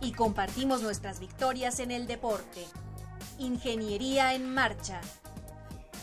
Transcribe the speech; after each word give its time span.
Y 0.00 0.12
compartimos 0.12 0.82
nuestras 0.82 1.20
victorias 1.20 1.80
en 1.80 1.90
el 1.90 2.06
deporte. 2.06 2.64
Ingeniería 3.38 4.34
en 4.34 4.54
Marcha. 4.54 5.00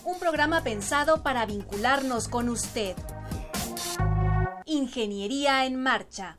Un 0.03 0.19
programa 0.19 0.63
pensado 0.63 1.23
para 1.23 1.45
vincularnos 1.45 2.27
con 2.27 2.49
usted. 2.49 2.95
Ingeniería 4.65 5.65
en 5.65 5.81
Marcha. 5.81 6.35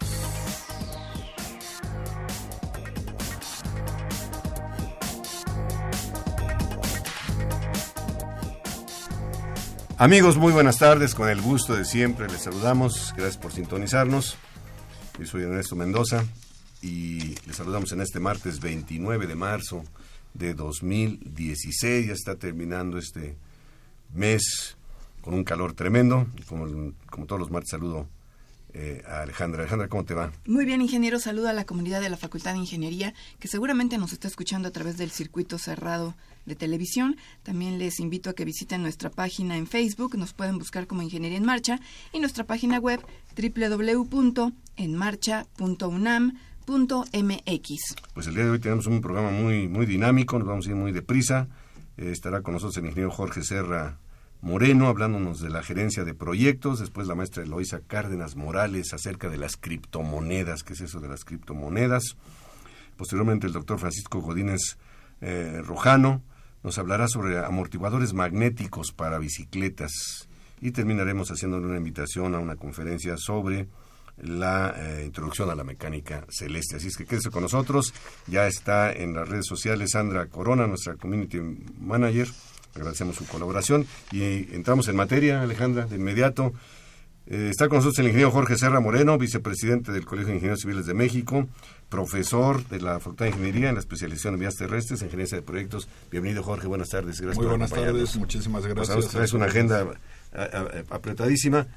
Amigos, 9.96 10.36
muy 10.36 10.52
buenas 10.52 10.78
tardes. 10.78 11.14
Con 11.14 11.28
el 11.28 11.40
gusto 11.40 11.74
de 11.74 11.84
siempre 11.84 12.28
les 12.28 12.42
saludamos. 12.42 13.14
Gracias 13.16 13.38
por 13.38 13.52
sintonizarnos. 13.52 14.36
Yo 15.18 15.26
soy 15.26 15.44
Ernesto 15.44 15.76
Mendoza 15.76 16.24
y 16.84 17.34
les 17.46 17.56
saludamos 17.56 17.90
en 17.92 18.02
este 18.02 18.20
martes 18.20 18.60
29 18.60 19.26
de 19.26 19.34
marzo 19.34 19.84
de 20.34 20.52
2016. 20.52 22.08
Ya 22.08 22.12
está 22.12 22.36
terminando 22.36 22.98
este 22.98 23.36
mes 24.12 24.76
con 25.22 25.32
un 25.32 25.44
calor 25.44 25.72
tremendo. 25.72 26.26
Como, 26.46 26.92
como 27.08 27.24
todos 27.24 27.40
los 27.40 27.50
martes 27.50 27.70
saludo 27.70 28.06
eh, 28.74 29.02
a 29.08 29.22
Alejandra. 29.22 29.62
Alejandra, 29.62 29.88
¿cómo 29.88 30.04
te 30.04 30.12
va? 30.12 30.30
Muy 30.44 30.66
bien, 30.66 30.82
ingeniero. 30.82 31.18
Saludo 31.18 31.48
a 31.48 31.54
la 31.54 31.64
comunidad 31.64 32.02
de 32.02 32.10
la 32.10 32.18
Facultad 32.18 32.52
de 32.52 32.58
Ingeniería, 32.58 33.14
que 33.38 33.48
seguramente 33.48 33.96
nos 33.96 34.12
está 34.12 34.28
escuchando 34.28 34.68
a 34.68 34.72
través 34.72 34.98
del 34.98 35.10
circuito 35.10 35.56
cerrado 35.56 36.14
de 36.44 36.54
televisión. 36.54 37.16
También 37.44 37.78
les 37.78 37.98
invito 37.98 38.28
a 38.28 38.34
que 38.34 38.44
visiten 38.44 38.82
nuestra 38.82 39.08
página 39.08 39.56
en 39.56 39.66
Facebook, 39.66 40.18
nos 40.18 40.34
pueden 40.34 40.58
buscar 40.58 40.86
como 40.86 41.00
Ingeniería 41.00 41.38
en 41.38 41.46
Marcha, 41.46 41.80
y 42.12 42.20
nuestra 42.20 42.44
página 42.44 42.78
web 42.78 43.00
Pues 48.14 48.26
el 48.26 48.34
día 48.34 48.44
de 48.44 48.50
hoy 48.50 48.58
tenemos 48.58 48.86
un 48.86 49.02
programa 49.02 49.30
muy, 49.30 49.68
muy 49.68 49.84
dinámico, 49.84 50.38
nos 50.38 50.48
vamos 50.48 50.66
a 50.66 50.70
ir 50.70 50.76
muy 50.76 50.92
deprisa. 50.92 51.46
Eh, 51.98 52.10
estará 52.10 52.40
con 52.40 52.54
nosotros 52.54 52.78
el 52.78 52.86
ingeniero 52.86 53.10
Jorge 53.10 53.42
Serra 53.42 53.98
Moreno, 54.40 54.88
hablándonos 54.88 55.40
de 55.40 55.50
la 55.50 55.62
gerencia 55.62 56.04
de 56.04 56.14
proyectos, 56.14 56.80
después 56.80 57.06
la 57.06 57.14
maestra 57.14 57.42
Eloisa 57.42 57.80
Cárdenas 57.86 58.36
Morales 58.36 58.94
acerca 58.94 59.28
de 59.28 59.36
las 59.36 59.56
criptomonedas, 59.56 60.62
¿qué 60.62 60.72
es 60.72 60.80
eso 60.80 61.00
de 61.00 61.08
las 61.08 61.24
criptomonedas? 61.24 62.16
Posteriormente 62.96 63.46
el 63.46 63.52
doctor 63.52 63.78
Francisco 63.78 64.20
Godínez 64.20 64.78
eh, 65.20 65.60
Rojano 65.62 66.22
nos 66.62 66.78
hablará 66.78 67.08
sobre 67.08 67.44
amortiguadores 67.44 68.14
magnéticos 68.14 68.92
para 68.92 69.18
bicicletas 69.18 70.28
y 70.62 70.70
terminaremos 70.70 71.30
haciéndole 71.30 71.66
una 71.66 71.76
invitación 71.76 72.34
a 72.34 72.38
una 72.38 72.56
conferencia 72.56 73.16
sobre 73.18 73.68
la 74.16 74.74
eh, 74.76 75.04
introducción 75.04 75.50
a 75.50 75.54
la 75.54 75.64
mecánica 75.64 76.26
celeste. 76.30 76.76
Así 76.76 76.88
es 76.88 76.96
que 76.96 77.04
quédese 77.04 77.30
con 77.30 77.42
nosotros. 77.42 77.92
Ya 78.26 78.46
está 78.46 78.92
en 78.92 79.14
las 79.14 79.28
redes 79.28 79.46
sociales 79.46 79.90
Sandra 79.92 80.26
Corona, 80.26 80.66
nuestra 80.66 80.94
community 80.94 81.40
manager 81.78 82.28
Agradecemos 82.74 83.14
su 83.16 83.26
colaboración 83.26 83.86
y 84.10 84.52
entramos 84.52 84.88
en 84.88 84.96
materia, 84.96 85.42
Alejandra, 85.42 85.86
de 85.86 85.96
inmediato. 85.96 86.52
Eh, 87.26 87.48
está 87.50 87.68
con 87.68 87.78
nosotros 87.78 88.00
el 88.00 88.06
ingeniero 88.06 88.32
Jorge 88.32 88.56
Serra 88.56 88.80
Moreno, 88.80 89.16
vicepresidente 89.16 89.92
del 89.92 90.04
Colegio 90.04 90.28
de 90.28 90.34
Ingenieros 90.34 90.60
Civiles 90.60 90.84
de 90.84 90.92
México, 90.92 91.46
profesor 91.88 92.66
de 92.66 92.80
la 92.80 92.98
Facultad 92.98 93.26
de 93.26 93.30
Ingeniería 93.30 93.68
en 93.68 93.76
la 93.76 93.80
especialización 93.80 94.34
en 94.34 94.40
vías 94.40 94.56
terrestres, 94.56 95.02
ingeniería 95.02 95.36
de 95.36 95.42
proyectos. 95.42 95.88
Bienvenido, 96.10 96.42
Jorge, 96.42 96.66
buenas 96.66 96.88
tardes. 96.88 97.20
Gracias 97.20 97.38
Muy 97.38 97.46
buenas 97.46 97.70
tardes, 97.70 98.16
muchísimas 98.16 98.66
gracias. 98.66 99.06
Pues, 99.12 99.32
una 99.32 99.46
agenda 99.46 99.86
apretadísima, 100.90 101.68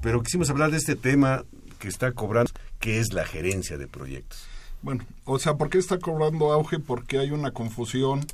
pero 0.00 0.22
quisimos 0.22 0.48
hablar 0.48 0.70
de 0.70 0.78
este 0.78 0.96
tema 0.96 1.44
que 1.76 1.88
está 1.88 2.12
cobrando, 2.12 2.50
que 2.80 2.98
es 2.98 3.12
la 3.12 3.24
gerencia 3.24 3.78
de 3.78 3.86
proyectos. 3.86 4.46
Bueno, 4.82 5.04
o 5.24 5.38
sea, 5.38 5.54
¿por 5.54 5.70
qué 5.70 5.78
está 5.78 5.98
cobrando 5.98 6.52
auge? 6.52 6.78
Porque 6.78 7.18
hay 7.18 7.30
una 7.30 7.50
confusión 7.50 8.26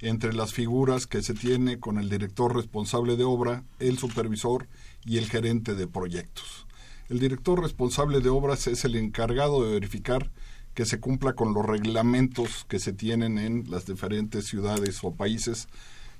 entre 0.00 0.32
las 0.32 0.52
figuras 0.54 1.06
que 1.06 1.22
se 1.22 1.34
tiene 1.34 1.78
con 1.78 1.98
el 1.98 2.08
director 2.08 2.54
responsable 2.56 3.16
de 3.16 3.24
obra, 3.24 3.62
el 3.78 3.98
supervisor 3.98 4.66
y 5.04 5.18
el 5.18 5.28
gerente 5.28 5.74
de 5.74 5.86
proyectos. 5.86 6.66
El 7.08 7.18
director 7.18 7.60
responsable 7.60 8.20
de 8.20 8.28
obras 8.28 8.66
es 8.66 8.84
el 8.84 8.96
encargado 8.96 9.64
de 9.64 9.72
verificar 9.72 10.30
que 10.74 10.86
se 10.86 11.00
cumpla 11.00 11.34
con 11.34 11.52
los 11.52 11.66
reglamentos 11.66 12.64
que 12.68 12.78
se 12.78 12.92
tienen 12.92 13.38
en 13.38 13.70
las 13.70 13.86
diferentes 13.86 14.46
ciudades 14.46 15.00
o 15.02 15.12
países 15.12 15.68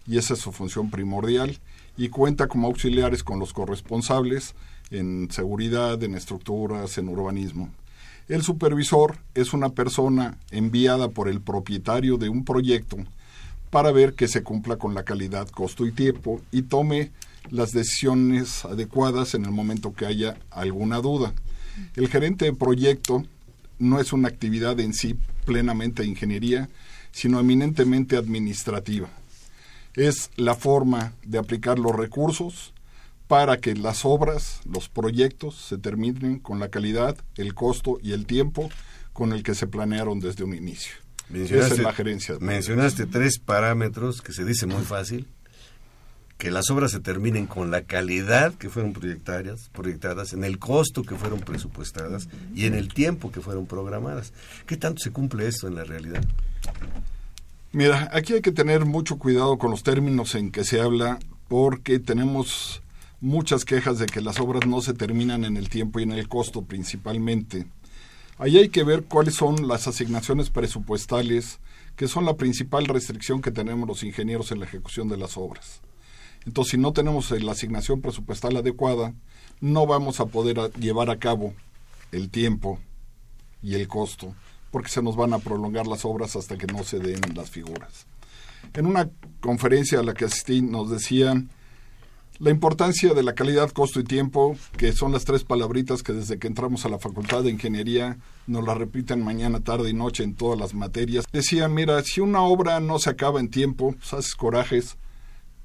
y 0.06 0.18
esa 0.18 0.34
es 0.34 0.40
su 0.40 0.52
función 0.52 0.90
primordial 0.90 1.58
y 1.96 2.08
cuenta 2.08 2.48
como 2.48 2.66
auxiliares 2.66 3.22
con 3.22 3.38
los 3.38 3.52
corresponsables 3.52 4.54
en 4.90 5.28
seguridad, 5.30 6.02
en 6.02 6.14
estructuras, 6.14 6.98
en 6.98 7.08
urbanismo. 7.08 7.70
El 8.28 8.42
supervisor 8.42 9.18
es 9.34 9.52
una 9.52 9.70
persona 9.70 10.38
enviada 10.50 11.08
por 11.08 11.28
el 11.28 11.40
propietario 11.40 12.16
de 12.16 12.28
un 12.28 12.44
proyecto 12.44 12.96
para 13.70 13.92
ver 13.92 14.14
que 14.14 14.28
se 14.28 14.42
cumpla 14.42 14.76
con 14.76 14.94
la 14.94 15.04
calidad, 15.04 15.48
costo 15.48 15.86
y 15.86 15.92
tiempo 15.92 16.40
y 16.50 16.62
tome 16.62 17.10
las 17.50 17.72
decisiones 17.72 18.64
adecuadas 18.64 19.34
en 19.34 19.44
el 19.44 19.50
momento 19.50 19.92
que 19.92 20.06
haya 20.06 20.36
alguna 20.50 20.98
duda. 20.98 21.32
El 21.96 22.08
gerente 22.08 22.44
de 22.44 22.52
proyecto 22.52 23.24
no 23.78 24.00
es 24.00 24.12
una 24.12 24.28
actividad 24.28 24.78
en 24.80 24.92
sí 24.92 25.16
plenamente 25.44 26.04
ingeniería, 26.04 26.68
sino 27.12 27.40
eminentemente 27.40 28.16
administrativa. 28.16 29.08
Es 29.94 30.30
la 30.36 30.54
forma 30.54 31.14
de 31.24 31.38
aplicar 31.38 31.78
los 31.78 31.96
recursos 31.96 32.72
para 33.30 33.58
que 33.58 33.76
las 33.76 34.04
obras, 34.04 34.60
los 34.64 34.88
proyectos 34.88 35.54
se 35.54 35.78
terminen 35.78 36.40
con 36.40 36.58
la 36.58 36.68
calidad, 36.68 37.16
el 37.36 37.54
costo 37.54 38.00
y 38.02 38.10
el 38.10 38.26
tiempo 38.26 38.68
con 39.12 39.32
el 39.32 39.44
que 39.44 39.54
se 39.54 39.68
planearon 39.68 40.18
desde 40.18 40.42
un 40.42 40.52
inicio. 40.52 40.94
Mencionaste, 41.28 41.80
la 41.80 41.92
gerencia. 41.92 42.34
Mencionaste 42.40 43.06
tres 43.06 43.38
parámetros 43.38 44.20
que 44.20 44.32
se 44.32 44.44
dice 44.44 44.66
muy 44.66 44.82
fácil. 44.82 45.28
Que 46.38 46.50
las 46.50 46.70
obras 46.70 46.90
se 46.90 46.98
terminen 46.98 47.46
con 47.46 47.70
la 47.70 47.82
calidad 47.82 48.52
que 48.54 48.68
fueron 48.68 48.92
proyectadas, 48.92 49.68
proyectadas, 49.72 50.32
en 50.32 50.42
el 50.42 50.58
costo 50.58 51.04
que 51.04 51.14
fueron 51.14 51.38
presupuestadas 51.38 52.28
y 52.52 52.66
en 52.66 52.74
el 52.74 52.92
tiempo 52.92 53.30
que 53.30 53.40
fueron 53.40 53.64
programadas. 53.66 54.32
¿Qué 54.66 54.76
tanto 54.76 55.02
se 55.04 55.12
cumple 55.12 55.46
esto 55.46 55.68
en 55.68 55.76
la 55.76 55.84
realidad? 55.84 56.24
Mira, 57.70 58.10
aquí 58.12 58.32
hay 58.32 58.40
que 58.40 58.50
tener 58.50 58.86
mucho 58.86 59.18
cuidado 59.18 59.56
con 59.56 59.70
los 59.70 59.84
términos 59.84 60.34
en 60.34 60.50
que 60.50 60.64
se 60.64 60.80
habla 60.80 61.20
porque 61.46 62.00
tenemos 62.00 62.82
muchas 63.20 63.64
quejas 63.64 63.98
de 63.98 64.06
que 64.06 64.20
las 64.20 64.40
obras 64.40 64.66
no 64.66 64.80
se 64.80 64.94
terminan 64.94 65.44
en 65.44 65.56
el 65.56 65.68
tiempo 65.68 66.00
y 66.00 66.04
en 66.04 66.12
el 66.12 66.28
costo 66.28 66.62
principalmente. 66.62 67.66
Ahí 68.38 68.56
hay 68.56 68.70
que 68.70 68.84
ver 68.84 69.04
cuáles 69.04 69.34
son 69.34 69.68
las 69.68 69.86
asignaciones 69.86 70.48
presupuestales, 70.48 71.58
que 71.96 72.08
son 72.08 72.24
la 72.24 72.36
principal 72.36 72.86
restricción 72.86 73.42
que 73.42 73.50
tenemos 73.50 73.86
los 73.86 74.02
ingenieros 74.02 74.50
en 74.50 74.60
la 74.60 74.64
ejecución 74.64 75.08
de 75.08 75.18
las 75.18 75.36
obras. 75.36 75.82
Entonces, 76.46 76.72
si 76.72 76.78
no 76.78 76.94
tenemos 76.94 77.30
la 77.30 77.52
asignación 77.52 78.00
presupuestal 78.00 78.56
adecuada, 78.56 79.12
no 79.60 79.86
vamos 79.86 80.20
a 80.20 80.26
poder 80.26 80.72
llevar 80.78 81.10
a 81.10 81.18
cabo 81.18 81.52
el 82.12 82.30
tiempo 82.30 82.78
y 83.62 83.74
el 83.74 83.86
costo, 83.88 84.34
porque 84.70 84.88
se 84.88 85.02
nos 85.02 85.16
van 85.16 85.34
a 85.34 85.38
prolongar 85.38 85.86
las 85.86 86.06
obras 86.06 86.36
hasta 86.36 86.56
que 86.56 86.66
no 86.66 86.82
se 86.82 86.98
den 86.98 87.20
las 87.34 87.50
figuras. 87.50 88.06
En 88.72 88.86
una 88.86 89.10
conferencia 89.40 90.00
a 90.00 90.02
la 90.02 90.14
que 90.14 90.24
asistí 90.24 90.62
nos 90.62 90.90
decían 90.90 91.50
la 92.40 92.50
importancia 92.50 93.12
de 93.12 93.22
la 93.22 93.34
calidad, 93.34 93.70
costo 93.70 94.00
y 94.00 94.04
tiempo, 94.04 94.56
que 94.78 94.92
son 94.92 95.12
las 95.12 95.26
tres 95.26 95.44
palabritas 95.44 96.02
que 96.02 96.14
desde 96.14 96.38
que 96.38 96.46
entramos 96.46 96.86
a 96.86 96.88
la 96.88 96.98
Facultad 96.98 97.42
de 97.42 97.50
Ingeniería 97.50 98.16
nos 98.46 98.64
la 98.64 98.74
repiten 98.74 99.22
mañana, 99.22 99.60
tarde 99.60 99.90
y 99.90 99.92
noche 99.92 100.24
en 100.24 100.34
todas 100.34 100.58
las 100.58 100.72
materias. 100.72 101.26
Decía, 101.30 101.68
mira, 101.68 102.02
si 102.02 102.22
una 102.22 102.40
obra 102.40 102.80
no 102.80 102.98
se 102.98 103.10
acaba 103.10 103.40
en 103.40 103.50
tiempo, 103.50 103.92
pues 103.92 104.14
haces 104.14 104.34
corajes, 104.34 104.96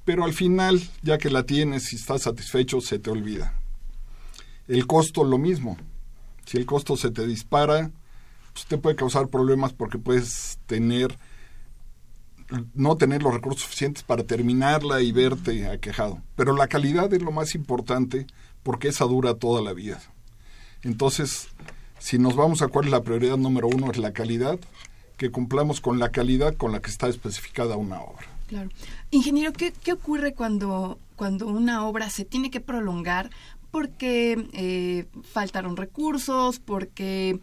pero 0.04 0.24
al 0.24 0.34
final, 0.34 0.78
ya 1.02 1.16
que 1.16 1.30
la 1.30 1.44
tienes 1.44 1.94
y 1.94 1.96
estás 1.96 2.22
satisfecho, 2.22 2.82
se 2.82 2.98
te 2.98 3.10
olvida. 3.10 3.58
El 4.68 4.86
costo, 4.86 5.24
lo 5.24 5.38
mismo. 5.38 5.78
Si 6.44 6.58
el 6.58 6.66
costo 6.66 6.98
se 6.98 7.10
te 7.10 7.26
dispara, 7.26 7.90
pues 8.52 8.66
te 8.66 8.76
puede 8.76 8.96
causar 8.96 9.28
problemas 9.28 9.72
porque 9.72 9.96
puedes 9.96 10.58
tener 10.66 11.16
no 12.74 12.96
tener 12.96 13.22
los 13.22 13.34
recursos 13.34 13.62
suficientes 13.62 14.02
para 14.02 14.24
terminarla 14.24 15.00
y 15.00 15.12
verte 15.12 15.68
aquejado. 15.68 16.20
Pero 16.36 16.54
la 16.54 16.68
calidad 16.68 17.12
es 17.12 17.22
lo 17.22 17.32
más 17.32 17.54
importante 17.54 18.26
porque 18.62 18.88
esa 18.88 19.04
dura 19.04 19.34
toda 19.34 19.62
la 19.62 19.72
vida. 19.72 20.00
Entonces, 20.82 21.48
si 21.98 22.18
nos 22.18 22.36
vamos 22.36 22.62
a 22.62 22.68
cuál 22.68 22.86
es 22.86 22.90
la 22.90 23.02
prioridad 23.02 23.36
número 23.36 23.68
uno, 23.68 23.90
es 23.90 23.98
la 23.98 24.12
calidad 24.12 24.58
que 25.16 25.30
cumplamos 25.30 25.80
con 25.80 25.98
la 25.98 26.10
calidad 26.10 26.54
con 26.54 26.72
la 26.72 26.80
que 26.80 26.90
está 26.90 27.08
especificada 27.08 27.76
una 27.76 28.00
obra. 28.00 28.26
Claro. 28.46 28.68
Ingeniero, 29.10 29.52
¿qué, 29.52 29.72
ocurre 29.92 30.34
cuando, 30.34 30.98
cuando 31.16 31.48
una 31.48 31.86
obra 31.86 32.10
se 32.10 32.24
tiene 32.24 32.50
que 32.50 32.60
prolongar 32.60 33.30
porque 33.70 34.48
eh, 34.52 35.06
faltaron 35.22 35.76
recursos, 35.76 36.60
porque 36.60 37.40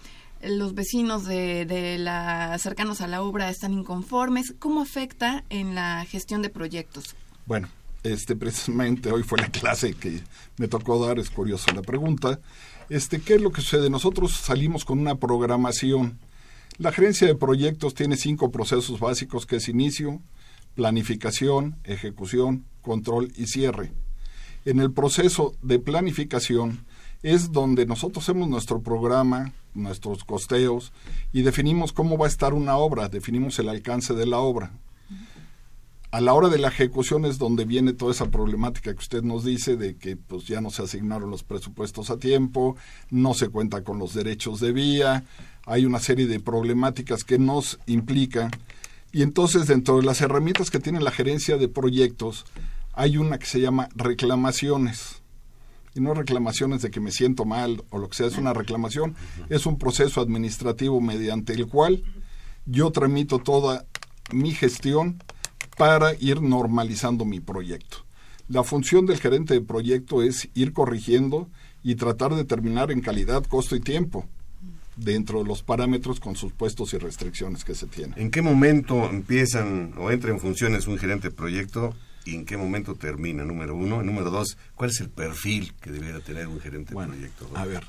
los 0.50 0.74
vecinos 0.74 1.26
de, 1.26 1.66
de 1.66 1.98
la 1.98 2.58
cercanos 2.60 3.02
a 3.02 3.08
la 3.08 3.22
obra 3.22 3.50
están 3.50 3.74
inconformes? 3.74 4.54
¿Cómo 4.60 4.82
afecta 4.82 5.44
en 5.50 5.76
la 5.76 6.06
gestión 6.06 6.42
de 6.42 6.50
proyectos? 6.50 7.16
Bueno, 7.46 7.68
este 8.04 8.36
precisamente 8.36 9.12
hoy 9.12 9.24
fue 9.24 9.40
la 9.40 9.50
clase 9.50 9.94
que 9.94 10.22
me 10.58 10.68
tocó 10.68 11.06
dar, 11.06 11.20
es 11.20 11.30
curiosa 11.30 11.74
la 11.74 11.82
pregunta. 11.82 12.40
Este, 12.90 13.22
¿qué 13.22 13.36
es 13.36 13.42
lo 13.42 13.52
que 13.52 13.62
sucede? 13.62 13.90
Nosotros 13.90 14.34
salimos 14.34 14.84
con 14.84 15.00
una 15.00 15.16
programación. 15.16 16.20
La 16.78 16.92
gerencia 16.92 17.28
de 17.28 17.36
proyectos 17.36 17.94
tiene 17.94 18.18
cinco 18.18 18.52
procesos 18.52 19.00
básicos 19.00 19.46
que 19.46 19.58
es 19.58 19.70
inicio, 19.70 20.22
planificación, 20.76 21.78
ejecución, 21.86 22.66
control 22.82 23.32
y 23.36 23.48
cierre. 23.48 23.94
En 24.66 24.80
el 24.80 24.92
proceso 24.92 25.56
de 25.62 25.80
planificación 25.80 26.86
es 27.24 27.54
donde 27.54 27.86
nosotros 27.86 28.24
hacemos 28.24 28.50
nuestro 28.50 28.82
programa, 28.82 29.54
nuestros 29.74 30.26
costeos 30.26 30.92
y 31.32 31.42
definimos 31.42 31.94
cómo 31.94 32.18
va 32.18 32.26
a 32.26 32.30
estar 32.30 32.54
una 32.54 32.78
obra, 32.78 33.08
definimos 33.08 33.58
el 33.60 33.70
alcance 33.70 34.14
de 34.14 34.26
la 34.26 34.40
obra. 34.40 34.72
A 36.12 36.22
la 36.22 36.34
hora 36.34 36.50
de 36.50 36.60
la 36.60 36.68
ejecución 36.68 37.26
es 37.26 37.40
donde 37.40 37.66
viene 37.66 37.94
toda 37.94 38.12
esa 38.12 38.30
problemática 38.30 38.94
que 38.94 39.00
usted 39.00 39.24
nos 39.24 39.44
dice 39.44 39.78
de 39.78 39.96
que 39.96 40.16
pues 40.16 40.46
ya 40.46 40.62
no 40.62 40.70
se 40.70 40.84
asignaron 40.84 41.32
los 41.32 41.42
presupuestos 41.42 42.12
a 42.12 42.18
tiempo, 42.18 42.76
no 43.10 43.34
se 43.34 43.50
cuenta 43.50 43.84
con 43.84 43.98
los 43.98 44.14
derechos 44.14 44.60
de 44.60 44.74
vía, 44.74 45.24
hay 45.66 45.86
una 45.86 46.00
serie 46.00 46.28
de 46.28 46.40
problemáticas 46.40 47.24
que 47.24 47.40
nos 47.40 47.80
implican 47.88 48.52
y 49.12 49.24
entonces 49.24 49.66
dentro 49.66 49.98
de 49.98 50.04
las 50.04 50.22
herramientas 50.22 50.70
que 50.70 50.80
tiene 50.80 51.00
la 51.00 51.10
gerencia 51.10 51.58
de 51.58 51.68
proyectos 51.68 52.46
hay 52.94 53.18
una 53.18 53.40
que 53.40 53.48
se 53.48 53.60
llama 53.60 53.90
reclamaciones. 53.96 55.23
Y 55.96 56.02
no 56.02 56.14
reclamaciones 56.14 56.82
de 56.82 56.92
que 56.92 57.00
me 57.00 57.12
siento 57.12 57.46
mal 57.46 57.84
o 57.90 58.00
lo 58.00 58.10
que 58.10 58.18
sea, 58.18 58.28
es 58.28 58.38
una 58.38 58.54
reclamación, 58.54 59.16
es 59.50 59.66
un 59.66 59.78
proceso 59.78 60.22
administrativo 60.22 61.00
mediante 61.02 61.54
el 61.54 61.68
cual 61.68 62.04
yo 62.66 62.92
tramito 62.92 63.40
toda 63.40 63.86
mi 64.32 64.54
gestión 64.54 65.22
para 65.78 66.14
ir 66.16 66.42
normalizando 66.42 67.26
mi 67.26 67.40
proyecto. 67.40 67.98
La 68.48 68.64
función 68.64 69.06
del 69.06 69.20
gerente 69.20 69.54
de 69.54 69.62
proyecto 69.62 70.22
es 70.22 70.50
ir 70.54 70.74
corrigiendo 70.74 71.50
y 71.82 71.96
tratar 71.96 72.34
de 72.36 72.46
terminar 72.46 72.92
en 72.92 73.02
calidad, 73.02 73.44
costo 73.46 73.76
y 73.76 73.80
tiempo 73.80 74.26
dentro 74.96 75.40
de 75.40 75.46
los 75.46 75.64
parámetros 75.64 76.20
con 76.20 76.36
sus 76.36 76.54
puestos 76.54 76.94
y 76.94 76.98
restricciones 76.98 77.64
que 77.64 77.76
se 77.76 77.88
tienen. 77.88 78.14
¿En 78.18 78.32
qué 78.32 78.42
momento 78.42 79.10
empiezan 79.10 79.94
o 79.98 80.12
entra 80.12 80.32
en 80.32 80.40
funciones 80.40 80.88
un 80.88 80.98
gerente 80.98 81.30
de 81.30 81.36
proyecto 81.36 81.96
y 82.26 82.36
en 82.36 82.46
qué 82.46 82.58
momento 82.58 82.96
termina? 82.96 83.44
Número 83.44 83.76
uno. 83.76 84.02
Número 84.04 84.30
dos, 84.30 84.58
¿cuál 84.76 84.90
es 84.90 85.00
el 85.02 85.10
perfil 85.10 85.74
que 85.82 85.92
debiera 85.92 86.20
tener 86.20 86.48
un 86.48 86.60
gerente 86.60 86.94
de 86.94 87.06
proyecto? 87.06 87.50
A 87.56 87.66
ver, 87.66 87.84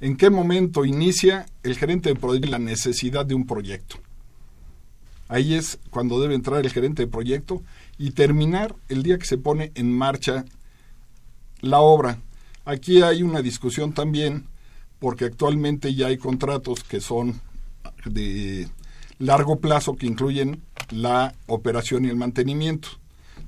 ¿en 0.00 0.16
qué 0.16 0.30
momento 0.30 0.84
inicia 0.84 1.46
el 1.62 1.76
gerente 1.76 2.10
de 2.10 2.16
proyecto 2.16 2.50
la 2.50 2.58
necesidad 2.58 3.24
de 3.24 3.34
un 3.34 3.46
proyecto? 3.46 3.96
Ahí 5.28 5.54
es 5.54 5.78
cuando 5.90 6.20
debe 6.20 6.34
entrar 6.34 6.60
el 6.60 6.70
gerente 6.70 7.02
de 7.02 7.08
proyecto 7.08 7.62
y 7.96 8.10
terminar 8.10 8.74
el 8.88 9.02
día 9.02 9.18
que 9.18 9.24
se 9.24 9.38
pone 9.38 9.72
en 9.74 9.90
marcha 9.90 10.44
la 11.60 11.80
obra. 11.80 12.18
Aquí 12.64 13.02
hay 13.02 13.22
una 13.22 13.40
discusión 13.40 13.92
también 13.92 14.46
porque 14.98 15.24
actualmente 15.24 15.94
ya 15.94 16.08
hay 16.08 16.18
contratos 16.18 16.84
que 16.84 17.00
son 17.00 17.40
de 18.04 18.68
largo 19.18 19.58
plazo 19.58 19.96
que 19.96 20.06
incluyen 20.06 20.62
la 20.90 21.34
operación 21.46 22.04
y 22.04 22.08
el 22.08 22.16
mantenimiento. 22.16 22.88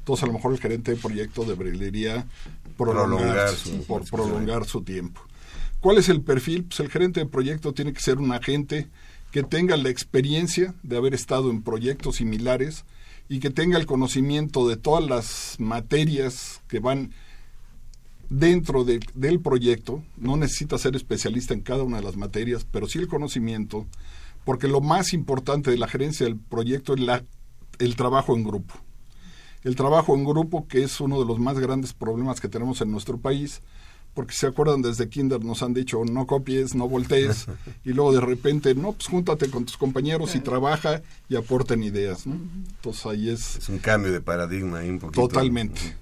Entonces 0.05 0.25
a 0.25 0.27
lo 0.27 0.35
mejor 0.35 0.53
el 0.53 0.61
gerente 0.61 0.91
de 0.91 0.99
proyecto 0.99 1.45
debería 1.45 2.27
prolongar, 2.77 3.49
su, 3.49 3.85
por 3.85 4.05
prolongar 4.05 4.67
su 4.67 4.83
tiempo. 4.83 5.23
¿Cuál 5.81 5.97
es 5.97 6.11
el 6.11 6.21
perfil? 6.21 6.65
Pues 6.65 6.79
el 6.81 6.91
gerente 6.91 7.21
de 7.21 7.27
proyecto 7.27 7.73
tiene 7.73 7.95
que 7.95 8.01
ser 8.01 8.19
un 8.19 8.31
agente 8.31 8.89
que 9.33 9.43
tenga 9.43 9.79
la 9.79 9.89
experiencia 9.89 10.75
de 10.83 10.99
haber 10.99 11.15
estado 11.15 11.51
en 11.51 11.62
proyectos 11.62 12.17
similares 12.17 12.85
y 13.31 13.41
que 13.41 13.49
tenga 13.49 13.79
el 13.79 13.87
conocimiento 13.87 14.69
de 14.69 14.77
todas 14.77 15.03
las 15.03 15.56
materias 15.59 16.61
que 16.69 16.81
van 16.81 17.15
dentro 18.29 18.85
del 18.85 19.41
proyecto, 19.41 20.03
no 20.19 20.37
necesita 20.37 20.77
ser 20.77 20.97
especialista 20.97 21.55
en 21.55 21.62
cada 21.62 21.83
una 21.83 21.97
de 21.97 22.05
las 22.05 22.19
materias, 22.19 22.67
pero 22.71 22.89
sí 22.89 22.99
el 22.99 23.09
conocimiento, 23.09 23.87
porque 24.45 24.69
lo 24.69 24.83
más 24.83 25.15
importante 25.15 25.71
de 25.71 25.79
la 25.79 25.89
gerencia 25.89 26.27
del 26.27 26.37
proyecto 26.37 26.93
es 26.93 27.01
la, 27.01 27.25
el 27.79 27.97
trabajo 27.97 28.37
en 28.37 28.45
grupo. 28.45 28.83
El 29.64 29.76
trabajo 29.76 30.14
en 30.14 30.25
grupo, 30.25 30.69
que 30.69 30.82
es 30.82 31.00
uno 31.00 31.19
de 31.19 31.26
los 31.26 31.38
más 31.38 31.58
grandes 31.58 31.93
problemas 31.93 32.40
que 32.40 32.49
tenemos 32.49 32.81
en 32.81 32.90
nuestro 32.90 33.19
país, 33.19 33.62
porque 34.14 34.34
se 34.34 34.46
acuerdan 34.46 34.81
desde 34.81 35.08
Kinder 35.08 35.44
nos 35.44 35.62
han 35.62 35.75
dicho 35.75 36.02
no 36.05 36.26
copies, 36.26 36.75
no 36.75 36.88
voltees, 36.88 37.46
y 37.84 37.93
luego 37.93 38.12
de 38.12 38.20
repente, 38.20 38.75
no, 38.75 38.93
pues 38.93 39.08
júntate 39.08 39.50
con 39.50 39.64
tus 39.64 39.76
compañeros 39.76 40.34
y 40.37 40.40
trabaja 40.40 41.02
y 41.28 41.37
aporten 41.37 41.82
ideas, 41.82 42.26
¿no? 42.26 42.34
Entonces 42.76 43.06
ahí 43.06 43.31
es... 43.31 43.56
Es 43.56 43.69
un 43.69 43.78
cambio 43.78 44.12
de 44.12 44.20
paradigma 44.20 44.78
ahí 44.78 44.90
un 44.90 45.00
poquito. 45.00 45.28
Totalmente. 45.28 45.96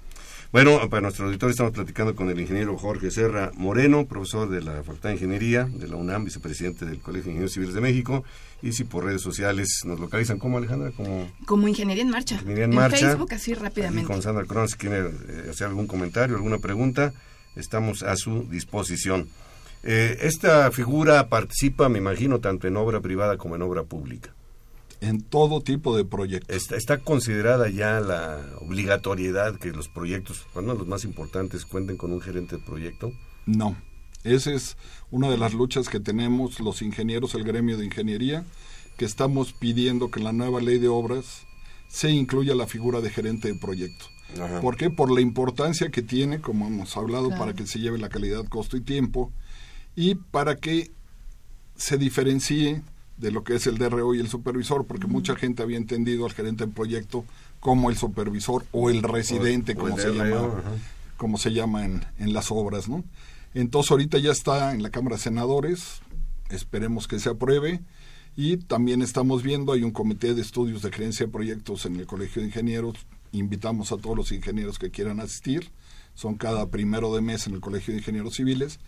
Bueno, 0.53 0.87
para 0.87 1.01
nuestro 1.01 1.25
auditor 1.25 1.49
estamos 1.49 1.71
platicando 1.73 2.15
con 2.15 2.29
el 2.29 2.39
ingeniero 2.39 2.77
Jorge 2.77 3.09
Serra 3.09 3.51
Moreno, 3.55 4.05
profesor 4.05 4.47
de 4.49 4.61
la 4.61 4.83
Facultad 4.83 5.09
de 5.09 5.15
Ingeniería 5.15 5.63
de 5.63 5.87
la 5.87 5.95
UNAM, 5.95 6.25
vicepresidente 6.25 6.85
del 6.85 6.99
Colegio 6.99 7.23
de 7.23 7.29
Ingenieros 7.31 7.53
Civiles 7.53 7.73
de 7.73 7.81
México. 7.81 8.23
Y 8.63 8.71
si 8.71 8.85
por 8.85 9.03
redes 9.03 9.21
sociales 9.21 9.81
nos 9.85 9.99
localizan, 9.99 10.39
¿cómo 10.39 10.57
Alejandra? 10.57 10.91
Como, 10.91 11.29
como 11.45 11.67
Ingeniería 11.67 12.03
en 12.03 12.09
Marcha. 12.09 12.35
Ingeniería 12.35 12.63
en, 12.63 12.73
Marcha. 12.73 13.09
Facebook, 13.09 13.33
así 13.33 13.53
rápidamente. 13.53 14.11
con 14.11 14.21
Sandra 14.21 14.45
Cronos, 14.45 14.71
si 14.71 14.77
quiere 14.77 14.99
eh, 15.01 15.49
hacer 15.51 15.67
algún 15.67 15.85
comentario, 15.85 16.37
alguna 16.37 16.59
pregunta, 16.59 17.13
estamos 17.57 18.03
a 18.03 18.15
su 18.15 18.47
disposición. 18.49 19.27
Eh, 19.83 20.17
esta 20.21 20.71
figura 20.71 21.27
participa, 21.27 21.89
me 21.89 21.97
imagino, 21.97 22.39
tanto 22.39 22.67
en 22.67 22.77
obra 22.77 23.01
privada 23.01 23.37
como 23.37 23.55
en 23.55 23.61
obra 23.61 23.83
pública 23.83 24.33
en 25.03 25.21
todo 25.21 25.61
tipo 25.61 25.95
de 25.97 26.05
proyectos. 26.05 26.71
Está, 26.71 26.99
considerada 26.99 27.69
ya 27.69 27.99
la 27.99 28.39
obligatoriedad 28.61 29.57
que 29.57 29.71
los 29.71 29.89
proyectos, 29.89 30.47
cuando 30.53 30.73
los 30.73 30.87
más 30.87 31.03
importantes, 31.03 31.65
cuenten 31.65 31.97
con 31.97 32.13
un 32.13 32.21
gerente 32.21 32.55
de 32.55 32.63
proyecto? 32.63 33.11
No. 33.45 33.75
Esa 34.23 34.53
es 34.53 34.77
una 35.11 35.29
de 35.29 35.37
las 35.37 35.53
luchas 35.53 35.89
que 35.89 35.99
tenemos 35.99 36.59
los 36.59 36.81
ingenieros, 36.81 37.35
el 37.35 37.43
gremio 37.43 37.77
de 37.77 37.85
ingeniería, 37.85 38.45
que 38.97 39.05
estamos 39.05 39.53
pidiendo 39.53 40.11
que 40.11 40.19
en 40.19 40.25
la 40.25 40.33
nueva 40.33 40.61
ley 40.61 40.79
de 40.79 40.87
obras 40.87 41.45
se 41.89 42.09
incluya 42.09 42.55
la 42.55 42.67
figura 42.67 43.01
de 43.01 43.09
gerente 43.09 43.49
de 43.49 43.59
proyecto. 43.59 44.05
¿Por 44.61 44.77
qué? 44.77 44.89
Por 44.89 45.11
la 45.11 45.21
importancia 45.21 45.89
que 45.89 46.01
tiene, 46.01 46.41
como 46.41 46.65
hemos 46.65 46.97
hablado, 46.97 47.29
para 47.29 47.53
que 47.53 47.67
se 47.67 47.79
lleve 47.79 47.99
la 47.99 48.09
calidad, 48.09 48.45
costo 48.45 48.77
y 48.77 48.81
tiempo, 48.81 49.31
y 49.95 50.15
para 50.15 50.55
que 50.55 50.89
se 51.75 51.97
diferencie 51.97 52.81
de 53.17 53.31
lo 53.31 53.43
que 53.43 53.55
es 53.55 53.67
el 53.67 53.77
DRO 53.77 54.15
y 54.15 54.19
el 54.19 54.27
supervisor, 54.27 54.85
porque 54.85 55.05
mucha 55.05 55.35
gente 55.35 55.61
había 55.61 55.77
entendido 55.77 56.25
al 56.25 56.33
gerente 56.33 56.65
de 56.65 56.71
proyecto 56.71 57.25
como 57.59 57.91
el 57.91 57.97
supervisor 57.97 58.65
o 58.71 58.89
el 58.89 59.03
residente, 59.03 59.75
como, 59.75 59.97
se 59.97 60.11
llama, 60.11 60.63
como 61.17 61.37
se 61.37 61.51
llama 61.51 61.85
en, 61.85 62.03
en 62.17 62.33
las 62.33 62.49
obras, 62.51 62.89
¿no? 62.89 63.03
Entonces 63.53 63.91
ahorita 63.91 64.17
ya 64.17 64.31
está 64.31 64.73
en 64.73 64.81
la 64.81 64.89
Cámara 64.89 65.17
de 65.17 65.21
Senadores, 65.21 66.01
esperemos 66.49 67.07
que 67.07 67.19
se 67.19 67.29
apruebe. 67.29 67.81
Y 68.35 68.57
también 68.57 69.03
estamos 69.03 69.43
viendo, 69.43 69.73
hay 69.73 69.83
un 69.83 69.91
comité 69.91 70.33
de 70.33 70.41
estudios 70.41 70.81
de 70.81 70.91
gerencia 70.91 71.27
de 71.27 71.31
proyectos 71.31 71.85
en 71.85 71.97
el 71.97 72.07
Colegio 72.07 72.41
de 72.41 72.47
Ingenieros, 72.47 72.95
invitamos 73.31 73.91
a 73.91 73.97
todos 73.97 74.17
los 74.17 74.31
ingenieros 74.31 74.79
que 74.79 74.89
quieran 74.89 75.19
asistir, 75.19 75.69
son 76.15 76.35
cada 76.35 76.69
primero 76.69 77.13
de 77.13 77.21
mes 77.21 77.45
en 77.45 77.53
el 77.53 77.61
Colegio 77.61 77.93
de 77.93 77.99
Ingenieros 77.99 78.35
Civiles, 78.35 78.79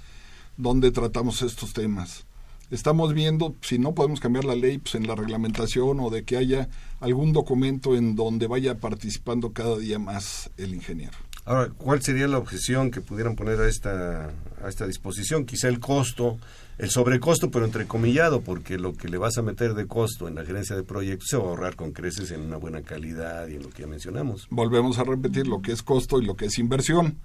donde 0.58 0.92
tratamos 0.92 1.44
estos 1.44 1.74
temas. 1.74 2.26
Estamos 2.72 3.14
viendo 3.14 3.56
si 3.62 3.78
no 3.78 3.94
podemos 3.94 4.20
cambiar 4.20 4.46
la 4.46 4.56
ley 4.56 4.80
pues, 4.80 4.96
en 4.96 5.06
la 5.06 5.14
reglamentación 5.14 6.00
o 6.00 6.10
de 6.10 6.24
que 6.24 6.38
haya 6.38 6.70
algún 7.00 7.32
documento 7.32 7.96
en 7.96 8.16
donde 8.16 8.48
vaya 8.48 8.80
participando 8.80 9.54
cada 9.54 9.78
día 9.78 10.00
más 10.00 10.50
el 10.58 10.74
ingeniero. 10.74 11.18
Ahora, 11.48 11.70
¿cuál 11.78 12.02
sería 12.02 12.28
la 12.28 12.40
objeción 12.40 12.90
que 12.90 13.02
pudieran 13.02 13.36
poner 13.36 13.60
a 13.60 13.68
esta, 13.68 14.32
a 14.64 14.68
esta 14.68 14.88
disposición? 14.88 15.46
Quizá 15.46 15.68
el 15.68 15.80
costo, 15.80 16.40
el 16.80 16.90
sobrecosto, 16.90 17.52
pero 17.52 17.66
entrecomillado, 17.66 18.42
porque 18.42 18.80
lo 18.80 18.94
que 18.94 19.10
le 19.10 19.20
vas 19.20 19.38
a 19.38 19.44
meter 19.44 19.76
de 19.76 19.86
costo 19.86 20.28
en 20.28 20.34
la 20.34 20.44
gerencia 20.44 20.76
de 20.76 20.82
proyectos 20.82 21.28
se 21.30 21.38
va 21.38 21.44
a 21.44 21.48
ahorrar 21.50 21.76
con 21.76 21.92
creces 21.92 22.32
en 22.32 22.42
una 22.42 22.58
buena 22.58 22.82
calidad 22.82 23.48
y 23.48 23.58
en 23.58 23.62
lo 23.62 23.70
que 23.70 23.84
ya 23.84 23.88
mencionamos. 23.88 24.48
Volvemos 24.50 24.98
a 24.98 25.04
repetir 25.04 25.46
lo 25.46 25.62
que 25.62 25.72
es 25.72 25.84
costo 25.84 26.20
y 26.20 26.26
lo 26.26 26.36
que 26.36 26.46
es 26.46 26.58
inversión. 26.58 27.18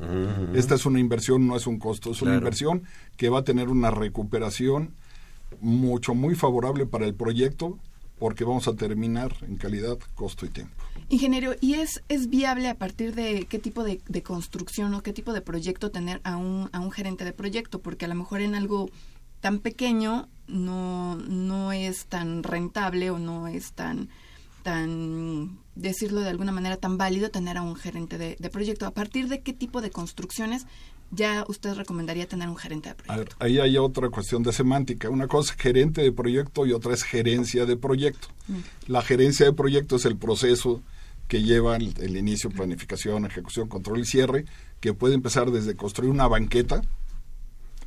Esta 0.55 0.75
es 0.75 0.85
una 0.85 1.01
inversión, 1.01 1.47
no 1.47 1.57
es 1.57 1.67
un 1.67 1.79
costo, 1.79 2.11
es 2.11 2.21
una 2.21 2.35
inversión 2.35 2.83
que 3.17 3.31
va 3.31 3.39
a 3.39 3.45
tener 3.45 3.69
una 3.69 3.91
recuperación 3.91 4.91
mucho, 5.63 6.15
muy 6.15 6.35
favorable 6.35 6.85
para 6.85 7.07
el 7.07 7.15
proyecto 7.15 7.79
porque 8.21 8.45
vamos 8.45 8.69
a 8.69 8.77
terminar 8.77 9.35
en 9.49 9.57
calidad, 9.57 9.99
costo 10.15 10.45
y 10.45 10.51
tiempo. 10.51 10.75
Ingeniero, 11.09 11.55
¿y 11.61 11.75
es, 11.75 12.05
es 12.09 12.29
viable 12.29 12.69
a 12.69 12.77
partir 12.77 13.15
de 13.15 13.47
qué 13.49 13.59
tipo 13.59 13.83
de, 13.83 13.99
construcción 14.23 14.93
o 14.93 15.03
qué 15.03 15.15
tipo 15.15 15.33
de 15.33 15.41
proyecto 15.41 15.91
tener 15.91 16.21
a 16.23 16.37
un, 16.37 16.69
a 16.73 16.81
un 16.81 16.93
gerente 16.93 17.25
de 17.25 17.33
proyecto? 17.33 17.81
Porque 17.81 18.05
a 18.05 18.09
lo 18.09 18.15
mejor 18.15 18.43
en 18.43 18.55
algo 18.55 18.91
tan 19.41 19.59
pequeño 19.59 20.29
no, 20.47 21.17
no 21.17 21.73
es 21.73 22.07
tan 22.07 22.43
rentable 22.43 23.11
o 23.11 23.19
no 23.19 23.49
es 23.49 23.73
tan, 23.73 24.11
tan, 24.63 25.59
decirlo 25.75 26.21
de 26.21 26.29
alguna 26.29 26.53
manera, 26.53 26.77
tan 26.77 26.99
válido 26.99 27.31
tener 27.31 27.57
a 27.57 27.63
un 27.63 27.75
gerente 27.75 28.19
de, 28.19 28.37
de 28.39 28.51
proyecto. 28.51 28.85
¿A 28.85 28.91
partir 28.93 29.29
de 29.29 29.41
qué 29.41 29.55
tipo 29.55 29.81
de 29.81 29.91
construcciones 29.91 30.67
ya 31.11 31.45
usted 31.49 31.75
recomendaría 31.75 32.29
tener 32.29 32.49
un 32.49 32.57
gerente 32.57 32.91
de 32.91 32.95
proyecto? 32.95 33.37
ahí 33.39 33.59
hay 33.59 33.77
otra 33.79 34.09
cuestión 34.11 34.43
de 34.43 34.53
semántica. 34.53 35.11
Una 35.11 35.27
cosa 35.27 35.53
es 35.53 35.61
gerente 35.61 36.03
de 36.03 36.13
proyecto 36.13 36.67
y 36.67 36.73
otra 36.73 36.95
es 36.95 37.03
gerencia 37.03 37.67
de 37.67 37.77
proyecto. 37.77 38.29
Mm. 38.49 38.59
La 38.87 39.03
gerencia 39.03 39.47
de 39.47 39.53
proyecto 39.53 39.97
es 39.97 40.05
el 40.05 40.17
proceso 40.17 40.83
que 41.29 41.43
lleva 41.43 41.77
el, 41.77 41.95
el, 42.01 42.17
inicio, 42.17 42.51
planificación, 42.51 43.25
ejecución, 43.25 43.69
control 43.69 44.01
y 44.01 44.05
cierre, 44.05 44.45
que 44.81 44.95
puede 44.95 45.15
empezar 45.15 45.51
desde 45.51 45.77
construir 45.77 46.11
una 46.11 46.27
banqueta 46.27 46.83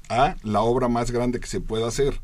a 0.09 0.35
la 0.43 0.61
obra 0.61 0.87
más 0.87 1.11
grande 1.11 1.39
que 1.39 1.47
se 1.47 1.61
pueda 1.61 1.87
hacer. 1.87 2.21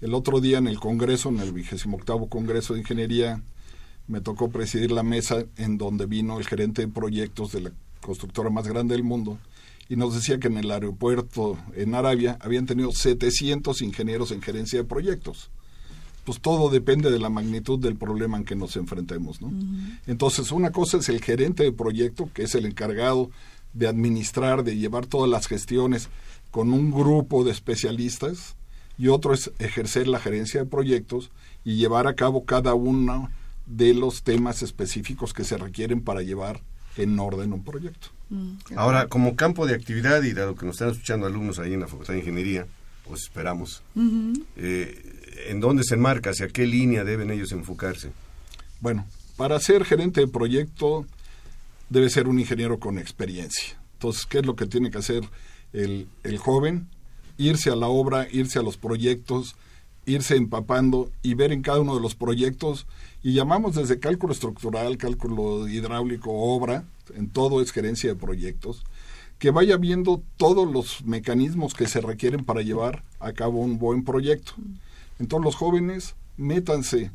El 0.00 0.14
otro 0.14 0.40
día 0.40 0.58
en 0.58 0.66
el 0.66 0.78
Congreso, 0.80 1.28
en 1.28 1.40
el 1.40 1.52
vigésimo 1.52 1.96
octavo 1.96 2.28
Congreso 2.28 2.74
de 2.74 2.80
Ingeniería, 2.80 3.42
me 4.06 4.20
tocó 4.20 4.50
presidir 4.50 4.90
la 4.90 5.02
mesa 5.02 5.44
en 5.56 5.78
donde 5.78 6.06
vino 6.06 6.38
el 6.38 6.46
gerente 6.46 6.82
de 6.82 6.88
proyectos 6.88 7.52
de 7.52 7.60
la 7.60 7.72
constructora 8.00 8.50
más 8.50 8.66
grande 8.66 8.94
del 8.94 9.04
mundo 9.04 9.38
y 9.90 9.96
nos 9.96 10.14
decía 10.14 10.38
que 10.38 10.46
en 10.46 10.56
el 10.56 10.70
aeropuerto 10.70 11.58
en 11.74 11.96
Arabia 11.96 12.38
habían 12.40 12.64
tenido 12.64 12.92
700 12.92 13.82
ingenieros 13.82 14.30
en 14.30 14.40
gerencia 14.40 14.78
de 14.78 14.84
proyectos. 14.84 15.50
Pues 16.24 16.40
todo 16.40 16.70
depende 16.70 17.10
de 17.10 17.18
la 17.18 17.28
magnitud 17.28 17.76
del 17.76 17.96
problema 17.96 18.38
en 18.38 18.44
que 18.44 18.54
nos 18.54 18.76
enfrentemos, 18.76 19.42
¿no? 19.42 19.50
Entonces, 20.06 20.52
una 20.52 20.70
cosa 20.70 20.98
es 20.98 21.08
el 21.08 21.20
gerente 21.20 21.64
de 21.64 21.72
proyecto, 21.72 22.30
que 22.32 22.44
es 22.44 22.54
el 22.54 22.66
encargado 22.66 23.30
de 23.72 23.88
administrar, 23.88 24.62
de 24.62 24.76
llevar 24.76 25.06
todas 25.06 25.28
las 25.28 25.48
gestiones 25.48 26.08
con 26.52 26.72
un 26.72 26.92
grupo 26.92 27.42
de 27.42 27.50
especialistas, 27.50 28.54
y 28.96 29.08
otro 29.08 29.34
es 29.34 29.50
ejercer 29.58 30.06
la 30.06 30.20
gerencia 30.20 30.60
de 30.60 30.66
proyectos 30.66 31.32
y 31.64 31.76
llevar 31.76 32.06
a 32.06 32.14
cabo 32.14 32.44
cada 32.44 32.74
uno 32.74 33.28
de 33.66 33.92
los 33.94 34.22
temas 34.22 34.62
específicos 34.62 35.32
que 35.32 35.42
se 35.42 35.58
requieren 35.58 36.00
para 36.00 36.22
llevar 36.22 36.60
en 36.96 37.18
orden 37.18 37.52
un 37.52 37.64
proyecto. 37.64 38.10
Mm, 38.30 38.52
Ahora, 38.76 39.08
como 39.08 39.36
campo 39.36 39.66
de 39.66 39.74
actividad, 39.74 40.22
y 40.22 40.32
dado 40.32 40.54
que 40.54 40.64
nos 40.64 40.76
están 40.76 40.90
escuchando 40.90 41.26
alumnos 41.26 41.58
ahí 41.58 41.74
en 41.74 41.80
la 41.80 41.88
Facultad 41.88 42.14
de 42.14 42.20
Ingeniería, 42.20 42.66
pues 43.06 43.22
esperamos, 43.22 43.82
eh, 44.56 45.46
¿en 45.48 45.60
dónde 45.60 45.82
se 45.82 45.96
enmarca? 45.96 46.30
¿Hacia 46.30 46.48
qué 46.48 46.64
línea 46.66 47.02
deben 47.02 47.30
ellos 47.30 47.50
enfocarse? 47.52 48.12
Bueno, 48.80 49.04
para 49.36 49.58
ser 49.58 49.84
gerente 49.84 50.20
de 50.20 50.28
proyecto 50.28 51.06
debe 51.88 52.08
ser 52.08 52.28
un 52.28 52.38
ingeniero 52.38 52.78
con 52.78 52.98
experiencia. 52.98 53.76
Entonces, 53.94 54.26
¿qué 54.26 54.38
es 54.38 54.46
lo 54.46 54.54
que 54.54 54.66
tiene 54.66 54.90
que 54.90 54.98
hacer 54.98 55.24
el, 55.72 56.06
el 56.22 56.38
joven? 56.38 56.86
Irse 57.36 57.70
a 57.70 57.76
la 57.76 57.88
obra, 57.88 58.28
irse 58.30 58.60
a 58.60 58.62
los 58.62 58.76
proyectos, 58.76 59.56
irse 60.06 60.36
empapando 60.36 61.10
y 61.22 61.34
ver 61.34 61.52
en 61.52 61.62
cada 61.62 61.80
uno 61.80 61.94
de 61.96 62.00
los 62.00 62.14
proyectos 62.14 62.86
y 63.22 63.34
llamamos 63.34 63.74
desde 63.74 63.98
cálculo 63.98 64.32
estructural, 64.32 64.96
cálculo 64.98 65.68
hidráulico, 65.68 66.30
obra, 66.32 66.84
en 67.14 67.30
todo 67.30 67.62
es 67.62 67.72
gerencia 67.72 68.10
de 68.10 68.16
proyectos, 68.16 68.84
que 69.38 69.50
vaya 69.50 69.78
viendo 69.78 70.22
todos 70.36 70.70
los 70.70 71.02
mecanismos 71.04 71.72
que 71.72 71.88
se 71.88 72.00
requieren 72.02 72.44
para 72.44 72.60
llevar 72.60 73.02
a 73.18 73.32
cabo 73.32 73.60
un 73.60 73.78
buen 73.78 74.04
proyecto. 74.04 74.52
Entonces 75.18 75.44
los 75.44 75.56
jóvenes, 75.56 76.14
métanse. 76.36 77.10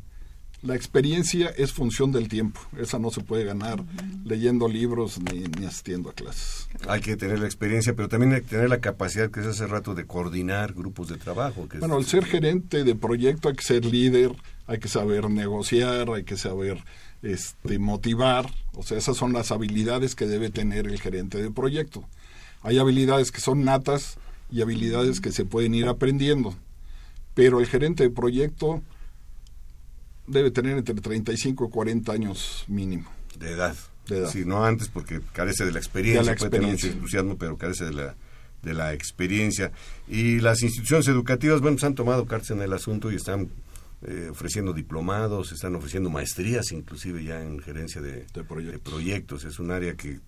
La 0.62 0.74
experiencia 0.74 1.50
es 1.56 1.72
función 1.72 2.10
del 2.10 2.28
tiempo. 2.28 2.60
Esa 2.78 2.98
no 2.98 3.10
se 3.10 3.20
puede 3.20 3.44
ganar 3.44 3.84
leyendo 4.24 4.66
libros 4.66 5.20
ni, 5.20 5.40
ni, 5.40 5.66
asistiendo 5.66 6.10
a 6.10 6.14
clases. 6.14 6.68
Hay 6.88 7.00
que 7.00 7.16
tener 7.16 7.38
la 7.38 7.46
experiencia, 7.46 7.94
pero 7.94 8.08
también 8.08 8.32
hay 8.32 8.40
que 8.40 8.48
tener 8.48 8.70
la 8.70 8.80
capacidad 8.80 9.30
que 9.30 9.40
es 9.40 9.46
hace 9.46 9.66
rato 9.66 9.94
de 9.94 10.06
coordinar 10.06 10.72
grupos 10.72 11.08
de 11.08 11.18
trabajo. 11.18 11.68
bueno, 11.78 11.96
al 11.96 12.06
ser 12.06 12.24
gerente 12.24 12.82
de 12.82 12.94
proyecto 12.96 13.48
hay 13.48 13.54
que 13.54 13.62
ser 13.62 13.84
líder, 13.84 14.34
hay 14.66 14.78
que 14.78 14.88
saber 14.88 15.30
negociar, 15.30 16.10
hay 16.10 16.24
que 16.24 16.36
saber 16.36 16.82
este, 17.22 17.78
motivar, 17.78 18.50
o 18.74 18.82
sea, 18.82 18.98
esas 18.98 19.16
son 19.16 19.32
las 19.32 19.50
habilidades 19.50 20.14
que 20.14 20.26
debe 20.26 20.50
tener 20.50 20.86
el 20.86 21.00
gerente 21.00 21.42
de 21.42 21.50
proyecto. 21.50 22.04
Hay 22.62 22.78
habilidades 22.78 23.32
que 23.32 23.40
son 23.40 23.64
natas 23.64 24.18
y 24.50 24.62
habilidades 24.62 25.20
que 25.20 25.32
se 25.32 25.44
pueden 25.44 25.74
ir 25.74 25.88
aprendiendo, 25.88 26.54
pero 27.34 27.60
el 27.60 27.66
gerente 27.66 28.04
de 28.04 28.10
proyecto 28.10 28.82
debe 30.26 30.50
tener 30.50 30.76
entre 30.76 30.94
35 30.94 31.66
y 31.66 31.70
40 31.70 32.12
años 32.12 32.64
mínimo. 32.66 33.10
De 33.38 33.52
edad. 33.52 33.76
De 34.08 34.18
edad. 34.18 34.30
Sí, 34.30 34.44
no 34.44 34.64
antes 34.64 34.88
porque 34.88 35.20
carece 35.32 35.64
de 35.64 35.72
la 35.72 35.78
experiencia, 35.78 36.20
de 36.20 36.26
la 36.26 36.32
experiencia. 36.32 36.90
entusiasmo, 36.90 37.36
pero 37.36 37.56
carece 37.56 37.84
de 37.84 37.92
la, 37.92 38.14
de 38.62 38.74
la 38.74 38.92
experiencia. 38.92 39.72
Y 40.08 40.40
las 40.40 40.62
instituciones 40.62 41.08
educativas, 41.08 41.60
bueno, 41.60 41.78
se 41.78 41.86
han 41.86 41.94
tomado 41.94 42.26
cartas 42.26 42.50
en 42.50 42.62
el 42.62 42.72
asunto 42.72 43.10
y 43.10 43.16
están 43.16 43.48
eh, 44.08 44.28
ofreciendo 44.30 44.72
diplomados, 44.72 45.50
están 45.50 45.74
ofreciendo 45.74 46.10
maestrías 46.10 46.70
inclusive 46.70 47.24
ya 47.24 47.42
en 47.42 47.58
gerencia 47.58 48.00
de, 48.00 48.24
proyectos. 48.82 49.44
Es 49.44 49.58
un 49.58 49.72
área 49.72 49.94
que, 49.94 50.20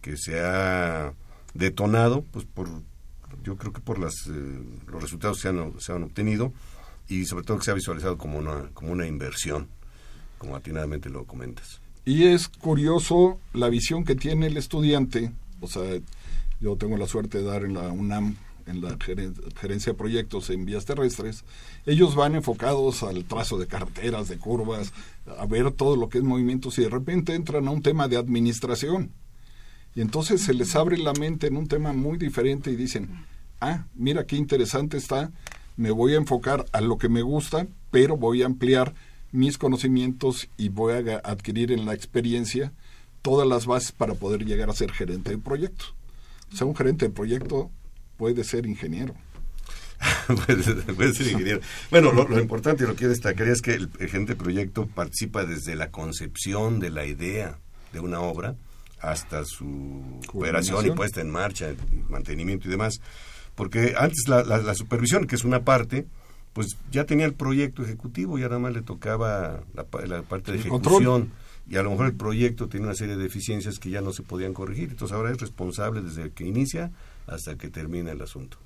que 0.00 0.16
se 0.16 0.40
ha 0.40 1.14
detonado, 1.54 2.22
pues 2.32 2.44
por 2.44 2.68
yo 3.44 3.56
creo 3.56 3.72
que 3.72 3.80
por 3.80 4.00
las, 4.00 4.26
eh, 4.26 4.60
los 4.88 5.00
resultados 5.00 5.36
que 5.36 5.42
se 5.42 5.48
han, 5.48 5.80
se 5.80 5.92
han 5.92 6.02
obtenido 6.02 6.52
y 7.08 7.24
sobre 7.24 7.44
todo 7.44 7.58
que 7.58 7.64
se 7.64 7.70
ha 7.70 7.74
visualizado 7.74 8.18
como 8.18 8.38
una, 8.38 8.68
como 8.74 8.90
una 8.90 9.06
inversión, 9.06 9.68
como 10.38 10.56
atinadamente 10.56 11.08
lo 11.08 11.24
comentas. 11.24 11.80
Y 12.04 12.24
es 12.24 12.48
curioso 12.48 13.38
la 13.52 13.68
visión 13.68 14.04
que 14.04 14.16
tiene 14.16 14.46
el 14.46 14.56
estudiante, 14.56 15.32
o 15.60 15.68
sea, 15.68 16.00
yo 16.60 16.76
tengo 16.76 16.96
la 16.96 17.06
suerte 17.06 17.38
de 17.38 17.44
dar 17.44 17.64
en 17.64 17.74
la 17.74 17.88
UNAM 17.88 18.36
en 18.70 18.80
la 18.80 18.96
gerencia 19.00 19.92
de 19.92 19.98
proyectos 19.98 20.50
en 20.50 20.64
vías 20.64 20.84
terrestres, 20.84 21.44
ellos 21.86 22.14
van 22.14 22.34
enfocados 22.34 23.02
al 23.02 23.24
trazo 23.24 23.58
de 23.58 23.66
carreteras, 23.66 24.28
de 24.28 24.38
curvas, 24.38 24.92
a 25.38 25.46
ver 25.46 25.70
todo 25.72 25.96
lo 25.96 26.08
que 26.08 26.18
es 26.18 26.24
movimientos 26.24 26.78
y 26.78 26.82
de 26.82 26.88
repente 26.88 27.34
entran 27.34 27.68
a 27.68 27.70
un 27.70 27.82
tema 27.82 28.08
de 28.08 28.16
administración. 28.16 29.10
Y 29.94 30.00
entonces 30.00 30.42
se 30.42 30.54
les 30.54 30.76
abre 30.76 30.96
la 30.98 31.12
mente 31.12 31.48
en 31.48 31.56
un 31.56 31.66
tema 31.66 31.92
muy 31.92 32.16
diferente 32.16 32.70
y 32.70 32.76
dicen, 32.76 33.26
ah, 33.60 33.86
mira 33.94 34.26
qué 34.26 34.36
interesante 34.36 34.96
está, 34.96 35.32
me 35.76 35.90
voy 35.90 36.14
a 36.14 36.18
enfocar 36.18 36.66
a 36.72 36.80
lo 36.80 36.98
que 36.98 37.08
me 37.08 37.22
gusta, 37.22 37.66
pero 37.90 38.16
voy 38.16 38.42
a 38.42 38.46
ampliar 38.46 38.94
mis 39.32 39.58
conocimientos 39.58 40.48
y 40.56 40.68
voy 40.68 40.94
a 40.94 41.16
adquirir 41.24 41.72
en 41.72 41.86
la 41.86 41.94
experiencia 41.94 42.72
todas 43.22 43.46
las 43.46 43.66
bases 43.66 43.92
para 43.92 44.14
poder 44.14 44.44
llegar 44.44 44.70
a 44.70 44.74
ser 44.74 44.92
gerente 44.92 45.30
de 45.30 45.38
proyecto. 45.38 45.86
O 46.52 46.56
sea, 46.56 46.66
un 46.66 46.74
gerente 46.74 47.06
de 47.06 47.12
proyecto 47.12 47.70
puede 48.20 48.44
ser 48.44 48.66
ingeniero. 48.66 49.14
puede, 50.46 51.14
ser 51.14 51.26
ingeniero. 51.26 51.60
Bueno, 51.90 52.12
lo, 52.12 52.38
importante 52.38 52.84
y 52.84 52.86
lo 52.86 52.94
que 52.94 53.08
destacaría 53.08 53.54
es 53.54 53.62
que 53.62 53.72
el, 53.72 53.90
gerente 53.96 54.34
de 54.34 54.36
proyecto 54.36 54.86
participa 54.86 55.46
desde 55.46 55.74
la 55.74 55.90
concepción 55.90 56.80
de 56.80 56.90
la 56.90 57.06
idea 57.06 57.56
de 57.94 58.00
una 58.00 58.20
obra 58.20 58.56
hasta 59.00 59.46
su 59.46 60.20
operación 60.34 60.86
y 60.86 60.90
puesta 60.90 61.22
en 61.22 61.30
marcha, 61.30 61.72
mantenimiento 62.10 62.68
y 62.68 62.70
demás. 62.70 63.00
Porque 63.54 63.94
antes 63.96 64.28
la, 64.28 64.42
la, 64.44 64.74
supervisión, 64.74 65.26
que 65.26 65.36
es 65.36 65.44
una 65.44 65.64
parte, 65.64 66.06
pues 66.52 66.76
ya 66.90 67.06
tenía 67.06 67.24
el 67.24 67.32
proyecto 67.32 67.82
ejecutivo 67.82 68.38
y 68.38 68.42
nada 68.42 68.58
más 68.58 68.74
le 68.74 68.82
tocaba 68.82 69.62
la, 69.72 69.84
parte 69.84 70.52
de 70.52 70.58
ejecución. 70.58 71.32
Y 71.66 71.76
a 71.76 71.82
lo 71.82 71.90
mejor 71.90 72.06
el 72.06 72.14
proyecto 72.14 72.68
tiene 72.68 72.84
una 72.84 72.94
serie 72.94 73.16
de 73.16 73.22
deficiencias 73.22 73.78
que 73.78 73.88
ya 73.88 74.02
no 74.02 74.12
se 74.12 74.22
podían 74.22 74.52
corregir. 74.52 74.90
Entonces 74.90 75.16
ahora 75.16 75.30
es 75.30 75.40
responsable 75.40 76.02
desde 76.02 76.32
que 76.32 76.44
inicia 76.44 76.90
hasta 77.30 77.56
que 77.56 77.68
termine 77.68 78.10
el 78.10 78.22
asunto. 78.22 78.58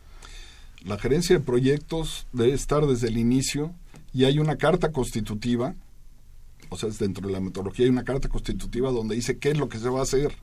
La 0.85 0.99
gerencia 0.99 1.39
de 1.39 1.45
proyectos 1.45 2.27
debe 2.33 2.53
estar 2.53 2.87
desde 2.87 3.09
el 3.09 3.17
inicio 3.17 3.75
y 4.13 4.25
hay 4.25 4.39
una 4.39 4.57
carta 4.57 4.93
constitutiva, 4.93 5.75
o 6.69 6.77
sea, 6.77 6.91
dentro 6.91 7.27
de 7.27 7.33
la 7.33 7.41
metodología 7.41 7.85
hay 7.85 7.91
una 7.91 8.05
carta 8.05 8.29
constitutiva 8.29 8.91
donde 8.91 9.15
dice 9.15 9.39
qué 9.39 9.51
es 9.51 9.59
lo 9.59 9.69
que 9.69 9.79
se 9.79 9.89
va 9.89 10.01
a 10.01 10.03
hacer 10.03 10.35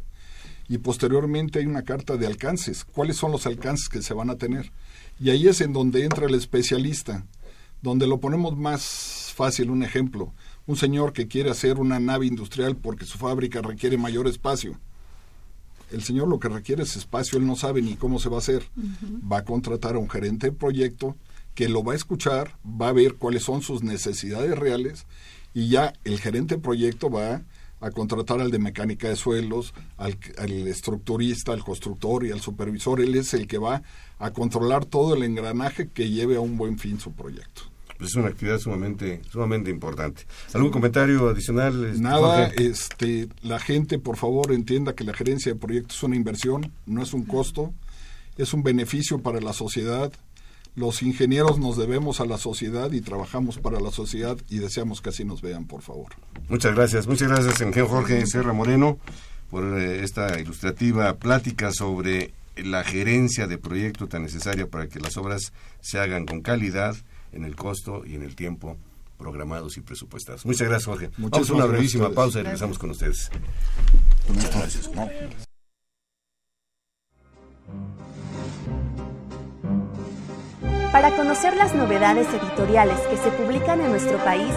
y 0.67 0.77
posteriormente 0.77 1.59
hay 1.59 1.65
una 1.65 1.83
carta 1.83 2.15
de 2.17 2.27
alcances, 2.27 2.85
cuáles 2.85 3.17
son 3.17 3.31
los 3.31 3.45
alcances 3.45 3.89
que 3.89 4.01
se 4.01 4.13
van 4.13 4.29
a 4.29 4.37
tener. 4.37 4.71
Y 5.19 5.29
ahí 5.29 5.47
es 5.47 5.59
en 5.61 5.73
donde 5.73 6.05
entra 6.05 6.27
el 6.27 6.35
especialista, 6.35 7.25
donde 7.81 8.07
lo 8.07 8.19
ponemos 8.19 8.57
más 8.57 9.33
fácil, 9.35 9.69
un 9.69 9.83
ejemplo, 9.83 10.33
un 10.65 10.77
señor 10.77 11.13
que 11.13 11.27
quiere 11.27 11.49
hacer 11.49 11.77
una 11.77 11.99
nave 11.99 12.25
industrial 12.25 12.77
porque 12.77 13.05
su 13.05 13.17
fábrica 13.17 13.61
requiere 13.61 13.97
mayor 13.97 14.27
espacio 14.27 14.79
el 15.91 16.03
señor 16.03 16.27
lo 16.27 16.39
que 16.39 16.49
requiere 16.49 16.83
es 16.83 16.95
espacio, 16.95 17.37
él 17.37 17.45
no 17.45 17.55
sabe 17.55 17.81
ni 17.81 17.95
cómo 17.95 18.19
se 18.19 18.29
va 18.29 18.37
a 18.37 18.39
hacer. 18.39 18.63
Va 19.31 19.39
a 19.39 19.45
contratar 19.45 19.95
a 19.95 19.99
un 19.99 20.09
gerente 20.09 20.47
de 20.47 20.53
proyecto 20.53 21.15
que 21.55 21.69
lo 21.69 21.83
va 21.83 21.93
a 21.93 21.95
escuchar, 21.95 22.57
va 22.65 22.89
a 22.89 22.93
ver 22.93 23.15
cuáles 23.15 23.43
son 23.43 23.61
sus 23.61 23.83
necesidades 23.83 24.57
reales 24.57 25.05
y 25.53 25.69
ya 25.69 25.93
el 26.03 26.19
gerente 26.19 26.55
de 26.55 26.61
proyecto 26.61 27.09
va 27.09 27.43
a 27.81 27.91
contratar 27.91 28.39
al 28.39 28.51
de 28.51 28.59
mecánica 28.59 29.09
de 29.09 29.15
suelos, 29.15 29.73
al, 29.97 30.17
al, 30.37 30.67
estructurista, 30.67 31.51
al 31.51 31.63
constructor 31.63 32.25
y 32.25 32.31
al 32.31 32.39
supervisor. 32.39 33.01
Él 33.01 33.15
es 33.15 33.33
el 33.33 33.47
que 33.47 33.57
va 33.57 33.81
a 34.19 34.31
controlar 34.31 34.85
todo 34.85 35.15
el 35.15 35.23
engranaje 35.23 35.89
que 35.89 36.09
lleve 36.09 36.35
a 36.35 36.41
un 36.41 36.57
buen 36.57 36.77
fin 36.77 36.99
su 36.99 37.11
proyecto. 37.11 37.70
Pues 38.01 38.13
es 38.13 38.15
una 38.15 38.29
actividad 38.29 38.57
sumamente 38.57 39.21
sumamente 39.31 39.69
importante. 39.69 40.23
¿Algún 40.55 40.71
comentario 40.71 41.29
adicional? 41.29 41.85
Este, 41.85 42.01
Nada, 42.01 42.47
este, 42.47 43.27
la 43.43 43.59
gente 43.59 43.99
por 43.99 44.17
favor 44.17 44.53
entienda 44.53 44.95
que 44.95 45.03
la 45.03 45.13
gerencia 45.13 45.53
de 45.53 45.59
proyectos 45.59 45.97
es 45.97 46.03
una 46.03 46.15
inversión, 46.15 46.71
no 46.87 47.03
es 47.03 47.13
un 47.13 47.25
costo, 47.25 47.75
es 48.39 48.55
un 48.55 48.63
beneficio 48.63 49.19
para 49.19 49.39
la 49.39 49.53
sociedad. 49.53 50.11
Los 50.73 51.03
ingenieros 51.03 51.59
nos 51.59 51.77
debemos 51.77 52.21
a 52.21 52.25
la 52.25 52.39
sociedad 52.39 52.91
y 52.91 53.01
trabajamos 53.01 53.59
para 53.59 53.79
la 53.79 53.91
sociedad 53.91 54.35
y 54.49 54.57
deseamos 54.57 54.99
que 54.99 55.09
así 55.09 55.23
nos 55.23 55.43
vean, 55.43 55.67
por 55.67 55.83
favor. 55.83 56.07
Muchas 56.49 56.73
gracias, 56.73 57.05
muchas 57.05 57.27
gracias, 57.27 57.61
ingeniero 57.61 57.87
Jorge 57.87 58.25
Serra 58.25 58.51
Moreno, 58.51 58.97
por 59.51 59.79
eh, 59.79 60.03
esta 60.03 60.39
ilustrativa 60.39 61.17
plática 61.17 61.71
sobre 61.71 62.33
la 62.55 62.83
gerencia 62.83 63.45
de 63.45 63.59
proyecto 63.59 64.07
tan 64.07 64.23
necesaria 64.23 64.65
para 64.65 64.87
que 64.87 64.99
las 64.99 65.17
obras 65.17 65.53
se 65.81 65.99
hagan 65.99 66.25
con 66.25 66.41
calidad 66.41 66.95
en 67.31 67.45
el 67.45 67.55
costo 67.55 68.03
y 68.05 68.15
en 68.15 68.23
el 68.23 68.35
tiempo 68.35 68.77
programados 69.17 69.77
y 69.77 69.81
presupuestados. 69.81 70.45
Muchas 70.45 70.67
gracias, 70.67 70.85
Jorge. 70.85 71.11
Vamos 71.17 71.49
a 71.49 71.53
una 71.53 71.65
brevísima 71.65 72.09
pausa 72.09 72.39
y 72.39 72.43
regresamos 72.43 72.79
con 72.79 72.89
ustedes. 72.89 73.29
Muchas 74.27 74.55
gracias. 74.55 74.89
Para 80.91 81.15
conocer 81.15 81.55
las 81.55 81.73
novedades 81.73 82.27
editoriales 82.33 82.99
que 83.07 83.17
se 83.17 83.31
publican 83.31 83.79
en 83.79 83.91
nuestro 83.91 84.17
país, 84.25 84.51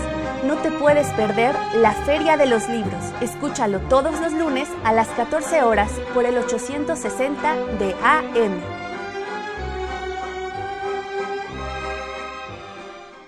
no 0.44 0.56
te 0.56 0.72
puedes 0.72 1.06
perder 1.12 1.54
la 1.76 1.92
Feria 1.92 2.36
de 2.36 2.46
los 2.46 2.68
Libros. 2.68 3.04
Escúchalo 3.20 3.80
todos 3.88 4.20
los 4.20 4.32
lunes 4.32 4.68
a 4.82 4.92
las 4.92 5.08
14 5.08 5.62
horas 5.62 5.90
por 6.12 6.26
el 6.26 6.36
860 6.36 7.56
de 7.78 7.94
AM. 8.02 8.83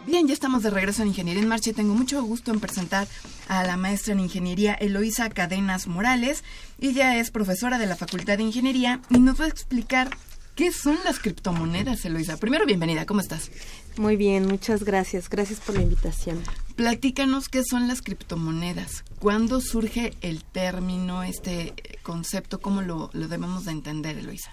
Bien, 0.06 0.28
ya 0.28 0.34
estamos 0.34 0.62
de 0.62 0.70
regreso 0.70 1.02
en 1.02 1.08
Ingeniería 1.08 1.42
en 1.42 1.48
Marcha 1.48 1.70
y 1.70 1.72
tengo 1.72 1.92
mucho 1.92 2.22
gusto 2.22 2.52
en 2.52 2.60
presentar 2.60 3.08
a 3.48 3.64
la 3.64 3.76
maestra 3.76 4.12
en 4.12 4.20
Ingeniería 4.20 4.74
Eloísa 4.74 5.28
Cadenas 5.30 5.88
Morales. 5.88 6.44
Ella 6.80 7.18
es 7.18 7.32
profesora 7.32 7.76
de 7.76 7.86
la 7.86 7.96
Facultad 7.96 8.36
de 8.36 8.44
Ingeniería 8.44 9.00
y 9.10 9.18
nos 9.18 9.40
va 9.40 9.46
a 9.46 9.48
explicar 9.48 10.10
¿Qué 10.56 10.72
son 10.72 10.96
las 11.04 11.18
criptomonedas, 11.18 12.02
Eloisa? 12.06 12.38
Primero, 12.38 12.64
bienvenida, 12.64 13.04
¿cómo 13.04 13.20
estás? 13.20 13.50
Muy 13.98 14.16
bien, 14.16 14.46
muchas 14.46 14.84
gracias. 14.84 15.28
Gracias 15.28 15.60
por 15.60 15.74
la 15.74 15.82
invitación. 15.82 16.40
Platícanos 16.76 17.50
qué 17.50 17.62
son 17.62 17.88
las 17.88 18.00
criptomonedas. 18.00 19.04
¿Cuándo 19.18 19.60
surge 19.60 20.14
el 20.22 20.44
término, 20.44 21.24
este 21.24 21.74
concepto? 22.02 22.58
¿Cómo 22.58 22.80
lo, 22.80 23.10
debemos 23.12 23.66
de 23.66 23.72
entender, 23.72 24.16
Eloisa? 24.16 24.50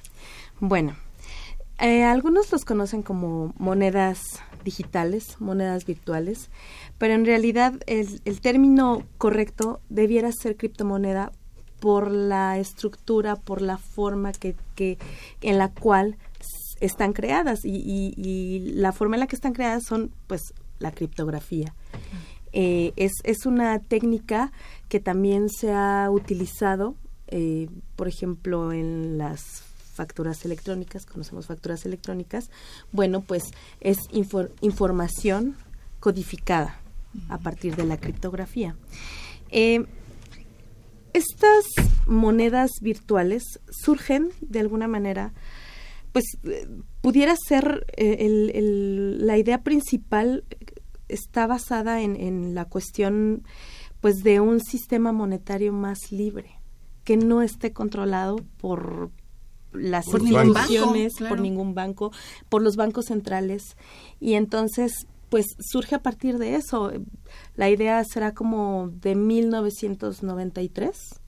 Bueno, 0.59 0.97
eh, 1.79 2.03
algunos 2.03 2.51
los 2.51 2.65
conocen 2.65 3.01
como 3.01 3.53
monedas 3.57 4.41
digitales, 4.63 5.39
monedas 5.39 5.85
virtuales, 5.85 6.49
pero 6.97 7.13
en 7.13 7.25
realidad 7.25 7.73
el, 7.87 8.41
término 8.41 9.03
correcto 9.17 9.81
debiera 9.89 10.31
ser 10.31 10.57
criptomoneda 10.57 11.31
por 11.79 12.11
la 12.11 12.57
estructura, 12.59 13.35
por 13.35 13.61
la 13.61 13.77
forma 13.77 14.31
que, 14.31 14.97
en 15.41 15.57
la 15.57 15.69
cual 15.69 16.17
están 16.79 17.13
creadas 17.13 17.59
y, 17.63 18.73
la 18.75 18.91
forma 18.91 19.15
en 19.15 19.21
la 19.21 19.27
que 19.27 19.35
están 19.35 19.53
creadas 19.53 19.83
son 19.83 20.11
pues 20.27 20.53
la 20.79 20.91
criptografía. 20.91 21.73
Eh, 22.53 22.93
es, 22.95 23.13
es, 23.23 23.45
una 23.45 23.79
técnica 23.79 24.51
que 24.87 24.99
también 24.99 25.49
se 25.49 25.71
ha 25.73 26.07
utilizado, 26.11 26.95
eh, 27.27 27.67
por 27.95 28.07
ejemplo, 28.07 28.71
en 28.71 29.17
las 29.17 29.72
facturas 29.93 30.43
electrónicas, 30.45 31.05
conocemos 31.05 31.47
facturas 31.47 31.85
electrónicas, 31.85 32.49
bueno, 32.91 33.21
pues 33.21 33.43
es 33.79 33.97
información 34.61 35.55
codificada 35.99 36.79
a 37.29 37.37
partir 37.37 37.75
de 37.75 37.85
la 37.85 37.97
criptografía. 37.97 38.75
Eh, 39.49 39.85
estas 41.13 41.65
monedas 42.07 42.71
virtuales 42.81 43.43
surgen 43.69 44.29
de 44.41 44.59
alguna 44.59 44.87
manera, 44.87 45.31
pues 46.11 46.25
eh, 46.43 46.67
pudiera 47.01 47.35
ser 47.47 47.85
eh, 47.95 48.51
la 49.19 49.37
idea 49.37 49.61
principal 49.61 50.43
está 51.07 51.47
basada 51.47 52.01
en, 52.01 52.55
la 52.55 52.65
cuestión 52.65 53.43
pues 54.01 54.23
de 54.23 54.39
un 54.39 54.59
sistema 54.59 55.11
monetario 55.11 55.71
más 55.71 56.11
libre 56.11 56.59
que 57.03 57.17
no 57.17 57.41
esté 57.41 57.73
controlado 57.73 58.37
por 58.57 59.11
las 59.73 60.05
instituciones, 60.07 61.13
por 61.27 61.39
ningún 61.39 61.73
banco, 61.73 62.11
por 62.49 62.61
los 62.61 62.75
bancos 62.75 63.05
centrales 63.05 63.77
y 64.19 64.33
entonces 64.33 65.07
pues 65.29 65.47
surge 65.59 65.95
a 65.95 66.03
partir 66.03 66.37
de 66.37 66.55
eso. 66.55 66.91
La 67.55 67.69
idea 67.69 68.03
será 68.03 68.33
como 68.33 68.89
de 68.89 69.15
1993. 69.15 71.21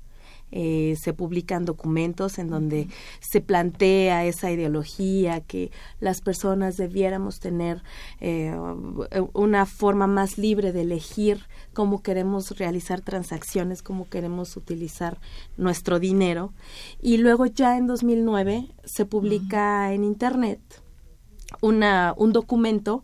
Eh, 0.51 0.95
se 0.97 1.11
publican 1.11 1.65
documentos 1.65 2.37
en 2.37 2.49
donde 2.49 2.87
se 3.19 3.41
plantea 3.41 4.25
esa 4.25 4.51
ideología 4.51 5.41
que 5.41 5.71
las 5.99 6.21
personas 6.21 6.77
debiéramos 6.77 7.39
tener 7.39 7.81
eh, 8.21 8.55
una 9.33 9.65
forma 9.65 10.07
más 10.07 10.37
libre 10.37 10.71
de 10.71 10.81
elegir 10.81 11.45
cómo 11.73 12.01
queremos 12.03 12.57
realizar 12.57 13.01
transacciones, 13.01 13.81
cómo 13.81 14.07
queremos 14.07 14.55
utilizar 14.55 15.19
nuestro 15.57 15.99
dinero. 15.99 16.53
Y 17.01 17.17
luego 17.17 17.47
ya 17.47 17.77
en 17.77 17.87
2009 17.87 18.67
se 18.85 19.05
publica 19.05 19.91
en 19.93 20.03
Internet 20.03 20.59
una, 21.61 22.13
un 22.17 22.33
documento 22.33 23.03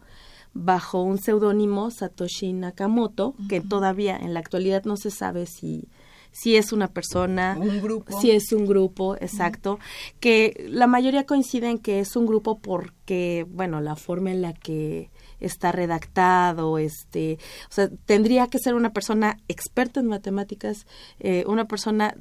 bajo 0.53 1.01
un 1.01 1.17
seudónimo 1.17 1.91
Satoshi 1.91 2.53
Nakamoto, 2.53 3.35
que 3.49 3.61
todavía 3.61 4.17
en 4.17 4.33
la 4.33 4.39
actualidad 4.39 4.83
no 4.85 4.97
se 4.97 5.11
sabe 5.11 5.45
si 5.45 5.87
si 6.31 6.55
es 6.55 6.71
una 6.71 6.87
persona, 6.87 7.57
un 7.59 7.81
grupo. 7.81 8.19
si 8.19 8.31
es 8.31 8.51
un 8.53 8.65
grupo, 8.65 9.15
exacto, 9.15 9.79
que 10.19 10.65
la 10.69 10.87
mayoría 10.87 11.25
coinciden 11.25 11.77
que 11.77 11.99
es 11.99 12.15
un 12.15 12.25
grupo 12.25 12.59
porque, 12.59 13.45
bueno, 13.49 13.81
la 13.81 13.95
forma 13.95 14.31
en 14.31 14.41
la 14.41 14.53
que 14.53 15.11
está 15.39 15.71
redactado, 15.71 16.77
este, 16.77 17.37
o 17.69 17.73
sea, 17.73 17.89
tendría 18.05 18.47
que 18.47 18.59
ser 18.59 18.75
una 18.75 18.93
persona 18.93 19.37
experta 19.47 19.99
en 19.99 20.07
matemáticas, 20.07 20.85
eh, 21.19 21.43
una 21.47 21.65
persona 21.65 22.15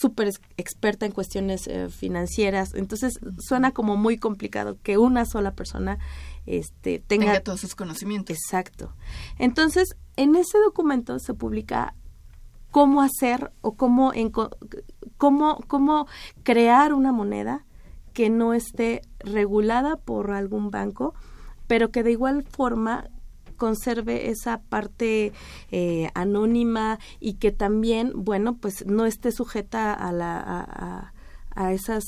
súper 0.00 0.30
experta 0.56 1.06
en 1.06 1.12
cuestiones 1.12 1.66
eh, 1.66 1.88
financieras, 1.88 2.74
entonces 2.74 3.18
suena 3.38 3.72
como 3.72 3.96
muy 3.96 4.18
complicado 4.18 4.78
que 4.82 4.98
una 4.98 5.24
sola 5.24 5.52
persona 5.52 5.98
este, 6.46 7.02
tenga, 7.06 7.40
todos 7.40 7.60
sus 7.60 7.74
conocimientos. 7.74 8.36
Exacto. 8.36 8.94
Entonces, 9.38 9.96
en 10.16 10.34
ese 10.34 10.58
documento 10.58 11.18
se 11.18 11.34
publica 11.34 11.94
cómo 12.70 13.02
hacer 13.02 13.52
o 13.60 13.74
cómo, 13.74 14.12
cómo, 15.16 15.58
cómo 15.66 16.06
crear 16.42 16.92
una 16.92 17.12
moneda 17.12 17.64
que 18.12 18.30
no 18.30 18.54
esté 18.54 19.02
regulada 19.20 19.96
por 19.96 20.32
algún 20.32 20.70
banco, 20.70 21.14
pero 21.66 21.90
que 21.90 22.02
de 22.02 22.12
igual 22.12 22.44
forma 22.44 23.10
conserve 23.56 24.30
esa 24.30 24.60
parte 24.62 25.32
eh, 25.70 26.10
anónima 26.14 26.98
y 27.20 27.34
que 27.34 27.52
también, 27.52 28.12
bueno, 28.14 28.56
pues 28.56 28.86
no 28.86 29.04
esté 29.04 29.32
sujeta 29.32 29.92
a 29.92 30.12
la 30.12 31.12
a, 31.54 31.72
esas, 31.72 32.04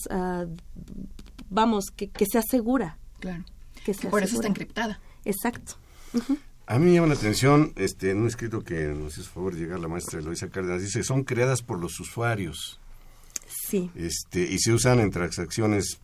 vamos, 1.49 1.87
que, 1.91 2.09
que 2.09 2.25
sea 2.27 2.43
segura. 2.43 2.99
Claro. 3.19 3.45
Que, 3.85 3.95
por 3.95 4.23
eso 4.23 4.37
está 4.37 4.47
encriptada. 4.47 5.01
Exacto. 5.25 5.75
A 6.71 6.79
mí 6.79 6.87
me 6.87 6.93
llama 6.93 7.09
la 7.09 7.15
atención, 7.15 7.73
este, 7.75 8.13
en 8.13 8.19
un 8.19 8.29
escrito 8.29 8.63
que 8.63 8.87
nos 8.87 9.19
hizo 9.19 9.29
favor 9.29 9.57
llegar 9.57 9.81
la 9.81 9.89
maestra 9.89 10.21
Eloisa 10.21 10.51
Cárdenas, 10.51 10.81
dice, 10.81 11.03
son 11.03 11.25
creadas 11.25 11.63
por 11.63 11.81
los 11.81 11.99
usuarios. 11.99 12.79
Sí. 13.49 13.91
Este, 13.97 14.43
y 14.43 14.57
se 14.61 14.73
usan 14.73 15.01
en 15.01 15.11
transacciones 15.11 15.99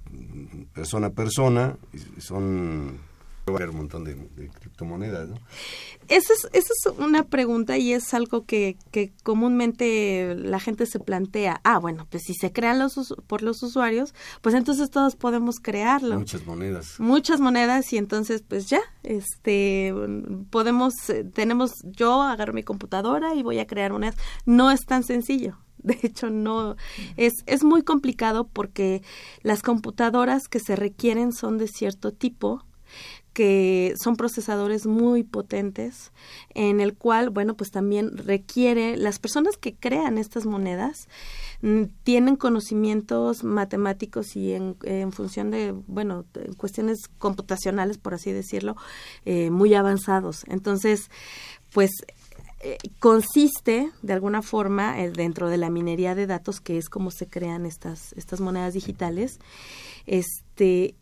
persona 0.74 1.06
a 1.06 1.10
persona, 1.10 1.76
y 1.92 2.20
son 2.20 2.98
un 3.46 3.76
montón 3.76 4.02
de, 4.04 4.16
criptomonedas, 4.58 5.28
¿no? 5.28 5.36
Esa 6.08 6.32
es, 6.32 6.48
esa 6.52 6.72
es 6.72 6.98
una 6.98 7.24
pregunta 7.24 7.78
y 7.78 7.92
es 7.92 8.12
algo 8.12 8.44
que, 8.44 8.76
que 8.90 9.12
comúnmente 9.22 10.34
la 10.34 10.58
gente 10.58 10.84
se 10.86 10.98
plantea. 10.98 11.60
Ah, 11.62 11.78
bueno, 11.78 12.06
pues 12.10 12.24
si 12.24 12.34
se 12.34 12.52
crean 12.52 12.80
los, 12.80 13.14
por 13.28 13.42
los 13.42 13.62
usuarios, 13.62 14.14
pues 14.40 14.54
entonces 14.54 14.90
todos 14.90 15.14
podemos 15.14 15.60
crearlo. 15.60 16.18
Muchas 16.18 16.44
monedas. 16.44 16.98
Muchas 16.98 17.40
monedas 17.40 17.92
y 17.92 17.98
entonces 17.98 18.42
pues 18.42 18.66
ya, 18.68 18.80
este, 19.04 19.94
podemos, 20.50 20.94
eh, 21.08 21.22
tenemos, 21.22 21.72
yo 21.84 22.22
agarro 22.22 22.52
mi 22.52 22.64
computadora 22.64 23.34
y 23.34 23.44
voy 23.44 23.60
a 23.60 23.66
crear 23.68 23.92
monedas. 23.92 24.16
No 24.44 24.72
es 24.72 24.80
tan 24.84 25.04
sencillo. 25.04 25.56
De 25.78 25.98
hecho, 26.02 26.30
no 26.30 26.74
es, 27.16 27.32
es 27.46 27.62
muy 27.62 27.82
complicado 27.82 28.48
porque 28.48 29.02
las 29.42 29.62
computadoras 29.62 30.48
que 30.48 30.58
se 30.58 30.74
requieren 30.74 31.32
son 31.32 31.58
de 31.58 31.68
cierto 31.68 32.12
tipo 32.12 32.65
que 33.36 33.92
son 34.02 34.16
procesadores 34.16 34.86
muy 34.86 35.22
potentes, 35.22 36.10
en 36.54 36.80
el 36.80 36.94
cual, 36.94 37.28
bueno, 37.28 37.54
pues 37.54 37.70
también 37.70 38.16
requiere, 38.16 38.96
las 38.96 39.18
personas 39.18 39.58
que 39.58 39.74
crean 39.74 40.16
estas 40.16 40.46
monedas 40.46 41.06
mm, 41.60 41.82
tienen 42.02 42.36
conocimientos 42.36 43.44
matemáticos 43.44 44.36
y 44.36 44.54
en, 44.54 45.12
función 45.12 45.50
de, 45.50 45.72
bueno, 45.86 46.24
cuestiones 46.56 47.08
computacionales, 47.18 47.98
por 47.98 48.14
así 48.14 48.32
decirlo, 48.32 48.74
eh, 49.26 49.50
muy 49.50 49.74
avanzados. 49.74 50.44
Entonces, 50.48 51.10
pues 51.74 51.90
eh, 52.60 52.78
consiste 53.00 53.90
de 54.00 54.12
alguna 54.14 54.40
forma 54.40 54.98
eh, 55.02 55.10
dentro 55.10 55.50
de 55.50 55.58
la 55.58 55.68
minería 55.68 56.14
de 56.14 56.26
datos 56.26 56.62
que 56.62 56.78
es 56.78 56.88
como 56.88 57.10
se 57.10 57.28
crean 57.28 57.66
estas 57.66 58.14
estas 58.14 58.40
monedas 58.40 58.72
digitales 58.72 59.40
este 60.06 60.94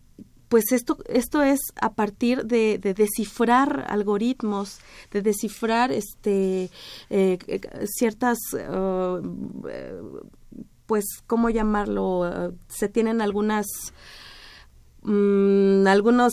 pues 0.54 0.70
esto, 0.70 0.98
esto 1.08 1.42
es 1.42 1.58
a 1.82 1.94
partir 1.94 2.44
de, 2.44 2.78
descifrar 2.78 3.86
algoritmos, 3.88 4.78
de 5.10 5.20
descifrar 5.20 5.90
este, 5.90 6.70
eh, 7.10 7.38
ciertas, 7.86 8.38
uh, 8.52 9.20
pues, 10.86 11.06
¿cómo 11.26 11.50
llamarlo? 11.50 12.54
se 12.68 12.88
tienen 12.88 13.20
algunas 13.20 13.66
Mm, 15.06 15.86
algunos 15.86 16.32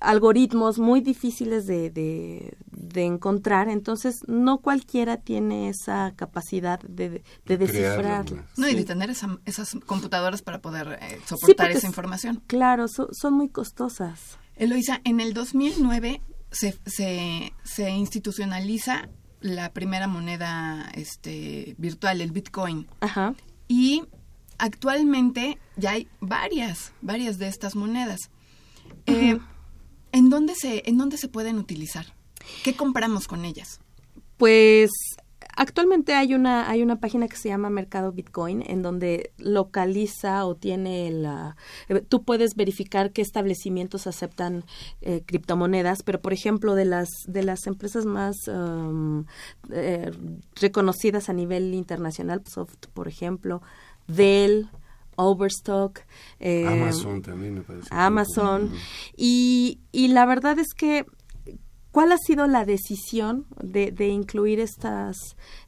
algoritmos 0.00 0.78
muy 0.78 1.00
difíciles 1.00 1.66
de, 1.66 1.90
de, 1.90 3.04
encontrar, 3.04 3.68
entonces 3.68 4.20
no 4.28 4.58
cualquiera 4.58 5.16
tiene 5.16 5.68
esa 5.68 6.14
capacidad 6.14 6.78
de, 6.80 7.24
de 7.44 7.58
descifrar. 7.58 8.24
No, 8.56 8.68
y 8.68 8.74
de 8.76 8.84
tener 8.84 9.10
esas 9.10 9.76
computadoras 9.84 10.42
para 10.42 10.60
poder 10.60 10.98
eh, 11.02 11.18
soportar 11.26 11.72
esa 11.72 11.88
información. 11.88 12.40
Claro, 12.46 12.86
son 12.88 13.34
muy 13.34 13.48
costosas. 13.48 14.38
Eloisa, 14.54 15.00
en 15.02 15.18
el 15.20 15.34
2009 15.34 16.22
se, 16.52 16.78
se, 16.86 17.52
se 17.64 17.90
institucionaliza 17.90 19.08
la 19.40 19.72
primera 19.72 20.06
moneda 20.06 20.88
este, 20.94 21.74
virtual, 21.78 22.20
el 22.20 22.30
Bitcoin. 22.30 22.86
Ajá. 23.00 23.34
Y 23.68 24.04
actualmente 24.58 25.58
ya 25.76 25.92
hay 25.92 26.08
varias, 26.20 26.92
varias 27.00 27.38
de 27.38 27.48
estas 27.48 27.76
monedas. 27.76 28.30
Eh, 29.06 29.38
¿en, 30.12 30.30
dónde 30.30 30.54
se, 30.54 30.82
¿En 30.86 30.98
dónde 30.98 31.16
se 31.16 31.28
pueden 31.28 31.58
utilizar? 31.58 32.14
¿Qué 32.64 32.74
compramos 32.74 33.28
con 33.28 33.44
ellas? 33.44 33.80
Pues 34.36 34.90
actualmente 35.56 36.14
hay 36.14 36.34
una 36.34 36.68
hay 36.68 36.82
una 36.82 37.00
página 37.00 37.28
que 37.28 37.36
se 37.36 37.48
llama 37.48 37.70
Mercado 37.70 38.12
Bitcoin 38.12 38.62
en 38.66 38.82
donde 38.82 39.32
localiza 39.38 40.44
o 40.44 40.54
tiene 40.54 41.10
la 41.10 41.56
eh, 41.88 42.02
tú 42.06 42.24
puedes 42.24 42.54
verificar 42.54 43.12
qué 43.12 43.22
establecimientos 43.22 44.06
aceptan 44.06 44.64
eh, 45.00 45.22
criptomonedas 45.24 46.02
pero 46.02 46.20
por 46.20 46.32
ejemplo 46.32 46.74
de 46.74 46.84
las 46.84 47.08
de 47.26 47.42
las 47.42 47.66
empresas 47.66 48.04
más 48.04 48.36
um, 48.48 49.24
reconocidas 50.60 51.28
a 51.28 51.32
nivel 51.32 51.74
internacional 51.74 52.42
Soft 52.46 52.88
por 52.92 53.08
ejemplo 53.08 53.62
Dell, 54.06 54.68
Overstock, 55.16 56.00
eh, 56.40 56.66
Amazon 56.66 57.22
también 57.22 57.54
me 57.54 57.60
parece. 57.62 57.88
Amazon. 57.90 58.70
Y, 59.16 59.80
y 59.92 60.08
la 60.08 60.26
verdad 60.26 60.58
es 60.58 60.74
que, 60.74 61.06
¿cuál 61.90 62.12
ha 62.12 62.18
sido 62.18 62.46
la 62.46 62.64
decisión 62.64 63.46
de, 63.62 63.90
de 63.92 64.08
incluir 64.08 64.60
estas, 64.60 65.16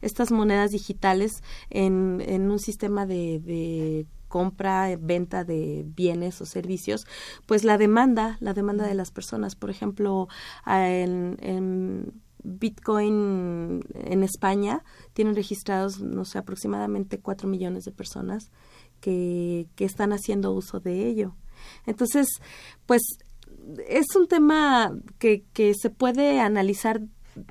estas 0.02 0.30
monedas 0.30 0.70
digitales 0.70 1.42
en, 1.70 2.22
en 2.26 2.50
un 2.50 2.58
sistema 2.58 3.06
de, 3.06 3.40
de 3.40 4.06
compra, 4.28 4.94
venta 5.00 5.44
de 5.44 5.84
bienes 5.86 6.40
o 6.40 6.46
servicios, 6.46 7.06
pues 7.46 7.64
la 7.64 7.78
demanda, 7.78 8.36
la 8.40 8.52
demanda 8.52 8.86
de 8.86 8.94
las 8.94 9.10
personas. 9.10 9.56
Por 9.56 9.70
ejemplo, 9.70 10.28
en, 10.66 11.38
en 11.40 12.12
Bitcoin 12.42 13.82
en 13.94 14.22
España 14.22 14.84
tienen 15.12 15.34
registrados, 15.34 16.00
no 16.00 16.24
sé, 16.24 16.38
aproximadamente 16.38 17.18
4 17.18 17.48
millones 17.48 17.84
de 17.84 17.92
personas 17.92 18.50
que, 19.00 19.68
que 19.76 19.84
están 19.84 20.12
haciendo 20.12 20.52
uso 20.52 20.80
de 20.80 21.06
ello. 21.06 21.34
Entonces, 21.86 22.28
pues 22.86 23.02
es 23.88 24.06
un 24.16 24.28
tema 24.28 24.92
que, 25.18 25.44
que 25.52 25.74
se 25.74 25.90
puede 25.90 26.40
analizar 26.40 27.00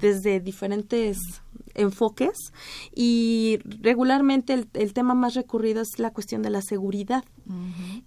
desde 0.02 0.40
diferentes 0.40 1.18
enfoques 1.74 2.36
y 2.94 3.60
regularmente 3.82 4.54
el, 4.54 4.68
el, 4.74 4.94
tema 4.94 5.14
más 5.14 5.36
recurrido 5.36 5.82
es 5.82 5.98
la 5.98 6.12
cuestión 6.12 6.42
de 6.42 6.50
la 6.50 6.62
seguridad, 6.62 7.24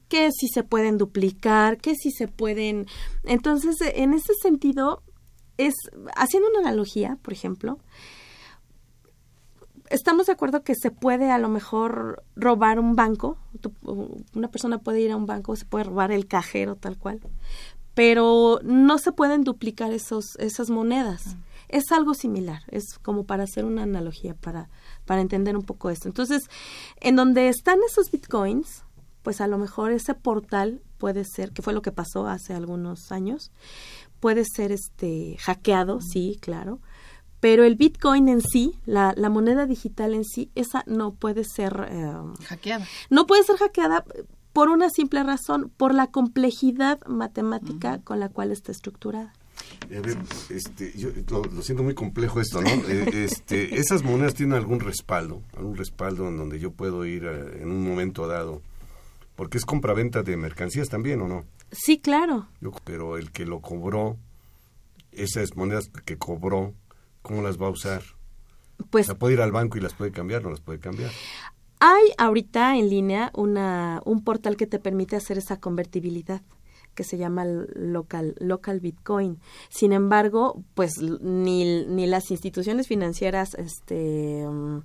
que 0.08 0.30
si 0.32 0.48
se 0.48 0.62
pueden 0.62 0.98
duplicar, 0.98 1.78
que 1.78 1.94
si 1.94 2.10
se 2.10 2.28
pueden... 2.28 2.86
Entonces, 3.24 3.76
en 3.94 4.12
ese 4.12 4.34
sentido, 4.42 5.02
es, 5.66 5.74
haciendo 6.16 6.48
una 6.48 6.60
analogía, 6.60 7.18
por 7.22 7.32
ejemplo, 7.32 7.78
estamos 9.90 10.26
de 10.26 10.32
acuerdo 10.32 10.62
que 10.62 10.74
se 10.74 10.90
puede 10.90 11.30
a 11.30 11.38
lo 11.38 11.48
mejor 11.48 12.22
robar 12.36 12.78
un 12.78 12.96
banco, 12.96 13.36
una 14.34 14.48
persona 14.48 14.78
puede 14.78 15.00
ir 15.00 15.12
a 15.12 15.16
un 15.16 15.26
banco, 15.26 15.56
se 15.56 15.66
puede 15.66 15.84
robar 15.84 16.12
el 16.12 16.26
cajero 16.26 16.76
tal 16.76 16.96
cual, 16.96 17.20
pero 17.94 18.60
no 18.62 18.98
se 18.98 19.12
pueden 19.12 19.44
duplicar 19.44 19.92
esos, 19.92 20.36
esas 20.36 20.70
monedas. 20.70 21.36
Es 21.68 21.92
algo 21.92 22.14
similar, 22.14 22.62
es 22.68 22.98
como 22.98 23.24
para 23.24 23.44
hacer 23.44 23.64
una 23.64 23.84
analogía, 23.84 24.34
para, 24.34 24.68
para 25.04 25.20
entender 25.20 25.56
un 25.56 25.62
poco 25.62 25.90
esto. 25.90 26.08
Entonces, 26.08 26.48
en 27.00 27.14
donde 27.14 27.48
están 27.48 27.78
esos 27.88 28.10
bitcoins, 28.10 28.84
pues 29.22 29.40
a 29.40 29.46
lo 29.46 29.58
mejor 29.58 29.92
ese 29.92 30.14
portal 30.14 30.82
puede 30.98 31.24
ser, 31.24 31.52
que 31.52 31.62
fue 31.62 31.72
lo 31.72 31.82
que 31.82 31.92
pasó 31.92 32.26
hace 32.26 32.54
algunos 32.54 33.12
años, 33.12 33.52
puede 34.20 34.44
ser 34.44 34.72
este 34.72 35.36
hackeado, 35.40 36.00
sí, 36.00 36.38
claro, 36.40 36.80
pero 37.40 37.64
el 37.64 37.74
Bitcoin 37.74 38.28
en 38.28 38.42
sí, 38.42 38.78
la, 38.84 39.14
la 39.16 39.30
moneda 39.30 39.66
digital 39.66 40.14
en 40.14 40.24
sí, 40.24 40.50
esa 40.54 40.84
no 40.86 41.14
puede 41.14 41.44
ser 41.44 41.88
em, 41.90 42.34
hackeada. 42.44 42.86
No 43.08 43.26
puede 43.26 43.42
ser 43.44 43.56
hackeada 43.56 44.04
por 44.52 44.68
una 44.68 44.90
simple 44.90 45.22
razón, 45.22 45.72
por 45.76 45.94
la 45.94 46.08
complejidad 46.08 47.00
matemática 47.06 48.00
con 48.02 48.20
la 48.20 48.28
cual 48.28 48.52
está 48.52 48.72
estructurada. 48.72 49.32
A 49.84 50.00
ver, 50.00 50.18
este, 50.50 50.92
yo 50.96 51.10
lo, 51.30 51.62
siento 51.62 51.82
muy 51.82 51.94
complejo 51.94 52.40
esto, 52.40 52.60
¿no? 52.60 52.68
Eh, 52.68 53.24
este, 53.24 53.78
esas 53.78 54.02
monedas 54.02 54.34
tienen 54.34 54.56
algún 54.56 54.80
respaldo, 54.80 55.42
algún 55.56 55.76
respaldo 55.76 56.28
en 56.28 56.36
donde 56.36 56.58
yo 56.58 56.72
puedo 56.72 57.04
ir 57.04 57.24
en 57.24 57.70
un 57.70 57.86
momento 57.86 58.26
dado, 58.26 58.62
porque 59.36 59.58
es 59.58 59.64
compraventa 59.64 60.22
de 60.22 60.36
mercancías 60.36 60.88
también, 60.88 61.20
¿o 61.20 61.28
no? 61.28 61.44
Sí, 61.72 62.00
claro. 62.00 62.48
pero 62.84 63.16
el 63.16 63.30
que 63.32 63.46
lo 63.46 63.60
cobró, 63.60 64.16
esas 65.12 65.56
monedas 65.56 65.90
que 66.04 66.18
cobró, 66.18 66.74
¿cómo 67.22 67.42
las 67.42 67.60
va 67.60 67.66
a 67.66 67.70
usar? 67.70 68.02
Pues 68.90 69.08
o 69.08 69.18
puede 69.18 69.34
ir 69.34 69.40
al 69.40 69.52
banco 69.52 69.78
y 69.78 69.80
las 69.80 69.94
puede 69.94 70.10
cambiar, 70.10 70.42
no 70.42 70.50
las 70.50 70.60
puede 70.60 70.80
cambiar. 70.80 71.10
Hay 71.80 72.04
ahorita 72.18 72.76
en 72.76 72.90
línea 72.90 73.30
una, 73.34 74.02
un 74.04 74.22
portal 74.22 74.56
que 74.56 74.66
te 74.66 74.78
permite 74.78 75.16
hacer 75.16 75.38
esa 75.38 75.60
convertibilidad 75.60 76.42
que 77.00 77.04
se 77.04 77.16
llama 77.16 77.46
local, 77.46 78.34
local 78.40 78.78
Bitcoin. 78.78 79.38
Sin 79.70 79.94
embargo, 79.94 80.62
pues 80.74 81.00
ni, 81.00 81.86
ni 81.86 82.06
las 82.06 82.30
instituciones 82.30 82.88
financieras, 82.88 83.54
este, 83.54 84.46
mm, 84.46 84.82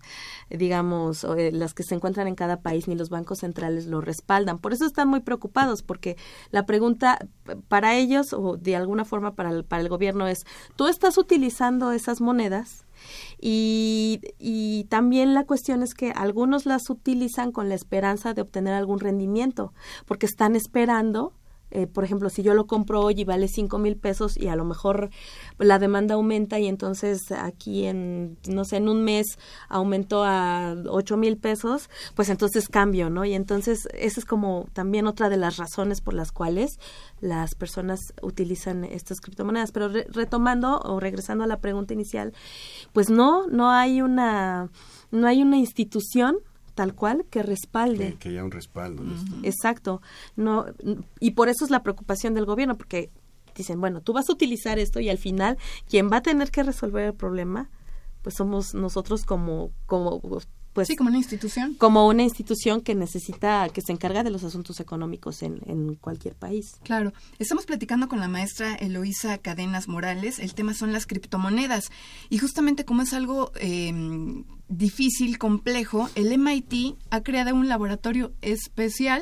digamos, 0.49 1.25
eh, 1.25 1.51
las 1.51 1.73
que 1.73 1.83
se 1.83 1.93
encuentran 1.93 2.29
en 2.29 2.35
cada 2.35 2.61
país, 2.61 2.87
ni 2.87 2.95
los 2.95 3.09
bancos 3.09 3.39
centrales 3.39 3.87
lo 3.87 3.99
respaldan. 3.99 4.59
Por 4.59 4.71
eso 4.71 4.85
están 4.85 5.09
muy 5.09 5.19
preocupados, 5.19 5.83
porque 5.83 6.15
la 6.51 6.65
pregunta 6.65 7.19
para 7.67 7.97
ellos, 7.97 8.31
o 8.31 8.55
de 8.55 8.77
alguna 8.77 9.03
forma 9.03 9.35
para 9.35 9.49
el, 9.49 9.65
para 9.65 9.81
el 9.81 9.89
gobierno, 9.89 10.25
es, 10.25 10.45
¿tú 10.77 10.87
estás 10.87 11.17
utilizando 11.17 11.91
esas 11.91 12.21
monedas? 12.21 12.85
Y, 13.41 14.21
y, 14.39 14.85
también 14.85 15.33
la 15.33 15.43
cuestión 15.43 15.83
es 15.83 15.93
que 15.93 16.11
algunos 16.11 16.65
las 16.65 16.89
utilizan 16.89 17.51
con 17.51 17.67
la 17.67 17.75
esperanza 17.75 18.33
de 18.33 18.41
obtener 18.41 18.73
algún 18.73 19.01
rendimiento, 19.01 19.73
porque 20.05 20.25
están 20.25 20.55
esperando 20.55 21.33
eh, 21.75 21.87
por 21.87 22.05
ejemplo, 22.05 22.29
si 22.29 22.41
yo 22.41 22.53
lo 22.53 22.67
compro 22.67 23.01
hoy 23.01 23.15
y 23.17 23.25
vale 23.25 23.49
cinco 23.49 23.79
mil 23.79 23.97
pesos 23.97 24.37
y 24.37 24.47
a 24.47 24.55
lo 24.55 24.63
mejor 24.63 25.09
la 25.57 25.77
demanda 25.77 26.15
aumenta 26.15 26.57
y 26.57 26.67
entonces 26.67 27.33
aquí 27.33 27.83
en, 27.83 28.37
no 28.47 28.63
sé, 28.63 28.77
en 28.77 28.87
un 28.87 29.03
mes 29.03 29.37
aumentó 29.67 30.23
a 30.23 30.73
ocho 30.89 31.17
mil 31.17 31.35
pesos, 31.35 31.89
pues 32.15 32.29
entonces 32.29 32.69
cambio, 32.69 33.09
¿no? 33.09 33.25
Y 33.25 33.33
entonces 33.33 33.89
esa 33.93 34.21
es 34.21 34.25
como 34.25 34.67
también 34.71 35.05
otra 35.05 35.27
de 35.27 35.35
las 35.35 35.57
razones 35.57 35.99
por 35.99 36.13
las 36.13 36.31
cuales 36.31 36.79
las 37.19 37.55
personas 37.55 37.99
utilizan 38.21 38.85
estas 38.85 39.19
criptomonedas. 39.19 39.73
Pero 39.73 39.89
retomando 39.89 40.79
o 40.79 41.01
regresando 41.01 41.43
a 41.43 41.47
la 41.47 41.59
pregunta 41.59 41.93
inicial, 41.93 42.33
pues 42.93 43.09
no, 43.09 43.47
no 43.47 43.69
hay 43.69 44.01
una, 44.01 44.69
no 45.11 45.27
hay 45.27 45.41
una 45.41 45.57
institución 45.57 46.37
tal 46.75 46.93
cual 46.93 47.25
que 47.29 47.41
respalde. 47.41 48.17
Que, 48.19 48.29
haya 48.29 48.43
un 48.43 48.51
respaldo. 48.51 49.03
Exacto. 49.43 50.01
No, 50.35 50.65
y 51.19 51.31
por 51.31 51.49
eso 51.49 51.65
es 51.65 51.71
la 51.71 51.81
preocupación 51.81 52.33
del 52.33 52.45
gobierno, 52.45 52.77
porque 52.77 53.09
dicen, 53.55 53.79
bueno, 53.79 54.01
tú 54.01 54.13
vas 54.13 54.29
a 54.29 54.33
utilizar 54.33 54.77
esto 54.77 54.99
y 54.99 55.09
al 55.09 55.17
final 55.17 55.57
quien 55.89 56.11
va 56.11 56.17
a 56.17 56.21
tener 56.21 56.51
que 56.51 56.63
resolver 56.63 57.05
el 57.05 57.13
problema, 57.13 57.69
pues 58.21 58.35
somos 58.35 58.73
nosotros 58.73 59.23
como, 59.23 59.71
como 59.85 60.21
pues 60.75 60.89
sí 60.89 60.95
como 60.95 61.09
una 61.09 61.17
institución. 61.17 61.73
como 61.75 62.05
una 62.05 62.21
institución 62.21 62.81
que 62.81 62.93
necesita 62.93 63.67
que 63.69 63.81
se 63.81 63.93
encarga 63.93 64.23
de 64.23 64.29
los 64.29 64.43
asuntos 64.43 64.79
económicos 64.79 65.41
en, 65.41 65.61
en 65.65 65.95
cualquier 65.95 66.35
país. 66.35 66.75
Claro. 66.83 67.13
Estamos 67.39 67.65
platicando 67.65 68.07
con 68.09 68.19
la 68.19 68.27
maestra 68.27 68.75
Eloísa 68.75 69.37
Cadenas 69.37 69.87
Morales. 69.87 70.37
El 70.37 70.53
tema 70.53 70.73
son 70.73 70.91
las 70.91 71.07
criptomonedas. 71.07 71.91
Y 72.29 72.39
justamente 72.39 72.83
como 72.83 73.01
es 73.01 73.13
algo 73.13 73.53
eh, 73.55 73.93
difícil 74.67 75.37
complejo 75.37 76.09
el 76.15 76.37
MIT 76.37 76.97
ha 77.09 77.21
creado 77.21 77.55
un 77.55 77.67
laboratorio 77.69 78.33
especial 78.41 79.21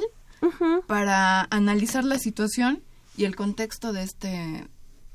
para 0.87 1.47
analizar 1.51 2.03
la 2.03 2.17
situación 2.17 2.81
y 3.15 3.25
el 3.25 3.35
contexto 3.35 3.93
de 3.93 4.03
este 4.03 4.67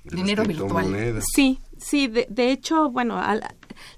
dinero 0.04 0.44
virtual. 0.44 1.20
sí 1.34 1.58
sí 1.76 2.06
de, 2.08 2.26
de 2.30 2.50
hecho 2.50 2.90
bueno 2.90 3.18
al, 3.18 3.44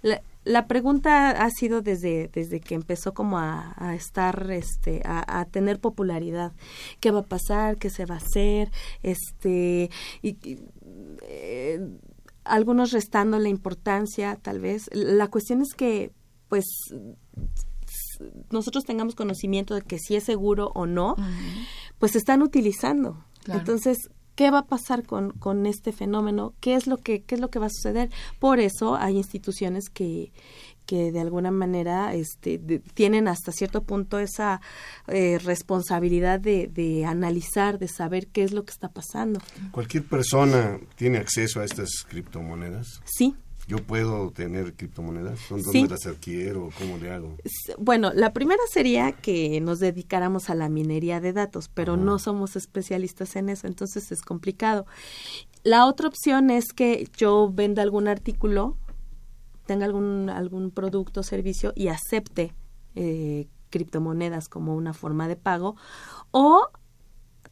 la 0.03 0.23
pregunta 0.67 1.31
ha 1.31 1.51
sido 1.51 1.83
desde, 1.83 2.29
desde 2.29 2.61
que 2.61 2.75
empezó 2.75 3.13
como 3.13 3.39
a, 3.39 3.95
estar, 3.95 4.51
este, 4.51 5.03
a, 5.05 5.45
tener 5.51 5.81
popularidad. 5.81 6.53
¿Qué 7.01 7.11
va 7.11 7.21
a 7.21 7.27
pasar? 7.27 7.77
¿Qué 7.77 7.91
se 7.91 8.07
va 8.07 8.15
a 8.15 8.19
hacer? 8.19 8.71
Este, 9.03 9.91
y, 10.23 10.39
eh, 11.23 11.81
algunos 12.45 12.93
restando 12.93 13.39
la 13.39 13.49
importancia, 13.49 14.37
tal 14.37 14.61
vez. 14.61 14.89
La 14.93 15.29
cuestión 15.29 15.61
es 15.61 15.75
que, 15.75 16.13
pues, 16.49 16.65
nosotros 18.51 18.85
tengamos 18.85 19.15
conocimiento 19.15 19.75
de 19.75 19.83
que 19.83 19.99
si 19.99 20.17
es 20.17 20.25
seguro 20.25 20.73
o 20.75 20.87
no, 20.87 21.17
pues 21.99 22.13
se 22.13 22.19
están 22.19 22.43
utilizando. 22.43 23.25
Entonces, 23.47 24.11
¿qué 24.41 24.51
va 24.51 24.61
a 24.61 24.67
pasar 24.67 25.05
con, 25.05 25.33
con 25.33 25.67
este 25.67 25.93
fenómeno? 25.93 26.55
¿Qué 26.61 26.75
es 26.75 26.87
lo 26.87 26.97
que 26.97 27.25
qué 27.25 27.35
es 27.35 27.43
lo 27.43 27.51
que 27.51 27.59
va 27.59 27.67
a 27.67 27.69
suceder? 27.69 28.09
Por 28.39 28.59
eso 28.59 28.97
hay 28.97 29.19
instituciones 29.19 29.91
que 29.91 30.33
que 30.87 31.13
de 31.13 31.21
alguna 31.21 31.51
manera 31.51 32.15
este, 32.15 32.59
tienen 32.95 33.29
hasta 33.29 33.53
cierto 33.53 33.83
punto 33.85 34.19
esa 34.19 34.63
eh, 35.09 35.39
responsabilidad 35.39 36.41
de, 36.41 36.67
de, 36.67 37.05
analizar, 37.05 37.79
de 37.79 37.87
saber 37.87 38.27
qué 38.29 38.43
es 38.43 38.53
lo 38.53 38.65
que 38.65 38.73
está 38.73 38.89
pasando. 38.89 39.41
¿Cualquier 39.71 40.05
persona 40.05 40.81
tiene 40.97 41.19
acceso 41.19 41.61
a 41.61 41.65
estas 41.65 41.91
criptomonedas? 42.09 43.03
Sí, 43.05 43.37
¿Yo 43.71 43.77
puedo 43.79 44.33
tener 44.33 44.75
criptomonedas? 44.75 45.39
¿Dónde 45.49 45.87
las 45.87 46.05
adquiero? 46.05 46.71
¿Cómo 46.77 46.99
le 46.99 47.13
hago? 47.13 47.37
Bueno, 47.79 48.11
la 48.13 48.33
primera 48.33 48.61
sería 48.69 49.13
que 49.13 49.61
nos 49.61 49.79
dedicáramos 49.79 50.51
a 50.51 50.57
la 50.57 50.69
minería 50.69 51.21
de 51.21 51.33
datos, 51.33 51.71
pero 51.73 51.97
no 51.97 52.19
somos 52.19 52.57
especialistas 52.57 53.37
en 53.37 53.49
eso, 53.49 53.69
entonces 53.69 54.11
es 54.11 54.23
complicado. 54.23 54.87
La 55.63 55.87
otra 55.87 56.09
opción 56.09 56.51
es 56.51 56.73
que 56.73 57.09
yo 57.17 57.49
venda 57.49 57.83
algún 57.83 58.09
artículo, 58.09 58.77
tenga 59.67 59.85
algún, 59.85 60.31
algún 60.31 60.73
producto 60.73 61.21
o 61.21 61.23
servicio 61.23 61.73
y 61.77 61.87
acepte 61.87 62.53
eh, 62.97 63.47
criptomonedas 63.71 64.49
como 64.49 64.75
una 64.75 64.95
forma 64.95 65.29
de 65.29 65.37
pago, 65.37 65.77
o 66.33 66.71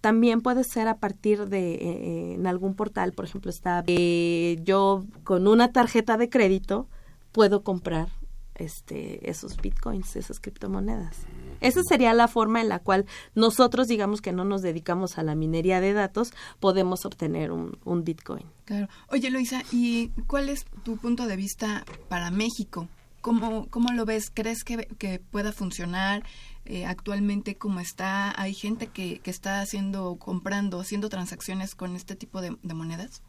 también 0.00 0.40
puede 0.40 0.64
ser 0.64 0.88
a 0.88 0.98
partir 0.98 1.48
de 1.48 1.74
eh, 1.74 2.34
en 2.34 2.46
algún 2.46 2.74
portal, 2.74 3.12
por 3.12 3.24
ejemplo, 3.24 3.50
está 3.50 3.82
eh, 3.86 4.58
yo 4.62 5.04
con 5.24 5.46
una 5.46 5.72
tarjeta 5.72 6.16
de 6.16 6.28
crédito 6.28 6.88
puedo 7.32 7.62
comprar 7.62 8.08
este 8.54 9.28
esos 9.30 9.56
bitcoins, 9.56 10.16
esas 10.16 10.40
criptomonedas. 10.40 11.16
Esa 11.60 11.82
sería 11.82 12.12
la 12.14 12.28
forma 12.28 12.60
en 12.60 12.68
la 12.68 12.78
cual 12.78 13.06
nosotros, 13.34 13.88
digamos 13.88 14.20
que 14.20 14.32
no 14.32 14.44
nos 14.44 14.62
dedicamos 14.62 15.18
a 15.18 15.24
la 15.24 15.34
minería 15.34 15.80
de 15.80 15.92
datos, 15.92 16.32
podemos 16.60 17.04
obtener 17.04 17.50
un, 17.50 17.78
un 17.84 18.04
bitcoin. 18.04 18.46
Claro. 18.64 18.88
Oye, 19.10 19.30
Luisa, 19.30 19.62
¿y 19.72 20.08
cuál 20.26 20.48
es 20.48 20.66
tu 20.84 20.96
punto 20.98 21.26
de 21.26 21.36
vista 21.36 21.84
para 22.08 22.30
México? 22.30 22.88
¿Cómo, 23.20 23.68
cómo 23.68 23.92
lo 23.92 24.04
ves? 24.04 24.30
¿Crees 24.32 24.64
que, 24.64 24.86
que 24.98 25.18
pueda 25.18 25.52
funcionar? 25.52 26.22
Eh, 26.70 26.84
actualmente 26.84 27.56
como 27.56 27.80
está, 27.80 28.38
hay 28.38 28.52
gente 28.52 28.88
que, 28.88 29.20
que 29.20 29.30
está 29.30 29.62
haciendo, 29.62 30.16
comprando, 30.16 30.80
haciendo 30.80 31.08
transacciones 31.08 31.74
con 31.74 31.96
este 31.96 32.14
tipo 32.14 32.42
de, 32.42 32.58
monedas? 32.74 33.22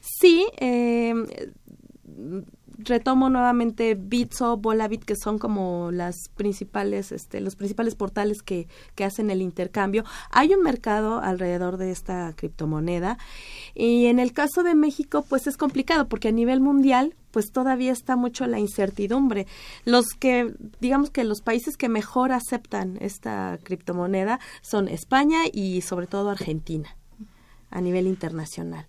Sí, 0.00 0.44
eh, 0.58 1.14
retomo 2.78 3.28
nuevamente 3.28 3.94
Bitso, 3.94 4.56
Volabit, 4.56 5.04
que 5.04 5.16
son 5.16 5.38
como 5.38 5.90
las 5.92 6.16
principales, 6.34 7.12
este, 7.12 7.40
los 7.40 7.56
principales 7.56 7.94
portales 7.94 8.42
que, 8.42 8.68
que 8.94 9.04
hacen 9.04 9.30
el 9.30 9.42
intercambio. 9.42 10.04
Hay 10.30 10.54
un 10.54 10.62
mercado 10.62 11.20
alrededor 11.20 11.76
de 11.76 11.90
esta 11.90 12.32
criptomoneda 12.34 13.18
y 13.74 14.06
en 14.06 14.18
el 14.18 14.32
caso 14.32 14.62
de 14.62 14.74
México, 14.74 15.24
pues 15.28 15.46
es 15.46 15.56
complicado 15.56 16.08
porque 16.08 16.28
a 16.28 16.32
nivel 16.32 16.60
mundial, 16.60 17.14
pues 17.30 17.52
todavía 17.52 17.92
está 17.92 18.16
mucho 18.16 18.46
la 18.46 18.58
incertidumbre. 18.58 19.46
Los 19.84 20.06
que, 20.18 20.54
digamos 20.80 21.10
que 21.10 21.24
los 21.24 21.42
países 21.42 21.76
que 21.76 21.88
mejor 21.88 22.32
aceptan 22.32 22.96
esta 23.00 23.58
criptomoneda 23.62 24.40
son 24.62 24.88
España 24.88 25.42
y 25.52 25.82
sobre 25.82 26.06
todo 26.06 26.30
Argentina 26.30 26.96
a 27.70 27.80
nivel 27.80 28.06
internacional. 28.08 28.86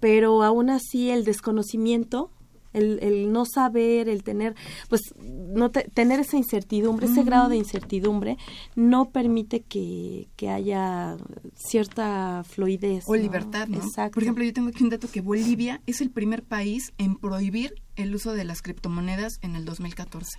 Pero 0.00 0.42
aún 0.42 0.68
así 0.68 1.10
el 1.10 1.24
desconocimiento 1.24 2.30
el, 2.74 2.98
el 3.02 3.32
no 3.32 3.44
saber, 3.46 4.08
el 4.08 4.22
tener, 4.22 4.54
pues, 4.88 5.00
no 5.18 5.70
tener 5.70 6.20
esa 6.20 6.36
incertidumbre, 6.36 7.06
ese 7.06 7.22
grado 7.22 7.48
de 7.48 7.56
incertidumbre, 7.56 8.36
no 8.76 9.10
permite 9.10 9.62
que, 9.62 10.28
que 10.36 10.50
haya 10.50 11.16
cierta 11.54 12.44
fluidez. 12.44 13.04
O 13.06 13.16
libertad, 13.16 13.68
¿no? 13.68 13.78
Exacto. 13.78 14.14
Por 14.14 14.22
ejemplo, 14.22 14.44
yo 14.44 14.52
tengo 14.52 14.68
aquí 14.68 14.84
un 14.84 14.90
dato 14.90 15.08
que 15.10 15.20
Bolivia 15.20 15.80
es 15.86 16.00
el 16.00 16.10
primer 16.10 16.42
país 16.42 16.92
en 16.98 17.16
prohibir 17.16 17.74
el 17.96 18.14
uso 18.14 18.32
de 18.32 18.44
las 18.44 18.60
criptomonedas 18.60 19.38
en 19.42 19.56
el 19.56 19.64
2014. 19.64 20.38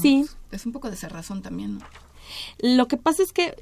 Sí. 0.00 0.26
Es 0.50 0.66
un 0.66 0.72
poco 0.72 0.90
de 0.90 0.96
cerrazón 0.96 1.42
también, 1.42 1.78
¿no? 1.78 1.84
Lo 2.60 2.88
que 2.88 2.96
pasa 2.96 3.22
es 3.22 3.32
que 3.32 3.54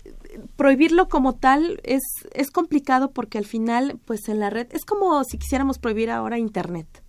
prohibirlo 0.56 1.08
como 1.08 1.34
tal 1.34 1.80
es, 1.82 2.02
es 2.32 2.50
complicado 2.50 3.10
porque 3.10 3.38
al 3.38 3.46
final, 3.46 3.98
pues 4.04 4.28
en 4.28 4.38
la 4.38 4.50
red, 4.50 4.68
es 4.72 4.84
como 4.84 5.22
si 5.24 5.38
quisiéramos 5.38 5.78
prohibir 5.78 6.10
ahora 6.10 6.38
Internet. 6.38 6.99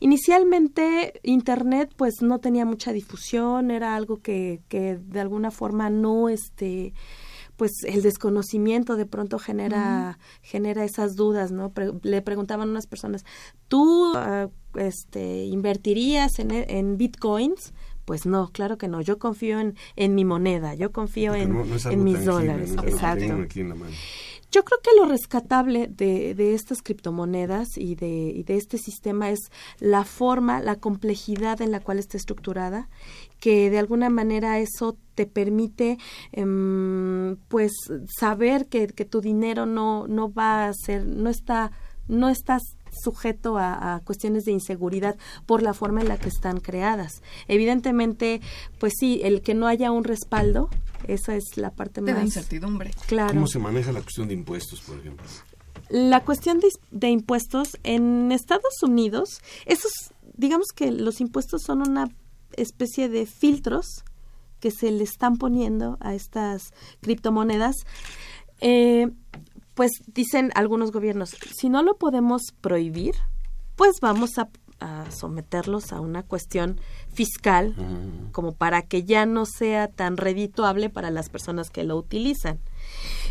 Inicialmente 0.00 1.20
Internet 1.22 1.92
pues 1.96 2.22
no 2.22 2.38
tenía 2.38 2.64
mucha 2.64 2.92
difusión, 2.92 3.70
era 3.70 3.96
algo 3.96 4.18
que, 4.18 4.60
que 4.68 4.96
de 4.96 5.20
alguna 5.20 5.50
forma 5.50 5.90
no 5.90 6.28
este 6.28 6.92
pues 7.56 7.72
el 7.84 8.02
desconocimiento 8.02 8.96
de 8.96 9.06
pronto 9.06 9.38
genera 9.38 10.18
genera 10.42 10.84
esas 10.84 11.16
dudas 11.16 11.52
no 11.52 11.72
le 12.02 12.20
preguntaban 12.20 12.68
unas 12.68 12.86
personas 12.86 13.24
tú 13.68 14.12
ah, 14.14 14.50
este 14.74 15.46
invertirías 15.46 16.38
en, 16.38 16.50
en 16.50 16.98
bitcoins 16.98 17.72
pues 18.06 18.24
no, 18.24 18.50
claro 18.52 18.78
que 18.78 18.86
no. 18.86 19.00
Yo 19.00 19.18
confío 19.18 19.58
en, 19.58 19.74
en 19.96 20.14
mi 20.14 20.24
moneda, 20.24 20.74
yo 20.74 20.92
confío 20.92 21.34
en, 21.34 21.52
en 21.90 22.04
mis 22.04 22.24
dólares. 22.24 22.76
Exacto. 22.84 23.34
Yo 24.50 24.64
creo 24.64 24.78
que 24.80 24.90
lo 24.96 25.06
rescatable 25.06 25.88
de, 25.88 26.34
de 26.34 26.54
estas 26.54 26.82
criptomonedas 26.82 27.76
y 27.76 27.94
de, 27.94 28.08
y 28.08 28.42
de 28.42 28.56
este 28.56 28.78
sistema 28.78 29.30
es 29.30 29.50
la 29.78 30.04
forma, 30.04 30.60
la 30.60 30.76
complejidad 30.76 31.60
en 31.60 31.72
la 31.72 31.80
cual 31.80 31.98
está 31.98 32.16
estructurada, 32.16 32.88
que 33.40 33.70
de 33.70 33.78
alguna 33.78 34.08
manera 34.08 34.58
eso 34.58 34.96
te 35.14 35.26
permite 35.26 35.98
em, 36.32 37.36
pues 37.48 37.72
saber 38.18 38.66
que, 38.66 38.86
que 38.86 39.04
tu 39.04 39.20
dinero 39.20 39.66
no, 39.66 40.06
no 40.06 40.32
va 40.32 40.68
a 40.68 40.72
ser, 40.72 41.04
no 41.06 41.28
está, 41.28 41.72
no 42.08 42.28
estás 42.28 42.62
sujeto 43.02 43.58
a, 43.58 44.00
cuestiones 44.04 44.44
de 44.44 44.52
inseguridad 44.52 45.16
por 45.44 45.62
la 45.62 45.74
forma 45.74 46.00
en 46.00 46.08
la 46.08 46.18
que 46.18 46.28
están 46.28 46.60
creadas. 46.60 47.22
Evidentemente, 47.48 48.40
pues 48.78 48.94
sí, 48.98 49.20
el 49.22 49.42
que 49.42 49.54
no 49.54 49.66
haya 49.66 49.90
un 49.90 50.04
respaldo, 50.04 50.70
esa 51.08 51.36
es 51.36 51.56
la 51.56 51.70
parte 51.70 52.00
más... 52.00 52.14
De 52.14 52.22
incertidumbre. 52.22 52.90
Claro. 53.06 53.34
¿Cómo 53.34 53.46
se 53.46 53.58
maneja 53.58 53.92
la 53.92 54.02
cuestión 54.02 54.28
de 54.28 54.34
impuestos, 54.34 54.80
por 54.80 54.98
ejemplo? 54.98 55.24
La 55.88 56.24
cuestión 56.24 56.60
de, 56.90 57.08
impuestos 57.08 57.78
en 57.84 58.32
Estados 58.32 58.82
Unidos, 58.82 59.40
esos, 59.66 59.92
digamos 60.34 60.68
que 60.74 60.90
los 60.90 61.20
impuestos 61.20 61.62
son 61.62 61.88
una 61.88 62.08
especie 62.56 63.08
de 63.08 63.26
filtros 63.26 64.04
que 64.58 64.70
se 64.70 64.90
le 64.90 65.04
están 65.04 65.36
poniendo 65.36 65.96
a 66.00 66.14
estas 66.14 66.72
criptomonedas. 67.00 67.76
Eh, 68.60 69.10
pues 69.74 69.92
dicen 70.06 70.50
algunos 70.54 70.90
gobiernos, 70.90 71.36
si 71.56 71.68
no 71.68 71.82
lo 71.82 71.98
podemos 71.98 72.42
prohibir, 72.60 73.14
pues 73.76 73.96
vamos 74.00 74.38
a, 74.38 74.48
someterlos 75.10 75.92
a 75.92 76.00
una 76.00 76.22
cuestión 76.22 76.80
fiscal 77.12 77.74
como 78.32 78.52
para 78.52 78.82
que 78.82 79.04
ya 79.04 79.26
no 79.26 79.46
sea 79.46 79.88
tan 79.88 80.16
redituable 80.16 80.90
para 80.90 81.10
las 81.10 81.28
personas 81.28 81.70
que 81.70 81.84
lo 81.84 81.96
utilizan. 81.96 82.58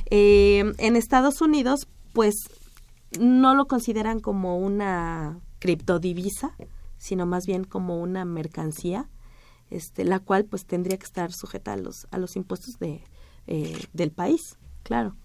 Eh, 0.10 0.74
en 0.78 0.96
Estados 0.96 1.42
Unidos, 1.42 1.88
pues 2.14 2.36
no 3.20 3.56
lo 3.56 3.68
consideran 3.68 4.20
como 4.20 4.58
una 4.58 5.40
criptodivisa, 5.60 6.56
sino 6.98 7.26
más 7.26 7.46
bien 7.46 7.64
como 7.64 8.00
una 8.00 8.26
mercancía, 8.26 9.10
este, 9.70 10.04
la 10.04 10.20
cual 10.20 10.46
pues 10.46 10.66
tendría 10.66 10.98
que 10.98 11.06
estar 11.06 11.32
sujeta 11.32 11.74
a 11.74 11.78
los, 11.78 12.08
a 12.12 12.18
los 12.18 12.36
impuestos 12.36 12.80
de, 12.80 13.04
eh, 13.48 13.86
del 13.94 14.12
país, 14.12 14.58
claro 14.84 15.16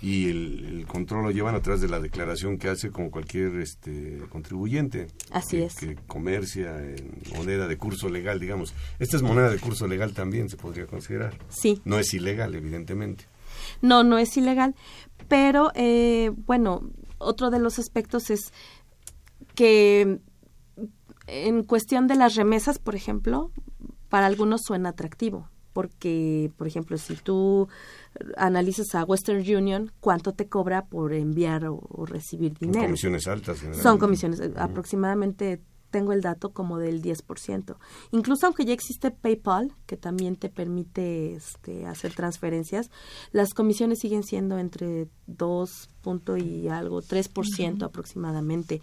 y 0.00 0.28
el, 0.28 0.86
control 0.86 1.24
lo 1.24 1.30
llevan 1.30 1.54
a 1.54 1.60
través 1.60 1.80
de 1.80 1.88
la 1.88 2.00
declaración 2.00 2.58
que 2.58 2.68
hace 2.68 2.90
como 2.90 3.10
cualquier 3.10 3.56
este 3.56 4.18
contribuyente. 4.30 5.08
Así 5.30 5.56
que, 5.56 5.64
es. 5.64 5.74
Que 5.76 5.96
comercia 6.06 6.78
en 6.78 7.20
moneda 7.34 7.66
de 7.66 7.76
curso 7.76 8.08
legal, 8.08 8.38
digamos. 8.38 8.74
Esta 8.98 9.16
es 9.16 9.22
moneda 9.22 9.50
de 9.50 9.58
curso 9.58 9.86
legal 9.86 10.12
también, 10.12 10.48
se 10.48 10.56
podría 10.56 10.86
considerar. 10.86 11.36
Sí. 11.48 11.80
No 11.84 11.98
es 11.98 12.14
ilegal, 12.14 12.54
evidentemente. 12.54 13.24
No, 13.82 14.04
no 14.04 14.18
es 14.18 14.36
ilegal, 14.36 14.74
pero 15.26 15.72
eh, 15.74 16.30
bueno, 16.46 16.90
otro 17.18 17.50
de 17.50 17.58
los 17.58 17.78
aspectos 17.78 18.30
es 18.30 18.52
que 19.54 20.20
en 21.26 21.62
cuestión 21.64 22.06
de 22.06 22.14
las 22.14 22.36
remesas, 22.36 22.78
por 22.78 22.94
ejemplo, 22.94 23.50
para 24.08 24.26
algunos 24.26 24.62
suena 24.62 24.90
atractivo 24.90 25.48
porque, 25.72 26.50
por 26.56 26.66
ejemplo, 26.66 26.98
si 26.98 27.14
tú 27.14 27.68
analizas 28.36 28.94
a 28.94 29.04
Western 29.04 29.40
Union, 29.40 29.92
¿cuánto 30.00 30.32
te 30.32 30.48
cobra 30.48 30.86
por 30.86 31.12
enviar 31.12 31.66
o, 31.66 32.06
recibir 32.06 32.58
dinero? 32.58 32.80
Son 32.80 32.86
comisiones 32.86 33.28
altas. 33.28 33.58
Son 33.80 33.98
comisiones, 33.98 34.42
aproximadamente 34.56 35.60
tengo 35.90 36.12
el 36.12 36.20
dato 36.20 36.50
como 36.50 36.78
del 36.78 37.02
10%. 37.02 37.76
Incluso 38.12 38.46
aunque 38.46 38.64
ya 38.64 38.72
existe 38.72 39.10
PayPal, 39.10 39.72
que 39.86 39.96
también 39.96 40.36
te 40.36 40.48
permite 40.48 41.34
este, 41.34 41.86
hacer 41.86 42.14
transferencias, 42.14 42.90
las 43.32 43.54
comisiones 43.54 43.98
siguen 44.00 44.22
siendo 44.22 44.58
entre 44.58 45.08
2 45.26 45.88
punto 46.02 46.36
y 46.36 46.68
algo, 46.68 47.02
3% 47.02 47.82
aproximadamente. 47.82 48.80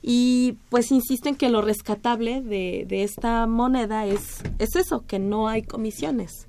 Y 0.00 0.58
pues 0.70 0.90
insisto 0.90 1.28
en 1.28 1.36
que 1.36 1.50
lo 1.50 1.60
rescatable 1.60 2.40
de, 2.40 2.86
de 2.88 3.02
esta 3.02 3.46
moneda 3.46 4.06
es, 4.06 4.42
es 4.58 4.76
eso, 4.76 5.04
que 5.06 5.18
no 5.18 5.48
hay 5.48 5.62
comisiones, 5.62 6.46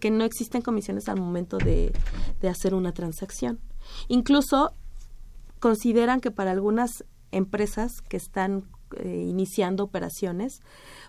que 0.00 0.10
no 0.10 0.24
existen 0.24 0.62
comisiones 0.62 1.08
al 1.08 1.20
momento 1.20 1.58
de, 1.58 1.92
de 2.40 2.48
hacer 2.48 2.74
una 2.74 2.92
transacción. 2.92 3.60
Incluso 4.08 4.72
consideran 5.58 6.20
que 6.20 6.30
para 6.30 6.52
algunas 6.52 7.04
empresas 7.30 8.00
que 8.08 8.16
están 8.16 8.64
eh, 8.98 9.26
iniciando 9.28 9.84
operaciones, 9.84 10.60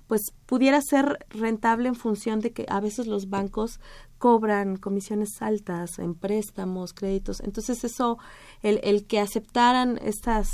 pues 0.07 0.21
pudiera 0.45 0.81
ser 0.81 1.25
rentable 1.29 1.87
en 1.87 1.95
función 1.95 2.39
de 2.39 2.51
que 2.51 2.65
a 2.69 2.79
veces 2.79 3.07
los 3.07 3.29
bancos 3.29 3.79
cobran 4.17 4.75
comisiones 4.77 5.41
altas 5.41 5.99
en 5.99 6.15
préstamos, 6.15 6.93
créditos. 6.93 7.39
Entonces 7.41 7.83
eso, 7.83 8.17
el, 8.61 8.79
el 8.83 9.05
que 9.05 9.19
aceptaran 9.19 9.99
estas 10.03 10.49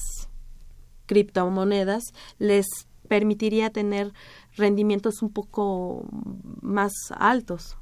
criptomonedas 1.06 2.04
les 2.38 2.66
permitiría 3.08 3.70
tener 3.70 4.14
rendimientos 4.56 5.22
un 5.22 5.32
poco 5.32 6.06
más 6.62 6.92
altos. 7.16 7.78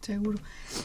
Seguro. 0.00 0.38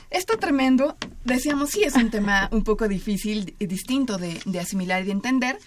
Está 0.09 0.37
tremendo. 0.37 0.95
Decíamos, 1.25 1.71
sí, 1.71 1.83
es 1.83 1.95
un 1.95 2.09
tema 2.09 2.49
un 2.51 2.63
poco 2.63 2.87
difícil 2.87 3.55
y 3.59 3.67
distinto 3.67 4.17
de, 4.17 4.39
de 4.45 4.59
asimilar 4.59 5.03
y 5.03 5.05
de 5.07 5.11
entender, 5.11 5.59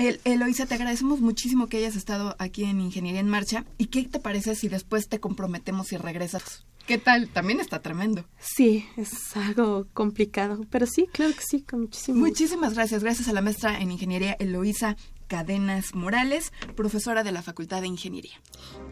el, 0.00 0.20
Eloisa, 0.24 0.66
te 0.66 0.74
agradecemos 0.74 1.20
muchísimo 1.20 1.68
que 1.68 1.76
hayas 1.76 1.96
estado 1.96 2.34
aquí 2.38 2.64
en 2.64 2.80
Ingeniería 2.80 3.20
en 3.20 3.28
Marcha. 3.28 3.64
¿Y 3.78 3.86
qué 3.86 4.04
te 4.04 4.18
parece 4.18 4.54
si 4.54 4.68
después 4.68 5.08
te 5.08 5.20
comprometemos 5.20 5.92
y 5.92 5.96
regresas? 5.96 6.64
¿Qué 6.86 6.98
tal? 6.98 7.28
También 7.28 7.60
está 7.60 7.80
tremendo. 7.80 8.24
Sí, 8.40 8.86
es 8.96 9.36
algo 9.36 9.86
complicado, 9.92 10.64
pero 10.70 10.86
sí, 10.86 11.06
claro 11.12 11.32
que 11.34 11.42
sí, 11.42 11.62
con 11.62 11.82
muchísimo. 11.82 12.18
Muchísimas 12.18 12.74
gracias. 12.74 13.02
Gracias 13.02 13.28
a 13.28 13.32
la 13.32 13.42
maestra 13.42 13.78
en 13.80 13.92
Ingeniería 13.92 14.36
Eloisa 14.40 14.96
Cadenas 15.28 15.94
Morales, 15.94 16.52
profesora 16.74 17.22
de 17.22 17.32
la 17.32 17.42
Facultad 17.42 17.82
de 17.82 17.88
Ingeniería. 17.88 18.40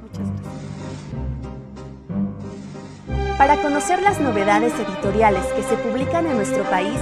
Muchas 0.03 0.29
gracias. 0.29 1.29
Para 3.38 3.62
conocer 3.62 4.03
las 4.03 4.21
novedades 4.21 4.73
editoriales 4.75 5.44
que 5.55 5.62
se 5.62 5.77
publican 5.77 6.27
en 6.27 6.35
nuestro 6.35 6.64
país, 6.64 6.99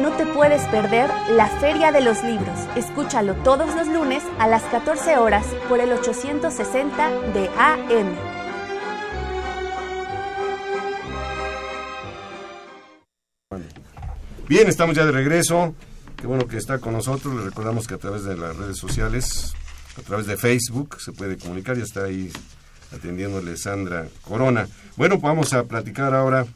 no 0.00 0.10
te 0.16 0.24
puedes 0.24 0.62
perder 0.68 1.10
la 1.30 1.46
Feria 1.60 1.92
de 1.92 2.00
los 2.00 2.22
Libros. 2.24 2.58
Escúchalo 2.74 3.34
todos 3.42 3.74
los 3.74 3.86
lunes 3.86 4.22
a 4.38 4.48
las 4.48 4.62
14 4.64 5.18
horas 5.18 5.46
por 5.68 5.80
el 5.80 5.92
860 5.92 7.10
de 7.34 7.48
AM. 7.58 8.16
Bien, 14.48 14.68
estamos 14.68 14.96
ya 14.96 15.04
de 15.04 15.12
regreso. 15.12 15.74
Qué 16.16 16.26
bueno 16.26 16.48
que 16.48 16.56
está 16.56 16.78
con 16.78 16.94
nosotros. 16.94 17.34
Le 17.34 17.42
recordamos 17.42 17.86
que 17.86 17.94
a 17.94 17.98
través 17.98 18.24
de 18.24 18.36
las 18.36 18.56
redes 18.56 18.78
sociales, 18.78 19.52
a 19.98 20.02
través 20.02 20.26
de 20.26 20.36
Facebook, 20.36 20.96
se 21.00 21.12
puede 21.12 21.36
comunicar. 21.36 21.76
Ya 21.76 21.84
está 21.84 22.04
ahí 22.04 22.32
atendiéndole 22.92 23.56
Sandra 23.56 24.08
Corona. 24.22 24.66
Bueno, 24.96 25.20
pues 25.20 25.30
vamos 25.30 25.52
a 25.52 25.64
platicar 25.64 26.14
ahora 26.14 26.46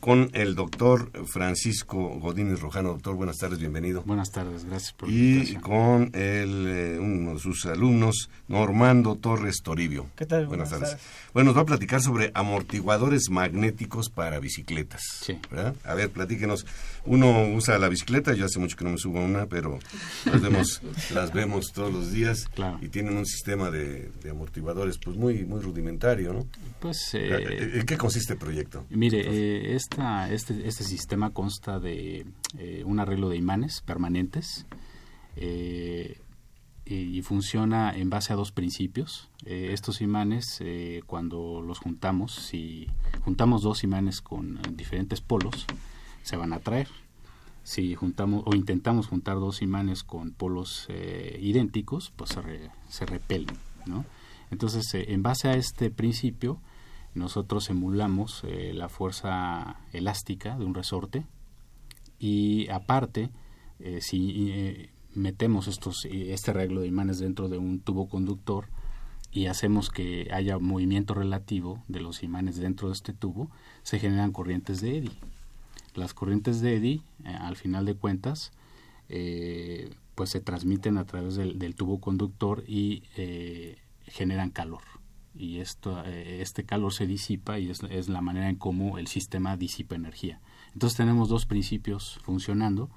con 0.00 0.30
el 0.32 0.54
doctor 0.54 1.10
Francisco 1.26 2.18
Godínez 2.18 2.60
Rojano. 2.60 2.90
Doctor, 2.90 3.14
buenas 3.14 3.38
tardes, 3.38 3.58
bienvenido. 3.58 4.02
Buenas 4.04 4.30
tardes, 4.30 4.64
gracias 4.64 4.92
por 4.92 5.08
la 5.08 5.14
Y 5.14 5.54
con 5.56 6.10
el, 6.14 6.66
eh, 6.68 6.98
uno 6.98 7.34
de 7.34 7.38
sus 7.38 7.66
alumnos, 7.66 8.30
Normando 8.48 9.16
Torres 9.16 9.62
Toribio. 9.62 10.06
¿Qué 10.16 10.26
tal? 10.26 10.46
Buenas, 10.46 10.70
tardes. 10.70 10.96
Bueno, 11.32 11.48
nos 11.48 11.56
va 11.56 11.62
a 11.62 11.66
platicar 11.66 12.00
sobre 12.00 12.30
amortiguadores 12.34 13.30
magnéticos 13.30 14.10
para 14.10 14.38
bicicletas. 14.38 15.02
Sí. 15.20 15.38
¿verdad? 15.50 15.74
A 15.84 15.94
ver, 15.94 16.10
platíquenos. 16.10 16.66
Uno 17.04 17.48
usa 17.54 17.78
la 17.78 17.88
bicicleta, 17.88 18.32
yo 18.34 18.44
hace 18.44 18.58
mucho 18.60 18.76
que 18.76 18.84
no 18.84 18.90
me 18.90 18.98
subo 18.98 19.18
a 19.18 19.24
una, 19.24 19.46
pero 19.46 19.78
las 20.24 20.40
vemos, 20.40 20.80
las 21.14 21.32
vemos 21.32 21.72
todos 21.72 21.92
los 21.92 22.12
días 22.12 22.46
Claro. 22.54 22.78
y 22.80 22.88
tienen 22.88 23.16
un 23.16 23.26
sistema 23.26 23.70
de, 23.70 24.10
de 24.22 24.30
amortiguadores 24.30 24.98
pues 24.98 25.16
muy, 25.16 25.44
muy 25.44 25.60
rudimentario, 25.60 26.32
¿no? 26.32 26.46
Pues, 26.80 27.12
Eh, 27.14 27.28
eh, 27.32 27.70
¿En 27.80 27.86
qué 27.86 27.96
consiste 27.96 28.34
el 28.34 28.38
proyecto? 28.38 28.84
mire, 28.90 29.20
eh, 29.26 29.74
esta, 29.74 30.32
este, 30.32 30.66
este 30.68 30.84
sistema 30.84 31.30
consta 31.30 31.80
de 31.80 32.24
eh, 32.58 32.82
un 32.86 33.00
arreglo 33.00 33.28
de 33.28 33.36
imanes 33.36 33.80
permanentes 33.84 34.66
eh, 35.36 36.18
y, 36.84 37.22
funciona 37.22 37.92
en 37.96 38.10
base 38.10 38.32
a 38.32 38.36
dos 38.36 38.52
principios. 38.52 39.28
Eh, 39.46 39.70
estos 39.72 40.00
imanes, 40.02 40.58
eh, 40.60 41.02
cuando 41.06 41.62
los 41.62 41.78
juntamos, 41.78 42.34
si 42.34 42.86
juntamos 43.24 43.62
dos 43.62 43.82
imanes 43.84 44.20
con 44.20 44.58
eh, 44.58 44.60
diferentes 44.72 45.20
polos, 45.20 45.64
se 46.22 46.36
van 46.36 46.52
a 46.52 46.56
atraer. 46.56 46.88
Si 47.64 47.94
juntamos 47.94 48.42
o 48.46 48.54
intentamos 48.54 49.06
juntar 49.06 49.36
dos 49.36 49.62
imanes 49.62 50.02
con 50.02 50.32
polos 50.32 50.86
eh, 50.88 51.38
idénticos, 51.40 52.12
pues 52.16 52.30
se, 52.30 52.42
re- 52.42 52.70
se 52.88 53.06
repelen, 53.06 53.56
¿no? 53.86 54.04
Entonces, 54.50 54.92
eh, 54.94 55.12
en 55.12 55.22
base 55.22 55.48
a 55.48 55.54
este 55.54 55.90
principio, 55.90 56.60
nosotros 57.14 57.70
emulamos 57.70 58.42
eh, 58.44 58.72
la 58.74 58.88
fuerza 58.88 59.80
elástica 59.92 60.58
de 60.58 60.64
un 60.64 60.74
resorte 60.74 61.24
y 62.18 62.68
aparte, 62.70 63.30
si 64.00 64.88
metemos 65.14 65.66
estos, 65.66 66.04
este 66.04 66.52
arreglo 66.52 66.82
de 66.82 66.86
imanes 66.86 67.18
dentro 67.18 67.48
de 67.48 67.58
un 67.58 67.80
tubo 67.80 68.08
conductor 68.08 68.68
y 69.32 69.46
hacemos 69.46 69.90
que 69.90 70.28
haya 70.32 70.58
movimiento 70.58 71.14
relativo 71.14 71.82
de 71.88 72.00
los 72.00 72.22
imanes 72.22 72.56
dentro 72.56 72.88
de 72.88 72.94
este 72.94 73.12
tubo, 73.12 73.50
se 73.82 73.98
generan 73.98 74.30
corrientes 74.30 74.80
de 74.80 74.98
eddy. 74.98 75.10
Las 75.94 76.14
corrientes 76.14 76.60
de 76.60 76.76
eddy, 76.76 77.02
eh, 77.24 77.28
al 77.28 77.56
final 77.56 77.84
de 77.84 77.94
cuentas, 77.94 78.52
eh, 79.08 79.90
pues 80.14 80.30
se 80.30 80.40
transmiten 80.40 80.98
a 80.98 81.04
través 81.04 81.36
del, 81.36 81.74
tubo 81.74 82.00
conductor 82.00 82.64
y 82.66 83.02
eh, 83.16 83.76
generan 84.06 84.50
calor. 84.50 84.82
Y 85.34 85.58
esto, 85.58 86.02
eh, 86.04 86.40
este 86.42 86.64
calor 86.64 86.92
se 86.92 87.06
disipa 87.06 87.58
y 87.58 87.70
es, 87.70 87.82
es 87.82 88.08
la 88.08 88.20
manera 88.20 88.48
en 88.48 88.56
cómo 88.56 88.98
el 88.98 89.06
sistema 89.06 89.56
disipa 89.56 89.94
energía. 89.94 90.40
Entonces 90.74 90.96
tenemos 90.96 91.28
dos 91.28 91.46
principios 91.46 92.20
funcionando, 92.22 92.90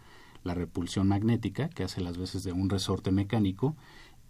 la 0.43 0.53
repulsión 0.53 1.07
magnética, 1.07 1.69
que 1.69 1.83
hace 1.83 2.01
las 2.01 2.17
veces 2.17 2.43
de 2.43 2.51
un 2.51 2.69
resorte 2.69 3.11
mecánico, 3.11 3.75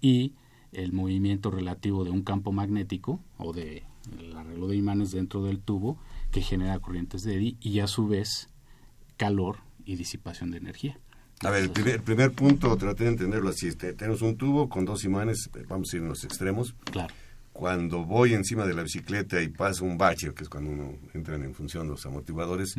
y 0.01 0.33
el 0.71 0.93
movimiento 0.93 1.51
relativo 1.51 2.03
de 2.03 2.11
un 2.11 2.21
campo 2.21 2.51
magnético 2.51 3.19
o 3.37 3.53
de 3.53 3.83
el 4.19 4.35
arreglo 4.37 4.67
de 4.67 4.75
imanes 4.75 5.11
dentro 5.11 5.43
del 5.43 5.59
tubo 5.59 5.97
que 6.31 6.41
genera 6.41 6.79
corrientes 6.79 7.23
de 7.23 7.35
eddy 7.35 7.57
y 7.59 7.79
a 7.79 7.87
su 7.87 8.07
vez 8.07 8.49
calor 9.17 9.57
y 9.85 9.95
disipación 9.95 10.51
de 10.51 10.57
energía. 10.57 10.97
A 11.43 11.49
ver, 11.49 11.63
el 11.63 11.69
primer, 12.01 12.31
punto, 12.31 12.75
traté 12.77 13.03
de 13.03 13.09
entenderlo 13.11 13.49
así. 13.49 13.71
Te- 13.75 13.93
Tenemos 13.93 14.21
un 14.21 14.37
tubo 14.37 14.69
con 14.69 14.85
dos 14.85 15.03
imanes, 15.03 15.49
eh, 15.55 15.63
vamos 15.67 15.93
a 15.93 15.97
ir 15.97 16.03
en 16.03 16.09
los 16.09 16.23
extremos. 16.23 16.73
Claro, 16.85 17.13
Cuando 17.51 18.03
voy 18.03 18.33
encima 18.33 18.65
de 18.65 18.73
la 18.73 18.83
bicicleta 18.83 19.41
y 19.41 19.47
paso 19.47 19.85
un 19.85 19.97
bache, 19.97 20.33
que 20.33 20.43
es 20.43 20.49
cuando 20.49 20.71
uno 20.71 20.97
entra 21.13 21.35
en 21.35 21.53
función 21.53 21.87
los 21.87 22.05
amortiguadores, 22.05 22.75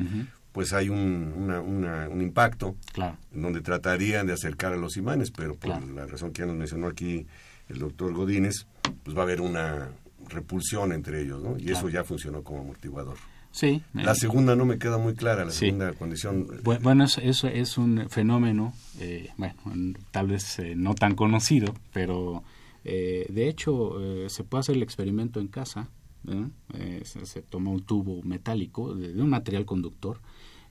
pues 0.53 0.72
hay 0.75 0.88
un, 0.90 1.33
una- 1.37 1.61
una- 1.61 2.09
un 2.11 2.20
impacto 2.20 2.77
claro, 2.92 3.16
en 3.33 3.40
donde 3.42 3.61
tratarían 3.62 4.27
de 4.27 4.35
acercar 4.35 4.72
a 4.75 4.77
los 4.77 4.96
imanes, 4.99 5.31
pero 5.31 5.55
por 5.55 5.70
Claro. 5.70 5.87
la 5.94 6.07
razón 6.07 6.33
que 6.33 6.40
ya 6.42 6.46
nos 6.46 6.57
mencionó 6.57 6.88
aquí 6.88 7.27
el 7.68 7.79
doctor 7.79 8.12
Godínez, 8.12 8.66
pues 9.03 9.16
va 9.16 9.20
a 9.20 9.25
haber 9.25 9.40
una 9.40 9.88
repulsión 10.29 10.92
entre 10.92 11.22
ellos, 11.22 11.42
¿no? 11.42 11.57
Y 11.59 11.70
eso 11.70 11.88
ya 11.88 12.05
funcionó 12.05 12.42
como 12.42 12.61
amortiguador. 12.61 13.16
Sí. 13.56 13.82
La 13.94 14.14
segunda 14.14 14.54
no 14.54 14.64
me 14.66 14.78
queda 14.78 14.98
muy 14.98 15.14
clara, 15.14 15.44
la 15.44 15.50
Sí. 15.50 15.66
segunda 15.66 15.92
condición. 15.94 16.46
Bu- 16.62 16.80
Bueno, 16.82 17.04
eso, 17.04 17.20
eso 17.20 17.48
es 17.48 17.78
un 17.78 18.08
fenómeno, 18.10 18.72
eh, 19.00 19.30
bueno, 19.38 19.54
en- 19.72 19.96
tal 20.10 20.26
vez 20.28 20.58
eh, 20.58 20.74
no 20.76 20.94
tan 20.94 21.14
conocido, 21.14 21.74
pero 21.92 22.42
eh, 22.84 23.26
de 23.30 23.48
hecho 23.48 24.00
eh, 24.00 24.28
se 24.30 24.44
puede 24.44 24.60
hacer 24.60 24.76
el 24.76 24.82
experimento 24.82 25.40
en 25.40 25.48
casa. 25.48 25.88
¿eh? 26.28 27.00
Se, 27.04 27.24
se 27.26 27.40
toma 27.42 27.70
un 27.70 27.82
tubo 27.82 28.22
metálico 28.22 28.94
de, 28.94 29.12
de 29.12 29.22
un 29.22 29.30
material 29.30 29.64
conductor 29.64 30.20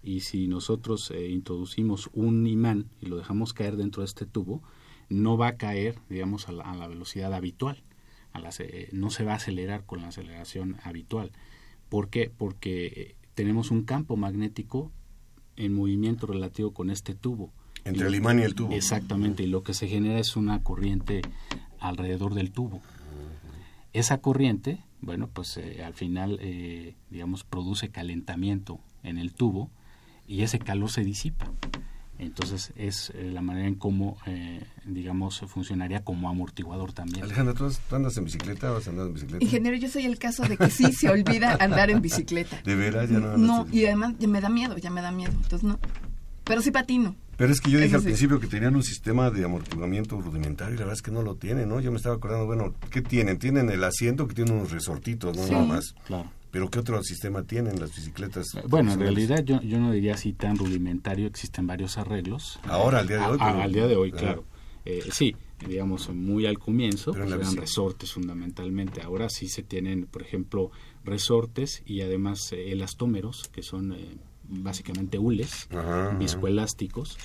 y 0.04 0.20
si 0.20 0.48
nosotros 0.48 1.12
eh, 1.12 1.30
introducimos 1.30 2.10
un 2.14 2.46
imán 2.46 2.86
y 3.02 3.08
lo 3.08 3.18
dejamos 3.18 3.54
caer 3.54 3.76
dentro 3.78 4.02
de 4.02 4.06
este 4.08 4.26
tubo, 4.26 4.62
no 5.10 5.38
va 5.38 5.48
a 5.50 5.56
caer, 5.58 5.96
digamos, 6.10 6.48
a 6.50 6.52
la, 6.52 6.64
a 6.66 6.76
la 6.76 6.88
velocidad 6.88 7.34
habitual. 7.34 7.82
A 8.34 8.40
la 8.40 8.50
no 8.92 9.10
se 9.12 9.24
va 9.24 9.32
a 9.34 9.36
acelerar 9.38 9.86
con 9.86 10.02
la 10.02 10.10
aceleración 10.10 10.76
habitual. 10.84 11.32
¿Por 11.90 12.10
qué? 12.10 12.32
Porque 12.36 12.86
eh, 12.88 13.16
tenemos 13.34 13.72
un 13.72 13.84
campo 13.84 14.16
magnético 14.16 14.92
en 15.56 15.74
movimiento 15.74 16.28
relativo 16.28 16.74
con 16.74 16.90
este 16.90 17.16
tubo. 17.16 17.52
Entre 17.84 18.08
el 18.08 18.16
imán 18.16 18.40
y 18.40 18.44
el 18.44 18.56
tubo. 18.56 18.74
Exactamente, 18.74 19.44
y 19.44 19.48
lo 19.48 19.64
que 19.64 19.74
se 19.74 19.88
genera 19.88 20.20
es 20.20 20.36
una 20.36 20.64
corriente 20.64 21.22
alrededor 21.80 22.34
del 22.34 22.52
tubo. 22.52 22.82
Esa 23.94 24.18
corriente, 24.18 24.80
bueno, 25.02 25.30
pues 25.32 25.56
eh, 25.58 25.84
al 25.84 25.94
final, 25.94 26.38
eh, 26.42 26.96
digamos, 27.10 27.44
produce 27.44 27.90
calentamiento 27.90 28.80
en 29.04 29.18
el 29.18 29.34
tubo 29.34 29.70
y 30.28 30.42
ese 30.42 30.60
calor 30.60 30.90
se 30.90 31.04
disipa. 31.04 31.52
Entonces 32.18 32.72
es 32.78 33.12
eh, 33.16 33.30
la 33.34 33.42
manera 33.42 33.68
en 33.68 33.76
cómo, 33.76 34.18
eh, 34.26 34.62
digamos, 34.86 35.42
funcionaría 35.48 36.04
como 36.04 36.30
amortiguador 36.30 36.94
también. 36.94 37.24
Alejandra, 37.24 37.54
¿tú, 37.54 37.70
andas 37.92 38.16
en 38.18 38.26
bicicleta 38.26 38.72
o 38.72 38.78
has 38.78 38.88
andado 38.88 39.08
en 39.08 39.14
bicicleta? 39.14 39.44
Ingeniero, 39.44 39.76
yo 39.78 39.90
soy 39.90 40.06
el 40.06 40.18
caso 40.18 40.44
de 40.44 40.58
que 40.58 40.70
sí 40.70 40.94
se 40.94 41.10
olvida 41.10 41.58
andar 41.60 41.90
en 41.90 42.02
bicicleta. 42.02 42.62
¿De 42.64 42.76
veras? 42.76 43.10
Ya 43.10 43.20
no, 43.20 43.38
no, 43.38 43.68
y 43.72 43.86
además 43.86 44.14
ya 44.18 44.28
me 44.28 44.40
da 44.40 44.50
miedo, 44.50 44.78
ya 44.78 44.90
me 44.90 45.02
da 45.02 45.12
miedo. 45.12 45.34
Entonces 45.34 45.64
no. 45.64 45.78
Pero 46.46 46.62
sí 46.62 46.72
patino. 46.72 47.16
Pero 47.38 47.52
es 47.52 47.60
que 47.60 47.70
yo 47.70 47.80
dije 47.80 47.96
al 47.96 48.04
principio 48.04 48.40
que 48.40 48.48
tenían 48.48 48.76
un 48.76 48.84
sistema 48.84 49.30
de 49.30 49.44
amortiguamiento 49.44 50.22
rudimentario 50.22 50.76
y 50.76 50.78
la 50.78 50.86
verdad 50.86 50.96
es 50.96 51.02
que 51.02 51.12
no 51.12 51.22
lo 51.22 51.36
tienen, 51.36 51.68
¿no? 51.68 51.82
Yo 51.82 51.92
me 51.92 51.98
estaba 51.98 52.16
acordando, 52.16 52.46
bueno, 52.46 52.74
¿qué 52.92 53.02
tienen? 53.02 53.40
Tienen 53.40 53.70
el 53.70 53.84
asiento 53.84 54.26
que 54.28 54.36
tiene 54.36 54.52
unos 54.52 54.72
resortitos, 54.72 55.36
¿no? 55.36 55.46
Nada 55.48 55.66
más. 55.66 55.96
Claro. 56.06 56.32
¿Pero 56.56 56.70
qué 56.70 56.80
otro 56.80 57.04
sistema 57.04 57.44
tienen 57.44 57.82
las 57.82 57.94
bicicletas? 57.94 58.56
Eh, 58.56 58.62
bueno, 58.70 58.94
en 58.94 59.02
realidad 59.02 59.44
yo, 59.44 59.62
yo 59.62 59.78
no 59.78 59.92
diría 59.92 60.14
así 60.14 60.32
tan 60.32 60.56
rudimentario, 60.58 61.28
existen 61.28 61.68
varios 61.68 61.98
arreglos. 61.98 62.62
Ahora, 62.64 63.00
al 63.00 63.10
día 63.10 63.18
de 63.18 63.26
hoy. 63.26 63.38
al 63.42 63.74
día 63.74 63.88
de 63.88 63.96
hoy, 63.98 64.14
claro. 64.14 64.46
Eh, 64.86 65.04
sí, 65.12 65.36
digamos, 65.68 66.08
muy 66.12 66.46
al 66.46 66.58
comienzo, 66.58 67.12
pues 67.12 67.30
eran 67.30 67.58
resortes 67.58 68.14
fundamentalmente. 68.14 69.02
Ahora 69.02 69.28
sí 69.28 69.50
se 69.50 69.64
tienen, 69.64 70.06
por 70.06 70.22
ejemplo, 70.22 70.72
resortes 71.04 71.84
y 71.86 72.00
además 72.00 72.54
eh, 72.54 72.72
elastómeros, 72.72 73.50
que 73.50 73.62
son 73.62 73.94
básicamente 74.48 75.20
hules, 75.20 75.68
viscoelásticos. 76.18 77.18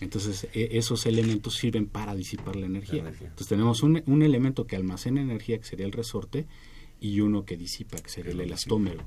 Entonces, 0.00 0.48
e, 0.54 0.78
esos 0.78 1.04
elementos 1.04 1.54
sirven 1.54 1.84
para 1.84 2.14
disipar 2.14 2.56
la 2.56 2.64
energía. 2.64 3.06
Entonces, 3.06 3.46
tenemos 3.46 3.82
un, 3.82 4.02
un 4.06 4.22
elemento 4.22 4.66
que 4.66 4.76
almacena 4.76 5.20
energía, 5.20 5.58
que 5.58 5.64
sería 5.64 5.84
el 5.84 5.92
resorte, 5.92 6.46
y 7.00 7.20
uno 7.20 7.44
que 7.44 7.56
disipa, 7.56 7.96
que 7.96 8.08
sería 8.08 8.32
el 8.32 8.40
elastómero. 8.40 9.04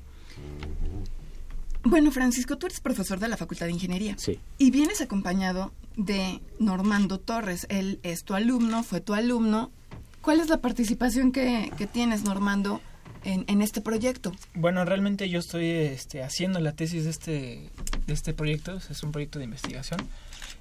Bueno, 1.84 2.12
Francisco, 2.12 2.58
tú 2.58 2.68
eres 2.68 2.80
profesor 2.80 3.20
de 3.20 3.28
la 3.28 3.38
Facultad 3.38 3.66
de 3.66 3.74
Ingeniería. 3.74 4.16
Sí. 4.18 4.40
Y 4.58 4.72
vienes 4.72 5.02
acompañado 5.02 5.74
de 5.98 6.40
Normando 6.58 7.20
Torres. 7.20 7.68
Él 7.70 8.00
es 8.04 8.24
tu 8.24 8.34
alumno, 8.36 8.84
fue 8.84 9.02
tu 9.02 9.14
alumno. 9.14 9.70
¿Cuál 10.22 10.40
es 10.40 10.48
la 10.48 10.62
participación 10.62 11.34
que, 11.34 11.72
tienes, 11.92 12.24
Normando, 12.24 12.80
en, 13.26 13.62
este 13.62 13.82
proyecto? 13.82 14.32
Bueno, 14.56 14.86
realmente 14.86 15.30
yo 15.30 15.40
estoy 15.40 15.70
este, 15.70 16.24
haciendo 16.24 16.62
la 16.62 16.72
tesis 16.72 17.04
de 17.04 17.10
este, 17.10 17.70
de 18.08 18.14
este 18.14 18.34
proyecto. 18.34 18.80
Es 18.90 19.04
un 19.04 19.12
proyecto 19.12 19.40
de 19.40 19.46
investigación. 19.46 20.00